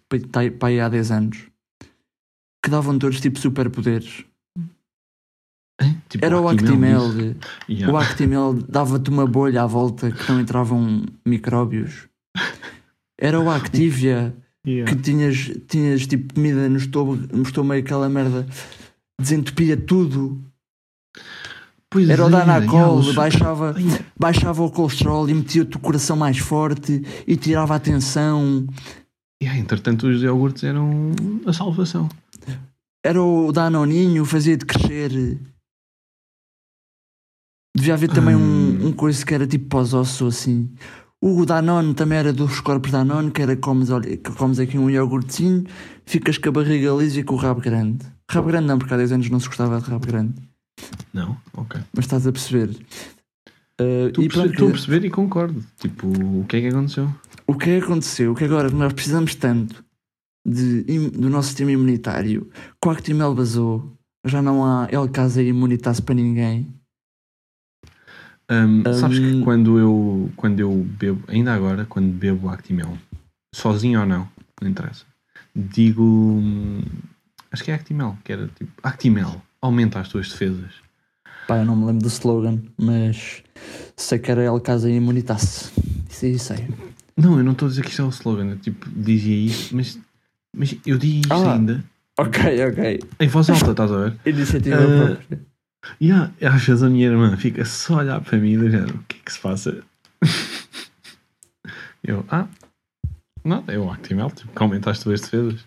aí 0.64 0.80
há 0.80 0.89
10 0.89 1.12
anos 1.12 1.51
que 2.64 2.70
davam 2.70 2.97
todos 2.97 3.20
tipo 3.20 3.39
superpoderes. 3.39 4.26
Tipo 6.09 6.24
Era 6.24 6.39
o 6.39 6.47
Actimel, 6.47 7.05
Actimel. 7.07 7.36
Yeah. 7.68 7.93
O 7.93 7.97
Actimel 7.97 8.53
dava-te 8.53 9.09
uma 9.09 9.26
bolha 9.26 9.64
à 9.64 9.66
volta 9.66 10.12
que 10.12 10.32
não 10.32 10.39
entravam 10.39 11.05
micróbios. 11.26 12.07
Era 13.20 13.39
o 13.39 13.49
Activia. 13.49 14.36
Yeah. 14.64 14.93
que 14.93 15.01
tinhas, 15.01 15.51
tinhas 15.68 16.05
tipo 16.05 16.36
comida 16.36 16.70
no 16.70 16.78
estômago, 16.78 17.36
no 17.36 17.41
estômago 17.41 17.82
aquela 17.82 18.07
merda 18.07 18.45
desentupia 19.20 19.76
tudo. 19.76 20.39
Pois 21.94 22.10
Era 22.10 22.24
o 22.24 22.28
é, 22.30 22.32
Danacol, 22.32 22.74
yeah, 22.80 22.94
os- 22.94 23.14
baixava, 23.14 23.74
Ai, 23.76 24.06
baixava 24.18 24.64
o 24.64 24.72
colesterol 24.72 25.30
e 25.30 25.34
metia-te 25.34 25.76
o 25.76 25.80
coração 25.80 26.16
mais 26.16 26.38
forte 26.38 27.04
e 27.28 27.36
tirava 27.36 27.76
a 27.76 27.80
tensão. 27.80 28.66
yeah, 29.44 29.60
entretanto, 29.60 30.08
os 30.08 30.24
iogurtes 30.24 30.64
eram 30.64 31.12
a 31.46 31.52
salvação. 31.52 32.08
Era 33.04 33.22
o 33.22 33.52
Danoninho, 33.52 34.24
fazia-te 34.24 34.66
crescer. 34.66 35.38
Devia 37.76 37.94
haver 37.96 38.10
também 38.12 38.36
um, 38.36 38.39
Hum. 38.39 38.88
um 38.88 38.94
coisa 38.94 39.26
que 39.26 39.34
era 39.34 39.48
tipo 39.48 39.66
pós-osso 39.70 40.28
assim. 40.28 40.70
O 41.22 41.46
Danone 41.46 41.94
também 41.94 42.18
era 42.18 42.32
dos 42.34 42.60
corpos 42.62 42.92
Danone, 42.92 43.32
que 43.32 43.42
era 43.42 43.56
comes, 43.56 43.89
olha, 43.89 44.18
comes 44.38 44.60
aqui 44.60 44.78
um 44.78 44.89
iogurtezinho, 44.89 45.66
ficas 46.06 46.38
com 46.38 46.50
a 46.50 46.52
barriga 46.52 46.92
lisa 46.94 47.20
e 47.20 47.24
com 47.24 47.36
o 47.36 47.38
rabo 47.38 47.62
grande. 47.62 48.06
Rabo 48.30 48.48
grande 48.48 48.68
não, 48.68 48.78
porque 48.80 48.94
há 48.94 48.98
10 48.98 49.12
anos 49.12 49.30
não 49.30 49.39
se 49.39 49.48
gostava 49.48 49.80
de 49.80 49.89
rabo 49.89 50.06
grande. 50.08 50.34
Não? 51.14 51.38
Ok. 51.54 51.80
Mas 51.94 52.06
estás 52.06 52.26
a 52.28 52.32
perceber. 52.32 52.70
Uh, 53.80 54.08
Estou 54.08 54.24
e 54.24 54.28
a 54.28 54.30
perceber, 54.30 54.30
pronto, 54.30 54.52
estou 54.52 54.68
a 54.68 54.72
perceber 54.72 55.06
e 55.06 55.10
concordo. 55.10 55.66
Tipo, 55.80 56.08
o 56.08 56.46
que 56.48 56.58
é 56.58 56.62
que 56.62 56.68
aconteceu? 56.68 57.14
o 57.48 57.56
que 57.56 57.70
é 57.72 57.80
que 57.80 57.86
aconteceu? 57.86 58.34
Que 58.36 58.44
agora 58.46 58.70
nós 58.70 58.94
precisamos 58.94 59.36
tanto 59.36 59.84
de, 60.48 60.84
do 61.10 61.30
nosso 61.30 61.50
sistema 61.50 61.72
imunitário, 61.72 62.50
que 62.82 62.88
o 62.88 62.92
Actimel 62.92 63.34
basou, 63.36 63.92
já 64.26 64.42
não 64.42 64.64
há 64.66 64.88
El 64.92 65.10
Casa 65.10 65.42
imunitar-se 65.42 66.02
para 66.02 66.16
ninguém. 66.16 66.68
Hum, 68.50 68.84
Sabes 69.00 69.20
que 69.20 69.42
quando 69.44 69.80
eu, 69.80 70.30
quando 70.36 70.60
eu 70.60 70.72
bebo, 71.00 71.24
ainda 71.28 71.54
agora, 71.54 71.86
quando 71.86 72.12
bebo 72.12 72.50
Actimel, 72.50 72.98
sozinho 73.56 74.02
ou 74.02 74.06
não, 74.06 74.28
não 74.62 74.70
interessa, 74.70 75.06
digo. 75.56 76.04
hum, 76.04 76.82
Acho 77.52 77.64
que 77.66 77.72
é 77.72 77.74
Actimel, 77.74 78.18
que 78.24 78.32
era 78.32 78.48
tipo. 78.48 78.72
Actimel, 78.82 79.42
aumenta 79.62 79.99
as 79.99 80.09
tuas 80.09 80.30
defesas. 80.30 80.72
Pá, 81.47 81.57
eu 81.57 81.66
não 81.66 81.76
me 81.76 81.86
lembro 81.86 82.01
do 82.03 82.07
slogan, 82.07 82.59
mas 82.78 83.43
sei 83.95 84.20
que 84.20 84.32
era 84.32 84.43
El 84.43 84.59
Casa 84.62 84.89
imunitar-se. 84.89 85.72
Isso 86.09 86.26
aí 86.26 86.39
sei. 86.39 86.68
Não, 87.18 87.38
eu 87.38 87.43
não 87.43 87.51
estou 87.51 87.68
a 87.68 87.70
dizer 87.70 87.84
que 87.84 87.89
isto 87.89 88.01
é 88.01 88.05
o 88.05 88.09
slogan, 88.09 88.45
eu 88.51 88.57
tipo, 88.57 88.89
dizia 88.89 89.36
isso, 89.36 89.76
mas, 89.76 89.99
mas 90.55 90.76
eu 90.86 90.97
digo 90.97 91.20
isto 91.20 91.34
Ah. 91.34 91.53
ainda 91.55 91.84
Ok, 92.18 92.66
ok. 92.68 92.99
em 93.20 93.28
voz 93.28 93.49
alta, 93.49 93.72
estás 93.72 93.91
a 93.91 93.97
ver? 93.97 94.18
Iniciativa 94.26 94.78
Ah, 94.78 95.16
própria. 95.16 95.41
E 95.99 96.12
há- 96.12 96.32
às 96.41 96.64
vezes 96.64 96.84
a 96.84 96.89
minha 96.89 97.07
irmã 97.07 97.36
fica 97.38 97.66
só 97.66 97.95
a 97.95 97.97
olhar 97.97 98.22
para 98.22 98.38
mim 98.38 98.51
e 98.53 98.57
do 98.57 98.70
género, 98.70 98.95
o 98.95 99.03
que 99.07 99.18
é 99.18 99.20
que 99.26 99.34
se 99.34 99.39
passa? 99.39 99.84
eu, 102.03 102.26
ah, 102.30 102.47
nada, 103.43 103.74
é 103.74 103.78
o 103.80 103.89
Actimel, 103.91 104.30
tipo, 104.32 104.51
que 104.53 104.62
aumenta 104.64 104.91
as 104.91 104.99
tuas 104.99 105.22
defesas. 105.22 105.59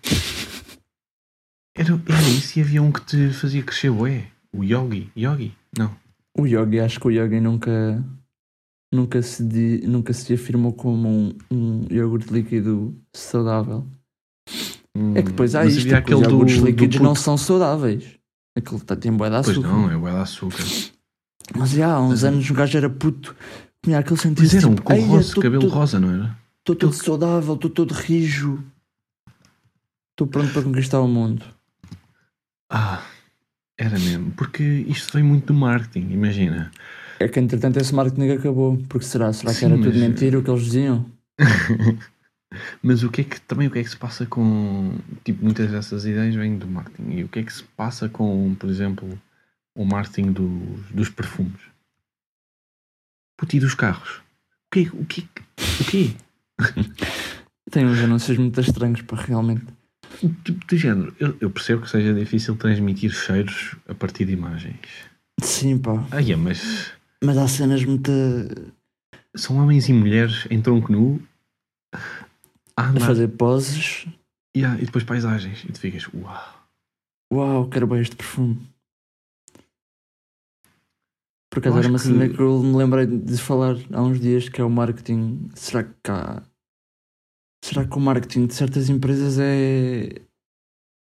Era, 1.77 1.91
era 2.07 2.21
isso 2.29 2.57
e 2.57 2.61
havia 2.61 2.81
um 2.81 2.91
que 2.91 3.01
te 3.01 3.29
fazia 3.31 3.61
crescer, 3.61 3.89
ué, 3.89 4.27
o 4.53 4.63
Yogi, 4.63 5.11
Yogi, 5.17 5.53
não. 5.77 5.93
O 6.37 6.45
Yogi, 6.45 6.79
acho 6.79 6.99
que 6.99 7.07
o 7.07 7.11
Yogi 7.11 7.39
nunca, 7.41 8.03
nunca, 8.93 9.21
se, 9.21 9.43
di- 9.43 9.85
nunca 9.85 10.13
se 10.13 10.33
afirmou 10.33 10.71
como 10.73 11.07
um, 11.07 11.35
um 11.51 11.85
iogurte 11.89 12.31
líquido 12.33 12.95
saudável. 13.13 13.85
É 15.13 15.21
que 15.21 15.29
depois 15.29 15.53
há 15.55 15.63
Mas 15.65 15.75
isto, 15.75 15.87
os 15.87 15.93
aquele 15.93 16.21
do- 16.21 16.29
iogurtes 16.31 16.59
do 16.59 16.65
líquidos 16.65 16.99
não 17.01 17.09
puto. 17.09 17.19
são 17.21 17.37
saudáveis. 17.37 18.17
Aquele 18.57 18.79
tá- 18.81 18.95
tem 18.95 19.11
bué 19.11 19.29
de 19.29 19.35
Pois 19.35 19.49
açúcar. 19.49 19.67
não, 19.67 19.91
é 19.91 19.97
o 19.97 20.01
de 20.01 20.15
açúcar. 20.15 20.63
Mas 21.57 21.71
já, 21.71 21.93
há 21.93 22.01
uns 22.01 22.09
Mas- 22.09 22.23
anos 22.23 22.49
o 22.49 22.53
gajo 22.53 22.77
era 22.77 22.89
puto, 22.89 23.35
tinha 23.83 23.99
aquele 23.99 24.15
Mas 24.15 24.21
sentido 24.21 24.57
era 24.57 24.67
um 24.67 24.75
tipo, 24.75 24.83
com 24.87 24.93
"Ei, 24.93 25.01
rosa, 25.01 25.35
cabelo 25.35 25.61
todo- 25.61 25.73
rosa, 25.73 25.99
não 25.99 26.09
era? 26.09 26.37
Estou 26.59 26.75
todo 26.75 26.93
saudável, 26.93 27.53
estou 27.55 27.69
todo 27.69 27.91
rijo. 27.93 28.63
Estou 30.11 30.25
pronto 30.27 30.51
para 30.53 30.63
conquistar 30.63 31.01
o 31.01 31.07
mundo. 31.07 31.43
Ah, 32.69 33.03
era 33.77 33.97
mesmo, 33.99 34.31
porque 34.31 34.63
isto 34.63 35.13
veio 35.13 35.25
muito 35.25 35.47
do 35.47 35.53
marketing, 35.53 36.11
imagina. 36.11 36.71
É 37.19 37.27
que 37.27 37.39
entretanto 37.39 37.77
esse 37.77 37.93
marketing 37.93 38.29
acabou. 38.31 38.77
Porque 38.89 39.05
será? 39.05 39.31
Será 39.31 39.51
que 39.53 39.59
Sim, 39.59 39.65
era 39.67 39.77
mas- 39.77 39.85
tudo 39.85 39.99
mentira 39.99 40.39
o 40.39 40.43
que 40.43 40.49
eles 40.49 40.63
diziam? 40.63 41.05
Mas 42.81 43.03
o 43.03 43.09
que 43.11 43.21
é 43.21 43.23
que 43.25 43.41
também 43.41 43.67
o 43.67 43.71
que 43.71 43.79
é 43.79 43.83
que 43.83 43.89
se 43.89 43.97
passa 43.97 44.25
com 44.25 44.97
tipo 45.25 45.43
muitas 45.43 45.69
dessas 45.69 46.05
ideias 46.05 46.35
vêm 46.35 46.57
do 46.57 46.67
marketing 46.67 47.11
e 47.11 47.23
o 47.23 47.27
que 47.27 47.39
é 47.39 47.43
que 47.43 47.51
se 47.51 47.63
passa 47.63 48.07
com 48.07 48.55
por 48.55 48.69
exemplo 48.69 49.19
o 49.75 49.83
marketing 49.83 50.31
dos, 50.31 50.89
dos 50.91 51.09
perfumes 51.09 51.59
Puto, 53.37 53.57
e 53.57 53.59
dos 53.59 53.73
carros 53.73 54.19
o 54.19 54.71
que 54.71 54.81
o 54.93 55.05
que 55.05 55.27
o 55.81 55.85
quê 55.89 56.13
Tem 57.71 57.85
uns 57.85 57.99
anúncios 57.99 58.37
muito 58.37 58.61
estranhos 58.61 59.01
para 59.01 59.21
realmente. 59.21 59.65
Tipo 60.43 60.65
do 60.67 60.77
género 60.77 61.15
eu, 61.19 61.35
eu 61.41 61.49
percebo 61.49 61.81
que 61.83 61.89
seja 61.89 62.13
difícil 62.13 62.55
transmitir 62.55 63.11
cheiros 63.11 63.75
a 63.87 63.93
partir 63.93 64.25
de 64.25 64.33
imagens 64.33 64.79
Sim, 65.41 65.77
pá. 65.77 66.05
é, 66.11 66.35
mas 66.35 66.91
Mas 67.23 67.37
há 67.37 67.47
cenas 67.47 67.83
muito. 67.83 68.11
são 69.35 69.57
homens 69.57 69.89
e 69.89 69.93
mulheres 69.93 70.45
em 70.49 70.61
tronco 70.61 70.91
nu 70.91 71.21
a 72.77 72.89
a 72.89 72.99
fazer 72.99 73.27
poses. 73.29 74.05
e, 74.55 74.63
há- 74.65 74.75
e 74.75 74.85
depois 74.85 75.03
paisagens 75.03 75.63
e 75.63 75.71
tu 75.71 75.79
ficas 75.79 76.07
uau 76.13 76.55
Uau, 77.33 77.69
quero 77.69 77.87
bem 77.87 78.01
este 78.01 78.15
perfume. 78.15 78.59
Por 81.49 81.59
acaso 81.59 81.79
era 81.79 81.87
uma 81.87 81.97
cena 81.97 82.27
que- 82.29 82.35
que 82.35 82.41
eu 82.41 82.61
me 82.61 82.75
lembrei 82.75 83.05
de 83.07 83.37
falar 83.37 83.75
há 83.93 84.01
uns 84.01 84.19
dias 84.19 84.49
que 84.49 84.59
é 84.61 84.63
o 84.63 84.69
marketing. 84.69 85.49
Será 85.55 85.83
que 85.83 85.91
há. 86.11 86.43
Será 87.65 87.83
que 87.83 87.97
o 87.97 87.99
marketing 87.99 88.45
de 88.45 88.53
certas 88.53 88.89
empresas 88.89 89.39
é. 89.39 90.21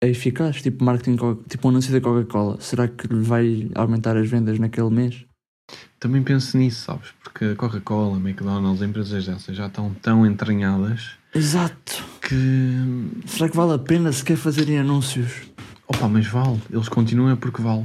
é 0.01 0.09
eficaz? 0.09 0.63
Tipo 0.63 0.85
marketing, 0.85 1.17
tipo 1.49 1.67
um 1.67 1.71
anúncio 1.71 1.93
da 1.93 2.01
Coca-Cola. 2.01 2.61
Será 2.61 2.87
que 2.87 3.09
lhe 3.09 3.23
vai 3.25 3.69
aumentar 3.75 4.17
as 4.17 4.31
vendas 4.31 4.57
naquele 4.61 4.91
mês? 4.91 5.25
Também 5.99 6.23
penso 6.23 6.57
nisso, 6.57 6.83
sabes? 6.85 7.11
Porque 7.25 7.45
a 7.47 7.57
Coca-Cola, 7.57 8.19
McDonald's, 8.19 8.83
empresas 8.83 9.27
dessas 9.27 9.57
já 9.57 9.67
estão 9.67 9.93
tão 9.95 10.25
entranhadas 10.25 11.17
Exato! 11.35 12.05
que. 12.21 13.27
Será 13.27 13.49
que 13.51 13.57
vale 13.57 13.73
a 13.73 13.79
pena 13.79 14.13
sequer 14.13 14.37
fazerem 14.37 14.79
anúncios? 14.79 15.51
Opa, 15.89 16.07
mas 16.07 16.27
vale. 16.29 16.63
Eles 16.71 16.89
continuam 16.89 17.31
é 17.33 17.37
porque 17.37 17.61
vale. 17.61 17.85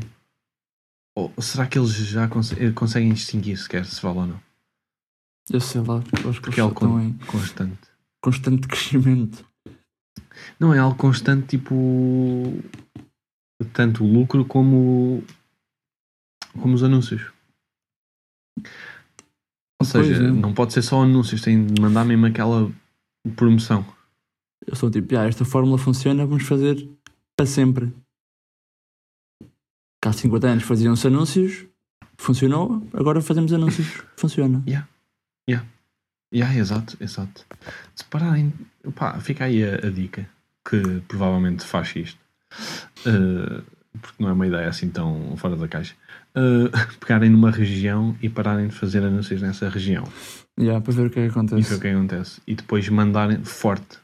Ou 1.18 1.34
será 1.42 1.66
que 1.66 1.80
eles 1.80 1.90
já 1.96 2.28
cons- 2.28 2.54
eh, 2.54 2.72
conseguem 2.72 3.12
distinguir 3.14 3.58
sequer 3.58 3.84
se 3.86 4.00
vale 4.00 4.20
ou 4.20 4.28
não? 4.28 4.40
Eu 5.50 5.60
sei 5.60 5.82
lá, 5.82 5.98
acho 5.98 6.34
que 6.40 6.42
Porque 6.42 6.60
é 6.62 6.64
eles 6.64 6.66
algo 6.66 6.74
estão 6.76 7.02
em 7.02 7.14
constante. 7.26 7.89
Constante 8.22 8.68
crescimento. 8.70 9.46
Não, 10.60 10.74
é 10.74 10.80
algo 10.80 10.98
constante, 10.98 11.58
tipo. 11.58 12.54
Tanto 13.74 14.04
o 14.04 14.08
lucro 14.08 14.46
como. 14.46 15.24
como 16.62 16.74
os 16.74 16.84
anúncios. 16.84 17.32
Ou 19.82 19.86
seja, 19.86 20.16
é. 20.16 20.32
não 20.32 20.54
pode 20.54 20.74
ser 20.74 20.82
só 20.82 21.04
anúncios, 21.04 21.42
tem 21.42 21.66
de 21.66 21.82
mandar 21.82 22.04
mesmo 22.04 22.26
aquela 22.26 22.70
promoção. 23.36 23.86
Eu 24.68 24.76
sou 24.76 24.92
tipo, 24.92 25.16
ah, 25.18 25.26
esta 25.26 25.46
fórmula 25.46 25.78
funciona, 25.78 26.26
vamos 26.26 26.44
fazer 26.44 26.90
para 27.36 27.46
sempre. 27.46 27.94
Cá 30.02 30.10
há 30.10 30.14
50 30.14 30.48
anos 30.48 30.64
faziam-se 30.64 31.08
anúncios, 31.08 31.66
funcionou, 32.18 32.86
agora 32.94 33.22
fazemos 33.22 33.54
anúncios, 33.54 34.04
funciona. 34.18 34.62
Yeah, 34.68 35.66
exato, 36.32 36.98
exato. 37.02 37.46
Se 37.96 38.04
pararem, 38.06 38.54
pá, 38.96 39.20
fica 39.20 39.46
aí 39.46 39.64
a, 39.64 39.88
a 39.88 39.90
dica 39.90 40.28
que 40.70 41.02
provavelmente 41.08 41.64
faz 41.66 41.96
isto, 41.96 42.20
Uh, 43.06 43.64
porque 44.02 44.22
não 44.22 44.30
é 44.30 44.34
uma 44.34 44.48
ideia 44.48 44.68
assim 44.68 44.90
tão 44.90 45.36
fora 45.38 45.56
da 45.56 45.68
caixa. 45.68 45.94
Uh, 46.36 46.70
pegarem 47.00 47.30
numa 47.30 47.52
região 47.52 48.16
e 48.22 48.30
pararem 48.30 48.68
de 48.68 48.76
fazer 48.76 49.04
anúncios 49.04 49.42
nessa 49.42 49.70
região. 49.70 50.04
Yeah, 50.60 50.82
para 50.84 50.94
ver 50.94 51.08
o 51.08 51.10
que 51.10 51.20
é 51.20 51.24
que 51.24 51.28
é 51.28 51.32
acontece. 51.32 51.74
o 51.74 51.80
que 51.80 51.88
acontece. 51.88 52.42
E 52.48 52.56
depois 52.56 52.88
mandarem 52.90 53.44
forte 53.44 53.98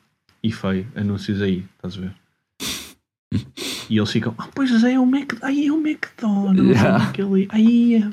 e 0.43 0.51
feio 0.51 0.87
anúncios 0.95 1.41
aí, 1.41 1.65
estás 1.75 1.97
a 1.97 2.01
ver? 2.01 2.13
E 3.87 3.97
eles 3.97 4.09
ficam, 4.11 4.33
ah, 4.39 4.47
pois 4.55 4.83
é, 4.83 4.93
é 4.93 4.99
o 4.99 5.05
Mac, 5.05 5.33
aí 5.43 5.67
é 5.67 5.71
o 5.71 5.77
McDonald's, 5.77 6.65
Yeah. 6.65 7.07
aquele, 7.09 7.47
aí 7.51 7.95
é. 7.95 8.07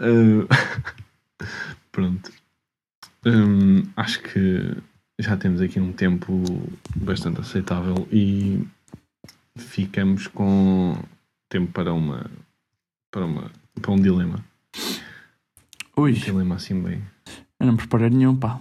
Uh, 0.00 0.48
pronto. 1.98 2.32
Hum, 3.26 3.82
acho 3.96 4.22
que 4.22 4.76
já 5.18 5.36
temos 5.36 5.60
aqui 5.60 5.80
um 5.80 5.92
tempo 5.92 6.32
bastante 6.94 7.40
aceitável 7.40 8.06
e 8.12 8.64
ficamos 9.56 10.28
com 10.28 10.96
tempo 11.48 11.72
para 11.72 11.92
uma 11.92 12.30
para 13.10 13.26
uma 13.26 13.50
para 13.82 13.90
um 13.90 14.00
dilema. 14.00 14.44
Ui, 15.96 16.12
Um 16.12 16.14
dilema 16.14 16.54
assim 16.54 16.80
bem. 16.80 17.02
eu 17.58 17.66
não 17.66 17.76
preparei 17.76 18.10
nenhum, 18.10 18.36
pá. 18.36 18.60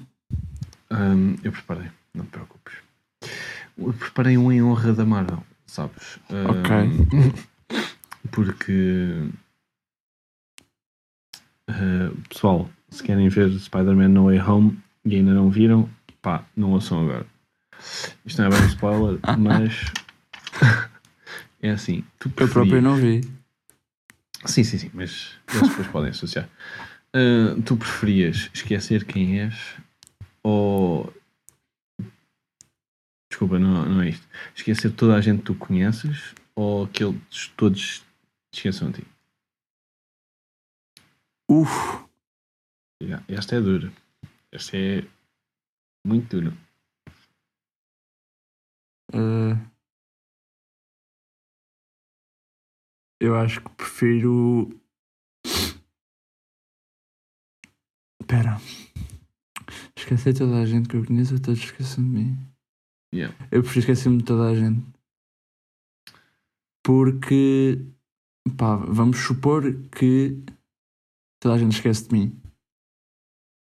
Hum, 0.89 1.35
eu 1.43 1.51
preparei, 1.51 1.91
não 2.15 2.25
te 2.25 2.31
preocupes. 2.31 2.73
Eu 3.77 3.93
preparei 3.93 4.35
um 4.35 4.51
em 4.51 4.63
honra 4.63 4.93
da 4.93 5.05
Marvel, 5.05 5.43
sabes? 5.67 6.17
Hum, 6.31 7.37
Porque 8.31 9.29
uh, 11.69 12.21
pessoal, 12.29 12.67
se 12.89 13.03
querem 13.03 13.27
ver 13.29 13.51
Spider-Man 13.59 14.09
No 14.09 14.25
Way 14.25 14.39
Home 14.41 14.79
e 15.05 15.15
ainda 15.15 15.33
não 15.33 15.49
viram, 15.49 15.89
pá, 16.21 16.45
não 16.55 16.71
ouçam 16.71 17.01
agora. 17.01 17.25
Isto 18.25 18.41
não 18.41 18.47
é 18.47 18.51
bem 18.51 18.61
um 18.63 18.67
spoiler, 18.67 19.19
mas 19.37 19.73
é 21.61 21.69
assim. 21.71 22.03
Tu 22.19 22.27
Eu 22.29 22.31
próprio 22.31 22.53
preferias- 22.65 22.83
não 22.83 22.95
vi. 22.95 23.21
Sim, 24.45 24.63
sim, 24.63 24.77
sim, 24.77 24.91
mas 24.93 25.35
eles 25.53 25.69
depois 25.69 25.87
podem 25.87 26.09
associar. 26.11 26.47
Uh, 27.15 27.61
tu 27.65 27.75
preferias 27.75 28.49
esquecer 28.53 29.03
quem 29.05 29.39
és 29.41 29.75
ou. 30.43 31.13
Desculpa, 33.29 33.59
não, 33.59 33.85
não 33.85 34.01
é 34.01 34.09
isto. 34.09 34.25
Esquecer 34.55 34.91
toda 34.93 35.15
a 35.15 35.21
gente 35.21 35.39
que 35.39 35.45
tu 35.45 35.55
conheces 35.55 36.33
ou 36.55 36.87
que 36.87 37.03
eles 37.03 37.47
todos 37.57 37.99
te 38.51 38.57
esqueçam 38.57 38.89
de 38.91 39.01
ti? 39.01 39.07
Uf, 41.49 42.06
Yeah, 43.01 43.23
Esta 43.27 43.55
é 43.55 43.61
dura. 43.61 43.91
Esta 44.51 44.75
é 44.75 45.07
muito 46.05 46.41
dura. 46.41 46.57
Uh, 49.13 49.55
eu 53.21 53.35
acho 53.35 53.61
que 53.61 53.69
prefiro. 53.69 54.69
Espera. 58.19 58.57
Esquecer 59.95 60.37
toda 60.37 60.61
a 60.61 60.65
gente 60.65 60.89
que 60.89 60.97
eu 60.97 61.05
conheço, 61.05 61.41
todos 61.41 61.59
esquecendo 61.59 62.07
de 62.09 62.23
mim. 62.23 62.37
Yeah. 63.13 63.35
Eu 63.51 63.61
prefiro 63.61 63.79
esquecer-me 63.79 64.17
de 64.17 64.25
toda 64.25 64.49
a 64.49 64.55
gente. 64.55 64.85
Porque. 66.83 67.85
Pá, 68.57 68.77
vamos 68.77 69.17
supor 69.19 69.63
que 69.89 70.41
toda 71.39 71.55
a 71.55 71.57
gente 71.57 71.73
esquece 71.73 72.07
de 72.07 72.13
mim. 72.13 72.46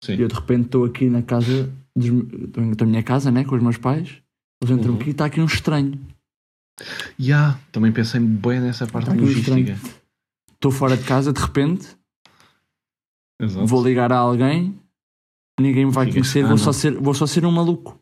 Sim. 0.06 0.14
E 0.14 0.20
eu 0.22 0.28
de 0.28 0.34
repente 0.34 0.66
estou 0.66 0.84
aqui 0.84 1.08
na 1.10 1.22
casa 1.22 1.72
dos 1.94 2.10
da 2.76 2.86
minha 2.86 3.02
casa, 3.02 3.30
né? 3.30 3.44
Com 3.44 3.56
os 3.56 3.62
meus 3.62 3.76
pais. 3.76 4.16
Eles 4.62 4.76
entram 4.78 4.92
Uhum. 4.94 5.00
aqui 5.00 5.08
e 5.08 5.12
está 5.12 5.24
aqui 5.26 5.40
um 5.40 5.44
estranho. 5.46 5.98
Yeah, 7.18 7.58
também 7.72 7.90
pensei 7.92 8.20
bem 8.20 8.60
nessa 8.60 8.86
parte 8.86 9.06
Tá 9.10 9.14
logística. 9.14 9.78
Estou 10.52 10.70
fora 10.70 10.96
de 10.96 11.04
casa 11.04 11.32
de 11.32 11.40
repente, 11.40 11.86
Exato. 13.40 13.66
vou 13.66 13.82
ligar 13.82 14.12
a 14.12 14.18
alguém, 14.18 14.74
ninguém 15.60 15.86
me 15.86 15.92
vai 15.92 16.06
Ficas- 16.06 16.20
conhecer, 16.32 16.44
ah, 16.44 16.48
vou, 16.48 16.58
só 16.58 16.72
ser, 16.72 16.92
vou 16.98 17.14
só 17.14 17.26
ser 17.26 17.44
um 17.44 17.50
maluco. 17.52 17.98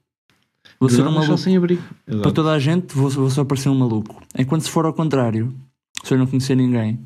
Vou 0.80 0.88
ser 0.88 1.02
um 1.07 1.12
maluco. 1.12 1.38
sem 1.38 1.57
abrigo. 1.57 1.82
Para 2.22 2.32
toda 2.32 2.52
a 2.52 2.59
gente, 2.59 2.94
vou, 2.94 3.09
vou 3.11 3.30
só 3.30 3.44
parecer 3.44 3.68
um 3.68 3.74
maluco. 3.78 4.22
Enquanto 4.36 4.62
se 4.62 4.70
for 4.70 4.84
ao 4.86 4.92
contrário, 4.92 5.55
se 6.02 6.14
eu 6.14 6.18
não 6.18 6.26
conhecer 6.26 6.57
ninguém, 6.57 6.98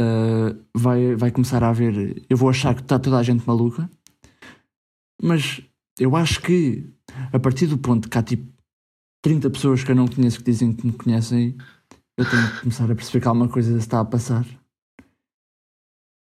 ah, 0.00 0.56
vai, 0.74 1.14
vai 1.16 1.30
começar 1.30 1.62
a 1.62 1.68
haver. 1.70 2.24
Eu 2.28 2.36
vou 2.36 2.48
achar 2.48 2.74
que 2.74 2.82
está 2.82 2.98
toda 2.98 3.18
a 3.18 3.22
gente 3.22 3.46
maluca, 3.46 3.88
mas 5.22 5.62
eu 5.98 6.16
acho 6.16 6.40
que 6.40 6.88
a 7.32 7.38
partir 7.38 7.66
do 7.66 7.78
ponto 7.78 8.08
que 8.08 8.18
há 8.18 8.22
tipo 8.22 8.50
30 9.22 9.50
pessoas 9.50 9.84
que 9.84 9.90
eu 9.90 9.94
não 9.94 10.08
conheço 10.08 10.38
que 10.38 10.44
dizem 10.50 10.72
que 10.72 10.86
me 10.86 10.92
conhecem, 10.92 11.56
eu 12.16 12.28
tenho 12.28 12.50
que 12.52 12.60
começar 12.60 12.90
a 12.90 12.94
perceber 12.94 13.20
que 13.20 13.28
alguma 13.28 13.48
coisa 13.48 13.76
está 13.78 14.00
a 14.00 14.04
passar. 14.04 14.44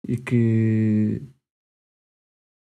E 0.06 0.16
que. 0.16 1.22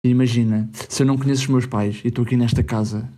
Imagina, 0.05 0.69
se 0.73 1.01
eu 1.01 1.07
não 1.07 1.17
conheço 1.17 1.43
os 1.43 1.47
meus 1.49 1.65
pais 1.65 2.01
e 2.03 2.09
estou 2.09 2.23
aqui 2.23 2.37
nesta 2.37 2.63
casa, 2.63 3.09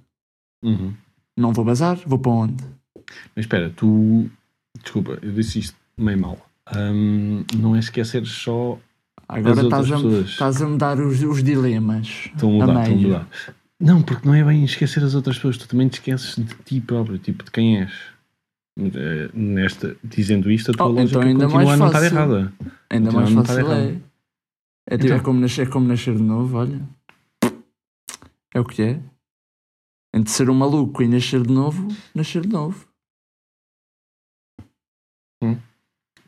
Uhum. 0.63 0.93
não 1.37 1.53
vou 1.53 1.63
bazar, 1.63 1.97
vou 2.07 2.17
para 2.17 2.31
onde? 2.31 2.63
Mas 3.35 3.45
espera, 3.45 3.69
tu. 3.69 4.29
Desculpa, 4.81 5.19
eu 5.21 5.31
disse 5.33 5.59
isto 5.59 5.77
meio 5.97 6.19
mal. 6.19 6.46
Hum, 6.75 7.43
não 7.57 7.75
é 7.75 7.79
esquecer 7.79 8.25
só. 8.25 8.77
Agora 9.27 9.53
As 9.53 9.63
outras 9.63 9.85
estás 9.85 9.91
a, 9.91 10.03
pessoas. 10.03 10.29
estás 10.29 10.61
a 10.61 10.67
me 10.67 10.77
dar 10.77 10.99
os, 10.99 11.21
os 11.23 11.43
dilemas. 11.43 12.07
Estão 12.33 12.61
a 12.61 12.67
mudar, 12.67 12.81
estão 12.83 12.93
a 12.97 13.01
mudar. 13.01 13.27
Não, 13.79 14.01
porque 14.01 14.27
não 14.27 14.33
é 14.33 14.43
bem 14.43 14.63
esquecer 14.63 15.03
as 15.03 15.13
outras 15.15 15.35
pessoas, 15.35 15.57
tu 15.57 15.67
também 15.67 15.87
te 15.87 15.95
esqueces 15.95 16.35
de 16.35 16.45
ti 16.65 16.81
próprio, 16.81 17.17
tipo, 17.19 17.43
de 17.43 17.51
quem 17.51 17.81
és. 17.81 17.91
Eh, 18.79 19.29
Nesta, 19.33 19.95
dizendo 20.03 20.49
isto, 20.51 20.71
a 20.71 20.73
tua 20.73 20.87
Oh, 20.87 20.89
lógica 20.89 21.09
então 21.19 21.21
ainda 21.21 21.45
continua 21.45 21.65
mais 21.65 21.69
a 21.69 21.77
não 21.77 21.87
estar 21.87 21.99
fácil. 21.99 22.15
errada. 22.17 22.53
Ainda 22.89 23.09
Então 23.09 23.21
mais 23.21 23.33
fácil 23.33 23.57
é. 23.57 23.61
errado. 23.61 24.01
É, 24.89 24.97
tipo, 24.97 25.05
Então. 25.05 25.17
é, 25.17 25.19
como 25.19 25.39
nascer, 25.41 25.67
é 25.67 25.69
como 25.69 25.87
nascer 25.87 26.15
de 26.15 26.23
novo, 26.23 26.57
olha. 26.57 26.81
É 28.53 28.59
o 28.59 28.65
que 28.65 28.81
é. 28.81 28.99
Entre 30.13 30.31
ser 30.31 30.49
um 30.49 30.53
maluco 30.55 31.03
e 31.03 31.07
nascer 31.07 31.41
de 31.45 31.53
novo, 31.53 31.87
nascer 32.15 32.41
de 32.41 32.49
novo. 32.49 32.86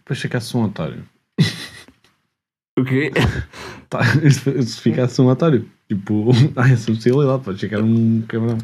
Depois 0.09 0.21
ficasse 0.21 0.57
um 0.57 0.63
otário. 0.63 1.07
O 2.79 2.83
quê? 2.83 3.11
Tá, 3.87 3.99
se 4.65 4.81
ficasse 4.81 5.21
um 5.21 5.27
otário, 5.27 5.69
tipo, 5.87 6.31
há 6.57 6.67
essa 6.67 6.91
possibilidade, 6.91 7.43
pode 7.43 7.59
ficar 7.59 7.83
um 7.83 8.23
cabrão. 8.23 8.57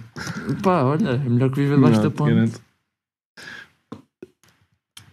Pá, 0.63 0.81
olha, 0.81 1.09
é 1.09 1.17
melhor 1.17 1.51
que 1.51 1.57
viver 1.57 1.75
debaixo 1.75 2.01
da 2.01 2.09
te 2.09 2.15
ponte. 2.15 2.33
garanto. 2.33 2.61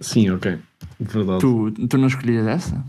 Sim, 0.01 0.31
ok. 0.31 0.59
Verdade. 0.99 1.41
Tu, 1.41 1.71
tu 1.87 1.99
não 1.99 2.07
escolhias 2.07 2.47
essa? 2.47 2.83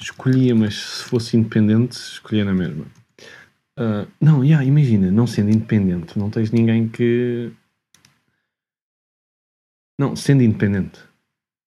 Escolhia, 0.00 0.54
mas 0.54 0.76
se 0.76 1.04
fosse 1.04 1.36
independente, 1.36 1.92
escolhia 1.92 2.46
na 2.46 2.54
mesma. 2.54 2.86
Ah, 3.76 4.06
não, 4.18 4.42
yeah, 4.42 4.64
imagina, 4.64 5.10
não 5.10 5.26
sendo 5.26 5.50
independente, 5.50 6.18
não 6.18 6.30
tens 6.30 6.50
ninguém 6.50 6.88
que. 6.88 7.52
Não, 10.00 10.16
sendo 10.16 10.42
independente, 10.42 11.05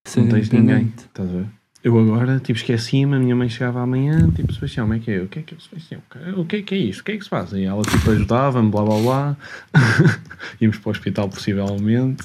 Ser 0.09 0.21
não 0.21 0.29
tens 0.29 0.49
ninguém. 0.49 0.91
Estás 0.97 1.29
a 1.29 1.31
ver? 1.31 1.45
Eu 1.83 1.97
agora, 1.97 2.39
tipo, 2.39 2.57
esqueci-me, 2.57 3.15
a 3.15 3.19
minha 3.19 3.35
mãe 3.35 3.47
chegava 3.47 3.79
amanhã, 3.79 4.29
tipo, 4.31 4.51
Sebastião, 4.51 4.85
como 4.85 4.95
é 4.95 4.99
que 4.99 5.11
é? 5.11 5.21
O 5.21 5.27
que 5.27 5.39
é 5.39 5.41
que 5.43 5.53
é 5.53 5.57
Sebastião? 5.59 6.01
O 6.35 6.45
que 6.45 6.55
é 6.57 6.61
que 6.63 6.75
é 6.75 6.77
isto? 6.79 7.01
O 7.01 7.03
que 7.03 7.11
é 7.11 7.17
que 7.17 7.23
se 7.23 7.29
passa? 7.29 7.57
E 7.57 7.63
ela, 7.63 7.83
tipo, 7.83 8.09
ajudava-me, 8.09 8.69
blá 8.71 8.83
blá 8.83 9.01
blá. 9.01 9.37
Íamos 10.59 10.79
para 10.79 10.89
o 10.89 10.91
hospital, 10.91 11.29
possivelmente. 11.29 12.23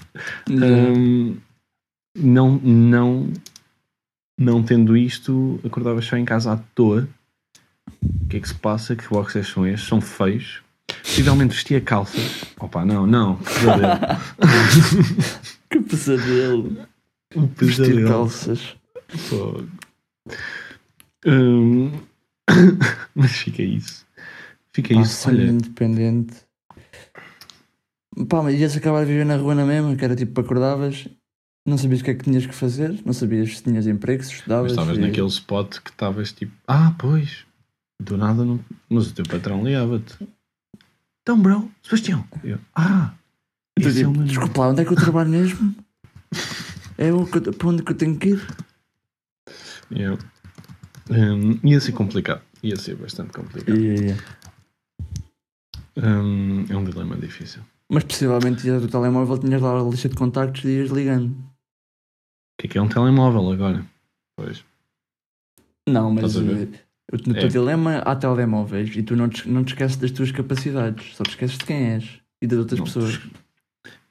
Hum, 0.51 1.37
não, 2.19 2.59
não, 2.63 3.33
não 4.41 4.63
tendo 4.63 4.97
isto, 4.97 5.61
acordava 5.63 6.01
só 6.01 6.17
em 6.17 6.25
casa 6.25 6.55
à 6.55 6.57
toa. 6.75 7.07
O 8.03 8.29
que 8.29 8.39
é 8.39 8.41
que 8.41 8.49
se 8.49 8.55
passa? 8.55 8.97
Que 8.97 9.07
boxers 9.09 9.49
são 9.49 9.67
estes? 9.67 9.89
São 9.89 10.01
feios. 10.01 10.63
Possivelmente 11.03 11.55
vestia 11.55 11.81
calças. 11.81 12.45
Opa, 12.59 12.85
não, 12.85 13.07
não. 13.07 13.37
Que 13.37 13.53
pesadelo. 13.55 13.99
Que 15.71 15.81
pesadelo. 15.81 16.94
Um 17.37 17.47
Vestir 17.47 17.85
pesadelo. 17.87 18.09
calças. 18.09 18.77
Hum, 21.27 21.91
mas 23.15 23.31
fica 23.33 23.63
isso. 23.63 24.07
Fica 24.73 24.95
Pá, 24.95 25.01
isso. 25.01 25.29
Olha, 25.29 25.45
independente. 25.45 26.37
Pá, 28.29 28.43
mas 28.43 28.59
ias 28.59 28.77
acabar 28.77 29.01
de 29.05 29.11
viver 29.13 29.25
na 29.27 29.37
rua 29.37 29.55
na 29.55 29.65
mesma, 29.65 29.97
que 29.97 30.05
era 30.05 30.15
tipo, 30.15 30.41
acordavas, 30.41 31.09
não 31.67 31.77
sabias 31.79 32.01
o 32.01 32.05
que 32.05 32.11
é 32.11 32.15
que 32.15 32.25
tinhas 32.25 32.47
que 32.47 32.55
fazer, 32.55 33.01
não 33.05 33.13
sabias 33.13 33.57
se 33.57 33.63
tinhas 33.65 33.87
emprego, 33.87 34.23
se 34.23 34.31
mas 34.31 34.39
estudavas. 34.39 34.71
estavas 34.73 34.99
e- 34.99 35.01
naquele 35.01 35.27
spot 35.29 35.79
que 35.81 35.91
estavas 35.91 36.33
tipo, 36.33 36.53
ah, 36.69 36.95
pois, 36.99 37.45
do 38.01 38.17
nada 38.17 38.45
não. 38.45 38.61
Mas 38.89 39.09
o 39.09 39.15
teu 39.15 39.25
patrão 39.25 39.65
ligava-te. 39.65 40.17
Então, 41.23 41.41
bro, 41.41 41.71
Sebastião. 41.83 42.25
Eu, 42.45 42.59
ah, 42.75 43.15
E 43.79 43.85
é 43.87 43.91
tipo, 43.93 44.11
meu 44.13 44.25
desculpa 44.25 44.61
lá, 44.61 44.69
onde 44.69 44.83
é 44.83 44.85
que 44.85 44.93
eu 44.93 44.97
trabalho 44.97 45.31
mesmo? 45.31 45.75
É 46.97 47.13
o 47.13 47.27
que 47.27 47.41
para 47.41 47.69
onde 47.69 47.83
que 47.83 47.93
eu 47.93 47.97
tenho 47.97 48.19
que 48.19 48.29
ir? 48.31 48.47
Yeah. 49.91 50.23
Hum, 51.11 51.59
ia 51.63 51.81
ser 51.81 51.93
complicado. 51.93 52.43
Ia 52.63 52.77
ser 52.77 52.97
bastante 52.97 53.33
complicado. 53.33 53.77
Hum, 55.97 56.65
é 56.69 56.77
um 56.77 56.85
dilema 56.85 57.17
difícil. 57.17 57.63
Mas 57.89 58.05
possivelmente 58.05 58.67
ias 58.67 58.83
do 58.83 58.89
telemóvel, 58.89 59.39
tinhas 59.39 59.61
lá 59.61 59.79
a 59.79 59.83
lista 59.83 60.09
de 60.09 60.15
contactos 60.17 60.65
e 60.65 60.69
ias 60.69 60.91
ligando. 60.91 61.31
O 61.33 62.61
que 62.61 62.67
é 62.67 62.71
que 62.71 62.79
é 62.79 62.83
um 62.83 62.89
telemóvel 62.89 63.53
agora? 63.53 63.85
Pois. 64.37 64.65
Não, 65.89 66.11
mas 66.11 66.35
ver? 66.35 66.69
eh, 67.13 67.17
no 67.27 67.35
teu 67.35 67.45
É. 67.45 67.49
dilema 67.49 67.99
há 67.99 68.17
telemóveis 68.17 68.97
e 68.97 69.03
tu 69.03 69.15
não 69.15 69.29
te, 69.29 69.47
não 69.49 69.63
te 69.63 69.75
esqueces 69.75 69.97
das 69.99 70.11
tuas 70.11 70.33
capacidades, 70.33 71.15
só 71.15 71.23
te 71.23 71.31
esqueces 71.31 71.59
de 71.59 71.65
quem 71.67 71.77
és 71.93 72.21
e 72.41 72.47
das 72.47 72.59
outras 72.59 72.79
Não, 72.79 72.87
pessoas. 72.87 73.19
tu- 73.19 73.31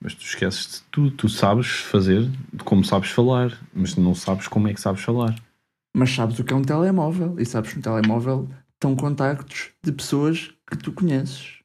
Mas 0.03 0.13
tu 0.13 0.21
esqueces 0.25 0.67
de 0.69 0.81
tudo. 0.91 1.11
Tu 1.15 1.29
sabes 1.29 1.67
fazer 1.67 2.29
como 2.65 2.83
sabes 2.83 3.09
falar, 3.09 3.57
mas 3.73 3.95
não 3.95 4.13
sabes 4.13 4.49
como 4.49 4.67
é 4.67 4.73
que 4.73 4.81
sabes 4.81 5.01
falar. 5.01 5.33
Mas 5.95 6.11
sabes 6.13 6.37
o 6.37 6.43
que 6.43 6.51
é 6.51 6.55
um 6.55 6.61
telemóvel 6.61 7.39
e 7.39 7.45
sabes 7.45 7.69
que 7.71 7.77
no 7.77 7.83
telemóvel 7.83 8.49
estão 8.73 8.95
contactos 8.97 9.69
de 9.81 9.93
pessoas 9.93 10.53
que 10.69 10.75
tu 10.77 10.91
conheces. 10.91 11.59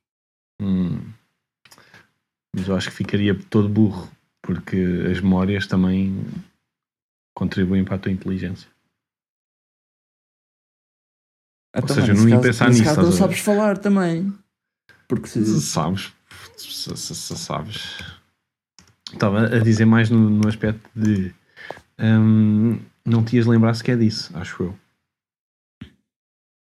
Hum. 0.63 1.01
Mas 2.55 2.69
eu 2.69 2.77
acho 2.77 2.91
que 2.91 2.97
ficaria 2.97 3.35
todo 3.51 3.69
burro, 3.69 4.09
porque 4.41 4.77
as 5.11 5.21
memórias 5.21 5.67
também 5.67 6.25
contribuem 7.35 7.85
para 7.85 7.97
a 7.97 7.99
tua 7.99 8.13
inteligência. 8.13 8.69
Então, 11.77 11.95
seja, 11.97 12.15
não 12.15 12.29
ia 12.29 12.41
pensar 12.41 12.71
nisso, 12.71 12.85
caso 12.85 13.03
não 13.03 13.13
sabes 13.13 13.39
falar 13.41 13.79
também. 13.79 14.33
Porque 15.09 15.29
se, 15.29 15.45
Se 15.45 15.61
sabes, 15.61 16.13
se, 16.57 16.97
se- 16.97 17.15
se 17.15 17.37
sabes. 17.37 17.99
Estava 19.13 19.47
a 19.47 19.59
dizer 19.61 19.85
mais 19.85 20.11
no, 20.11 20.29
no 20.31 20.47
aspecto 20.49 20.89
de 20.95 21.33
hum, 21.99 22.79
não 23.05 23.25
te 23.25 23.37
ias 23.37 23.47
lembrar 23.47 23.75
sequer 23.75 23.97
disso, 23.99 24.31
acho 24.37 24.63
eu, 24.65 24.79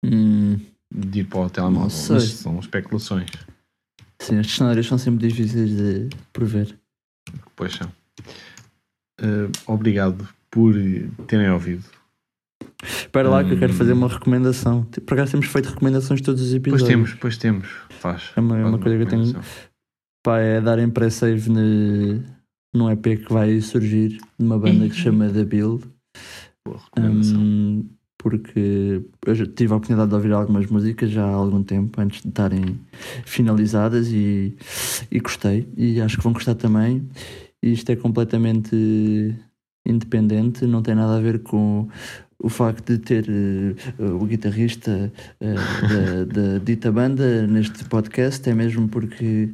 Hum, 0.03 0.59
de 0.93 1.19
ir 1.21 1.23
para 1.25 1.39
o 1.39 1.49
telemóvel. 1.49 1.89
Mas 2.11 2.23
são 2.23 2.59
especulações. 2.59 3.29
sim, 4.21 4.37
estes 4.39 4.57
cenários 4.57 4.87
são 4.87 4.97
sempre 4.97 5.27
difíceis 5.27 5.69
de 5.71 6.09
prever. 6.31 6.77
Pois 7.55 7.73
são. 7.73 7.91
Uh, 9.19 9.49
obrigado 9.65 10.27
por 10.51 10.73
terem 11.27 11.49
ouvido. 11.49 11.83
Espera 12.83 13.29
lá 13.29 13.43
que 13.43 13.51
eu 13.53 13.57
quero 13.59 13.73
Hum. 13.73 13.77
fazer 13.77 13.93
uma 13.93 14.07
recomendação. 14.07 14.83
Por 14.83 15.13
acaso 15.15 15.31
temos 15.31 15.47
feito 15.47 15.69
recomendações 15.69 16.21
todos 16.21 16.41
os 16.41 16.49
Pois 16.49 16.55
episódios. 16.57 16.87
temos, 16.87 17.13
pois 17.15 17.37
temos. 17.37 17.67
Faz. 17.89 18.31
É 18.35 18.39
uma, 18.39 18.57
é 18.57 18.61
Faz 18.61 18.73
uma 18.73 18.79
coisa 18.81 18.97
que 18.97 19.03
eu 19.03 19.07
tenho. 19.07 19.41
Pá, 20.23 20.39
é 20.39 20.61
darem 20.61 20.89
pré-save 20.89 21.49
ne- 21.49 22.23
num 22.75 22.89
EP 22.89 23.03
que 23.25 23.33
vai 23.33 23.59
surgir 23.61 24.09
de 24.09 24.45
uma 24.45 24.59
banda 24.59 24.87
que 24.87 24.95
se 24.95 25.01
chama 25.01 25.29
The 25.29 25.45
Build. 25.45 25.85
Boa. 26.65 26.79
Hum, 26.99 27.85
porque 28.17 29.01
eu 29.25 29.35
já 29.35 29.45
tive 29.45 29.73
a 29.73 29.75
oportunidade 29.75 30.09
de 30.09 30.15
ouvir 30.15 30.33
algumas 30.33 30.65
músicas 30.65 31.11
já 31.11 31.23
há 31.23 31.33
algum 31.33 31.63
tempo 31.63 32.01
antes 32.01 32.21
de 32.21 32.29
estarem 32.29 32.79
finalizadas 33.23 34.11
e, 34.11 34.55
e 35.11 35.19
gostei 35.19 35.67
e 35.77 36.01
acho 36.01 36.17
que 36.17 36.23
vão 36.23 36.33
gostar 36.33 36.55
também. 36.55 37.07
E 37.61 37.71
isto 37.71 37.89
é 37.91 37.95
completamente 37.95 38.75
independente, 39.85 40.65
não 40.65 40.81
tem 40.81 40.95
nada 40.95 41.17
a 41.17 41.21
ver 41.21 41.39
com 41.43 41.87
o 42.39 42.49
facto 42.49 42.93
de 42.93 42.97
ter 42.97 43.29
uh, 43.99 44.15
o 44.21 44.25
guitarrista 44.25 45.11
uh, 45.39 45.87
da, 45.87 46.41
da, 46.41 46.57
dita 46.57 46.91
banda 46.91 47.45
neste 47.47 47.85
podcast, 47.85 48.47
é 48.49 48.53
mesmo 48.53 48.87
porque 48.87 49.53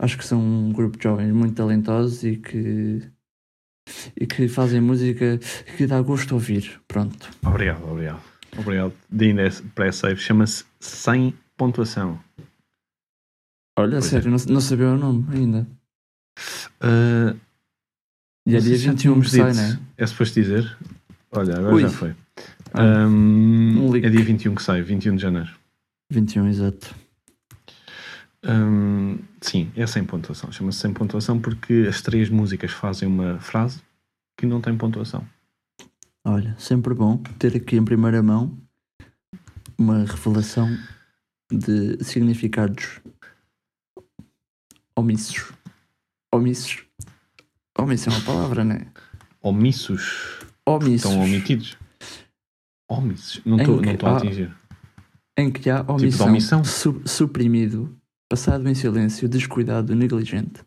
acho 0.00 0.18
que 0.18 0.24
são 0.24 0.40
um 0.40 0.72
grupo 0.72 0.96
de 0.96 1.04
jovens 1.04 1.32
muito 1.32 1.54
talentosos 1.54 2.24
e 2.24 2.36
que 2.36 3.02
e 4.16 4.26
que 4.26 4.48
fazem 4.48 4.80
música 4.80 5.38
que 5.76 5.86
dá 5.86 6.00
gosto 6.00 6.28
de 6.28 6.34
ouvir. 6.34 6.80
Pronto. 6.86 7.28
Obrigado, 7.44 7.84
obrigado. 7.88 8.22
Obrigado. 8.56 8.92
Dina 9.10 9.48
pré-save 9.74 10.16
chama-se 10.16 10.64
Sem 10.78 11.34
Pontuação. 11.56 12.18
Olha, 13.78 13.92
pois 13.92 14.04
sério, 14.06 14.28
é. 14.28 14.30
não, 14.30 14.38
não 14.54 14.60
sabia 14.60 14.88
o 14.88 14.96
nome 14.96 15.26
ainda. 15.32 15.66
Uh, 16.82 17.38
e 18.46 18.56
é 18.56 18.60
dia 18.60 18.76
21 18.76 19.20
que 19.20 19.30
sai, 19.30 19.52
né? 19.52 19.80
É 19.96 20.06
suposto 20.06 20.40
dizer? 20.40 20.76
Olha, 21.32 21.56
agora 21.56 21.74
Ui. 21.74 21.82
já 21.82 21.90
foi. 21.90 22.14
Ah, 22.72 23.06
um, 23.06 23.94
é 23.96 24.08
dia 24.08 24.24
21 24.24 24.54
que 24.54 24.62
sai, 24.62 24.82
21 24.82 25.16
de 25.16 25.22
janeiro. 25.22 25.50
21, 26.10 26.48
exato. 26.48 26.94
Sim, 29.40 29.70
é 29.76 29.86
sem 29.86 30.04
pontuação. 30.04 30.50
Chama-se 30.50 30.78
sem 30.78 30.92
pontuação 30.92 31.38
porque 31.40 31.86
as 31.88 32.02
três 32.02 32.28
músicas 32.28 32.72
fazem 32.72 33.08
uma 33.08 33.38
frase 33.38 33.82
que 34.36 34.46
não 34.46 34.60
tem 34.60 34.76
pontuação. 34.76 35.26
Olha, 36.24 36.54
sempre 36.58 36.94
bom 36.94 37.16
ter 37.38 37.56
aqui 37.56 37.76
em 37.76 37.84
primeira 37.84 38.22
mão 38.22 38.56
uma 39.78 40.04
revelação 40.04 40.68
de 41.50 42.02
significados 42.04 43.00
omissos. 44.94 45.52
Omissos. 46.32 46.84
Omisso 47.78 48.10
é 48.10 48.12
uma 48.12 48.20
palavra, 48.20 48.64
não 48.64 48.76
é? 48.76 48.86
Omissos. 49.40 50.38
Omissos. 50.66 51.10
Estão 51.10 51.24
omitidos. 51.24 51.78
Omissos. 52.88 53.40
Não 53.44 53.56
estou 53.56 54.08
a 54.08 54.16
atingir. 54.16 54.54
Em 55.36 55.50
que 55.50 55.70
há 55.70 55.80
omissão, 55.80 56.10
tipo 56.10 56.24
omissão? 56.24 56.64
Su 56.64 57.02
suprimido 57.06 57.98
Passado 58.30 58.68
em 58.68 58.76
silêncio, 58.76 59.28
descuidado, 59.28 59.92
negligente. 59.92 60.62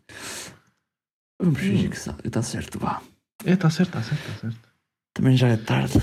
Vamos 1.40 1.58
fingir 1.58 1.88
que 1.88 1.96
está 2.28 2.42
certo, 2.42 2.78
vá. 2.78 3.00
É, 3.42 3.54
está 3.54 3.70
certo, 3.70 3.98
está 3.98 4.02
certo, 4.02 4.20
está 4.28 4.40
certo. 4.42 4.68
Também 5.14 5.34
já 5.34 5.48
é 5.48 5.56
tarde. 5.56 5.98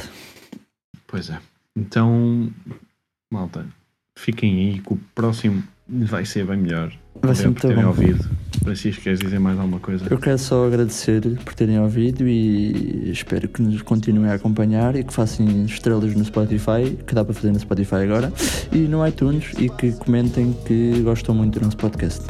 Pois 1.05 1.29
é. 1.29 1.39
Então, 1.75 2.51
malta, 3.31 3.67
fiquem 4.17 4.71
aí 4.71 4.81
que 4.81 4.91
o 4.91 4.97
próximo 5.13 5.63
vai 5.91 6.25
ser 6.25 6.45
bem 6.45 6.57
melhor. 6.57 6.91
Vai 7.21 7.35
ser 7.35 7.45
muito 7.45 7.61
terem 7.61 7.83
bom. 7.83 7.89
ouvido. 7.89 8.25
Francisco, 8.63 9.01
queres 9.01 9.19
dizer 9.19 9.39
mais 9.39 9.57
alguma 9.59 9.79
coisa? 9.79 10.05
Eu 10.09 10.17
quero 10.17 10.37
só 10.37 10.65
agradecer 10.67 11.21
por 11.43 11.53
terem 11.53 11.79
ouvido 11.79 12.27
e 12.27 13.11
espero 13.11 13.47
que 13.47 13.61
nos 13.61 13.81
continuem 13.81 14.31
a 14.31 14.35
acompanhar 14.35 14.95
e 14.95 15.03
que 15.03 15.13
façam 15.13 15.65
estrelas 15.65 16.15
no 16.15 16.23
Spotify, 16.23 16.97
que 17.05 17.13
dá 17.13 17.25
para 17.25 17.33
fazer 17.33 17.51
no 17.51 17.59
Spotify 17.59 17.95
agora, 17.95 18.31
e 18.71 18.79
no 18.79 19.05
iTunes 19.05 19.51
e 19.57 19.67
que 19.69 19.91
comentem 19.93 20.55
que 20.65 21.01
gostam 21.01 21.35
muito 21.35 21.59
do 21.59 21.65
nosso 21.65 21.77
podcast. 21.77 22.23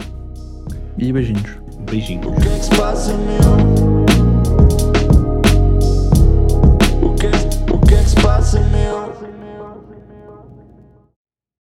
E 0.97 1.11
beijinhos. 1.11 1.57
Beijinhos. 1.89 2.25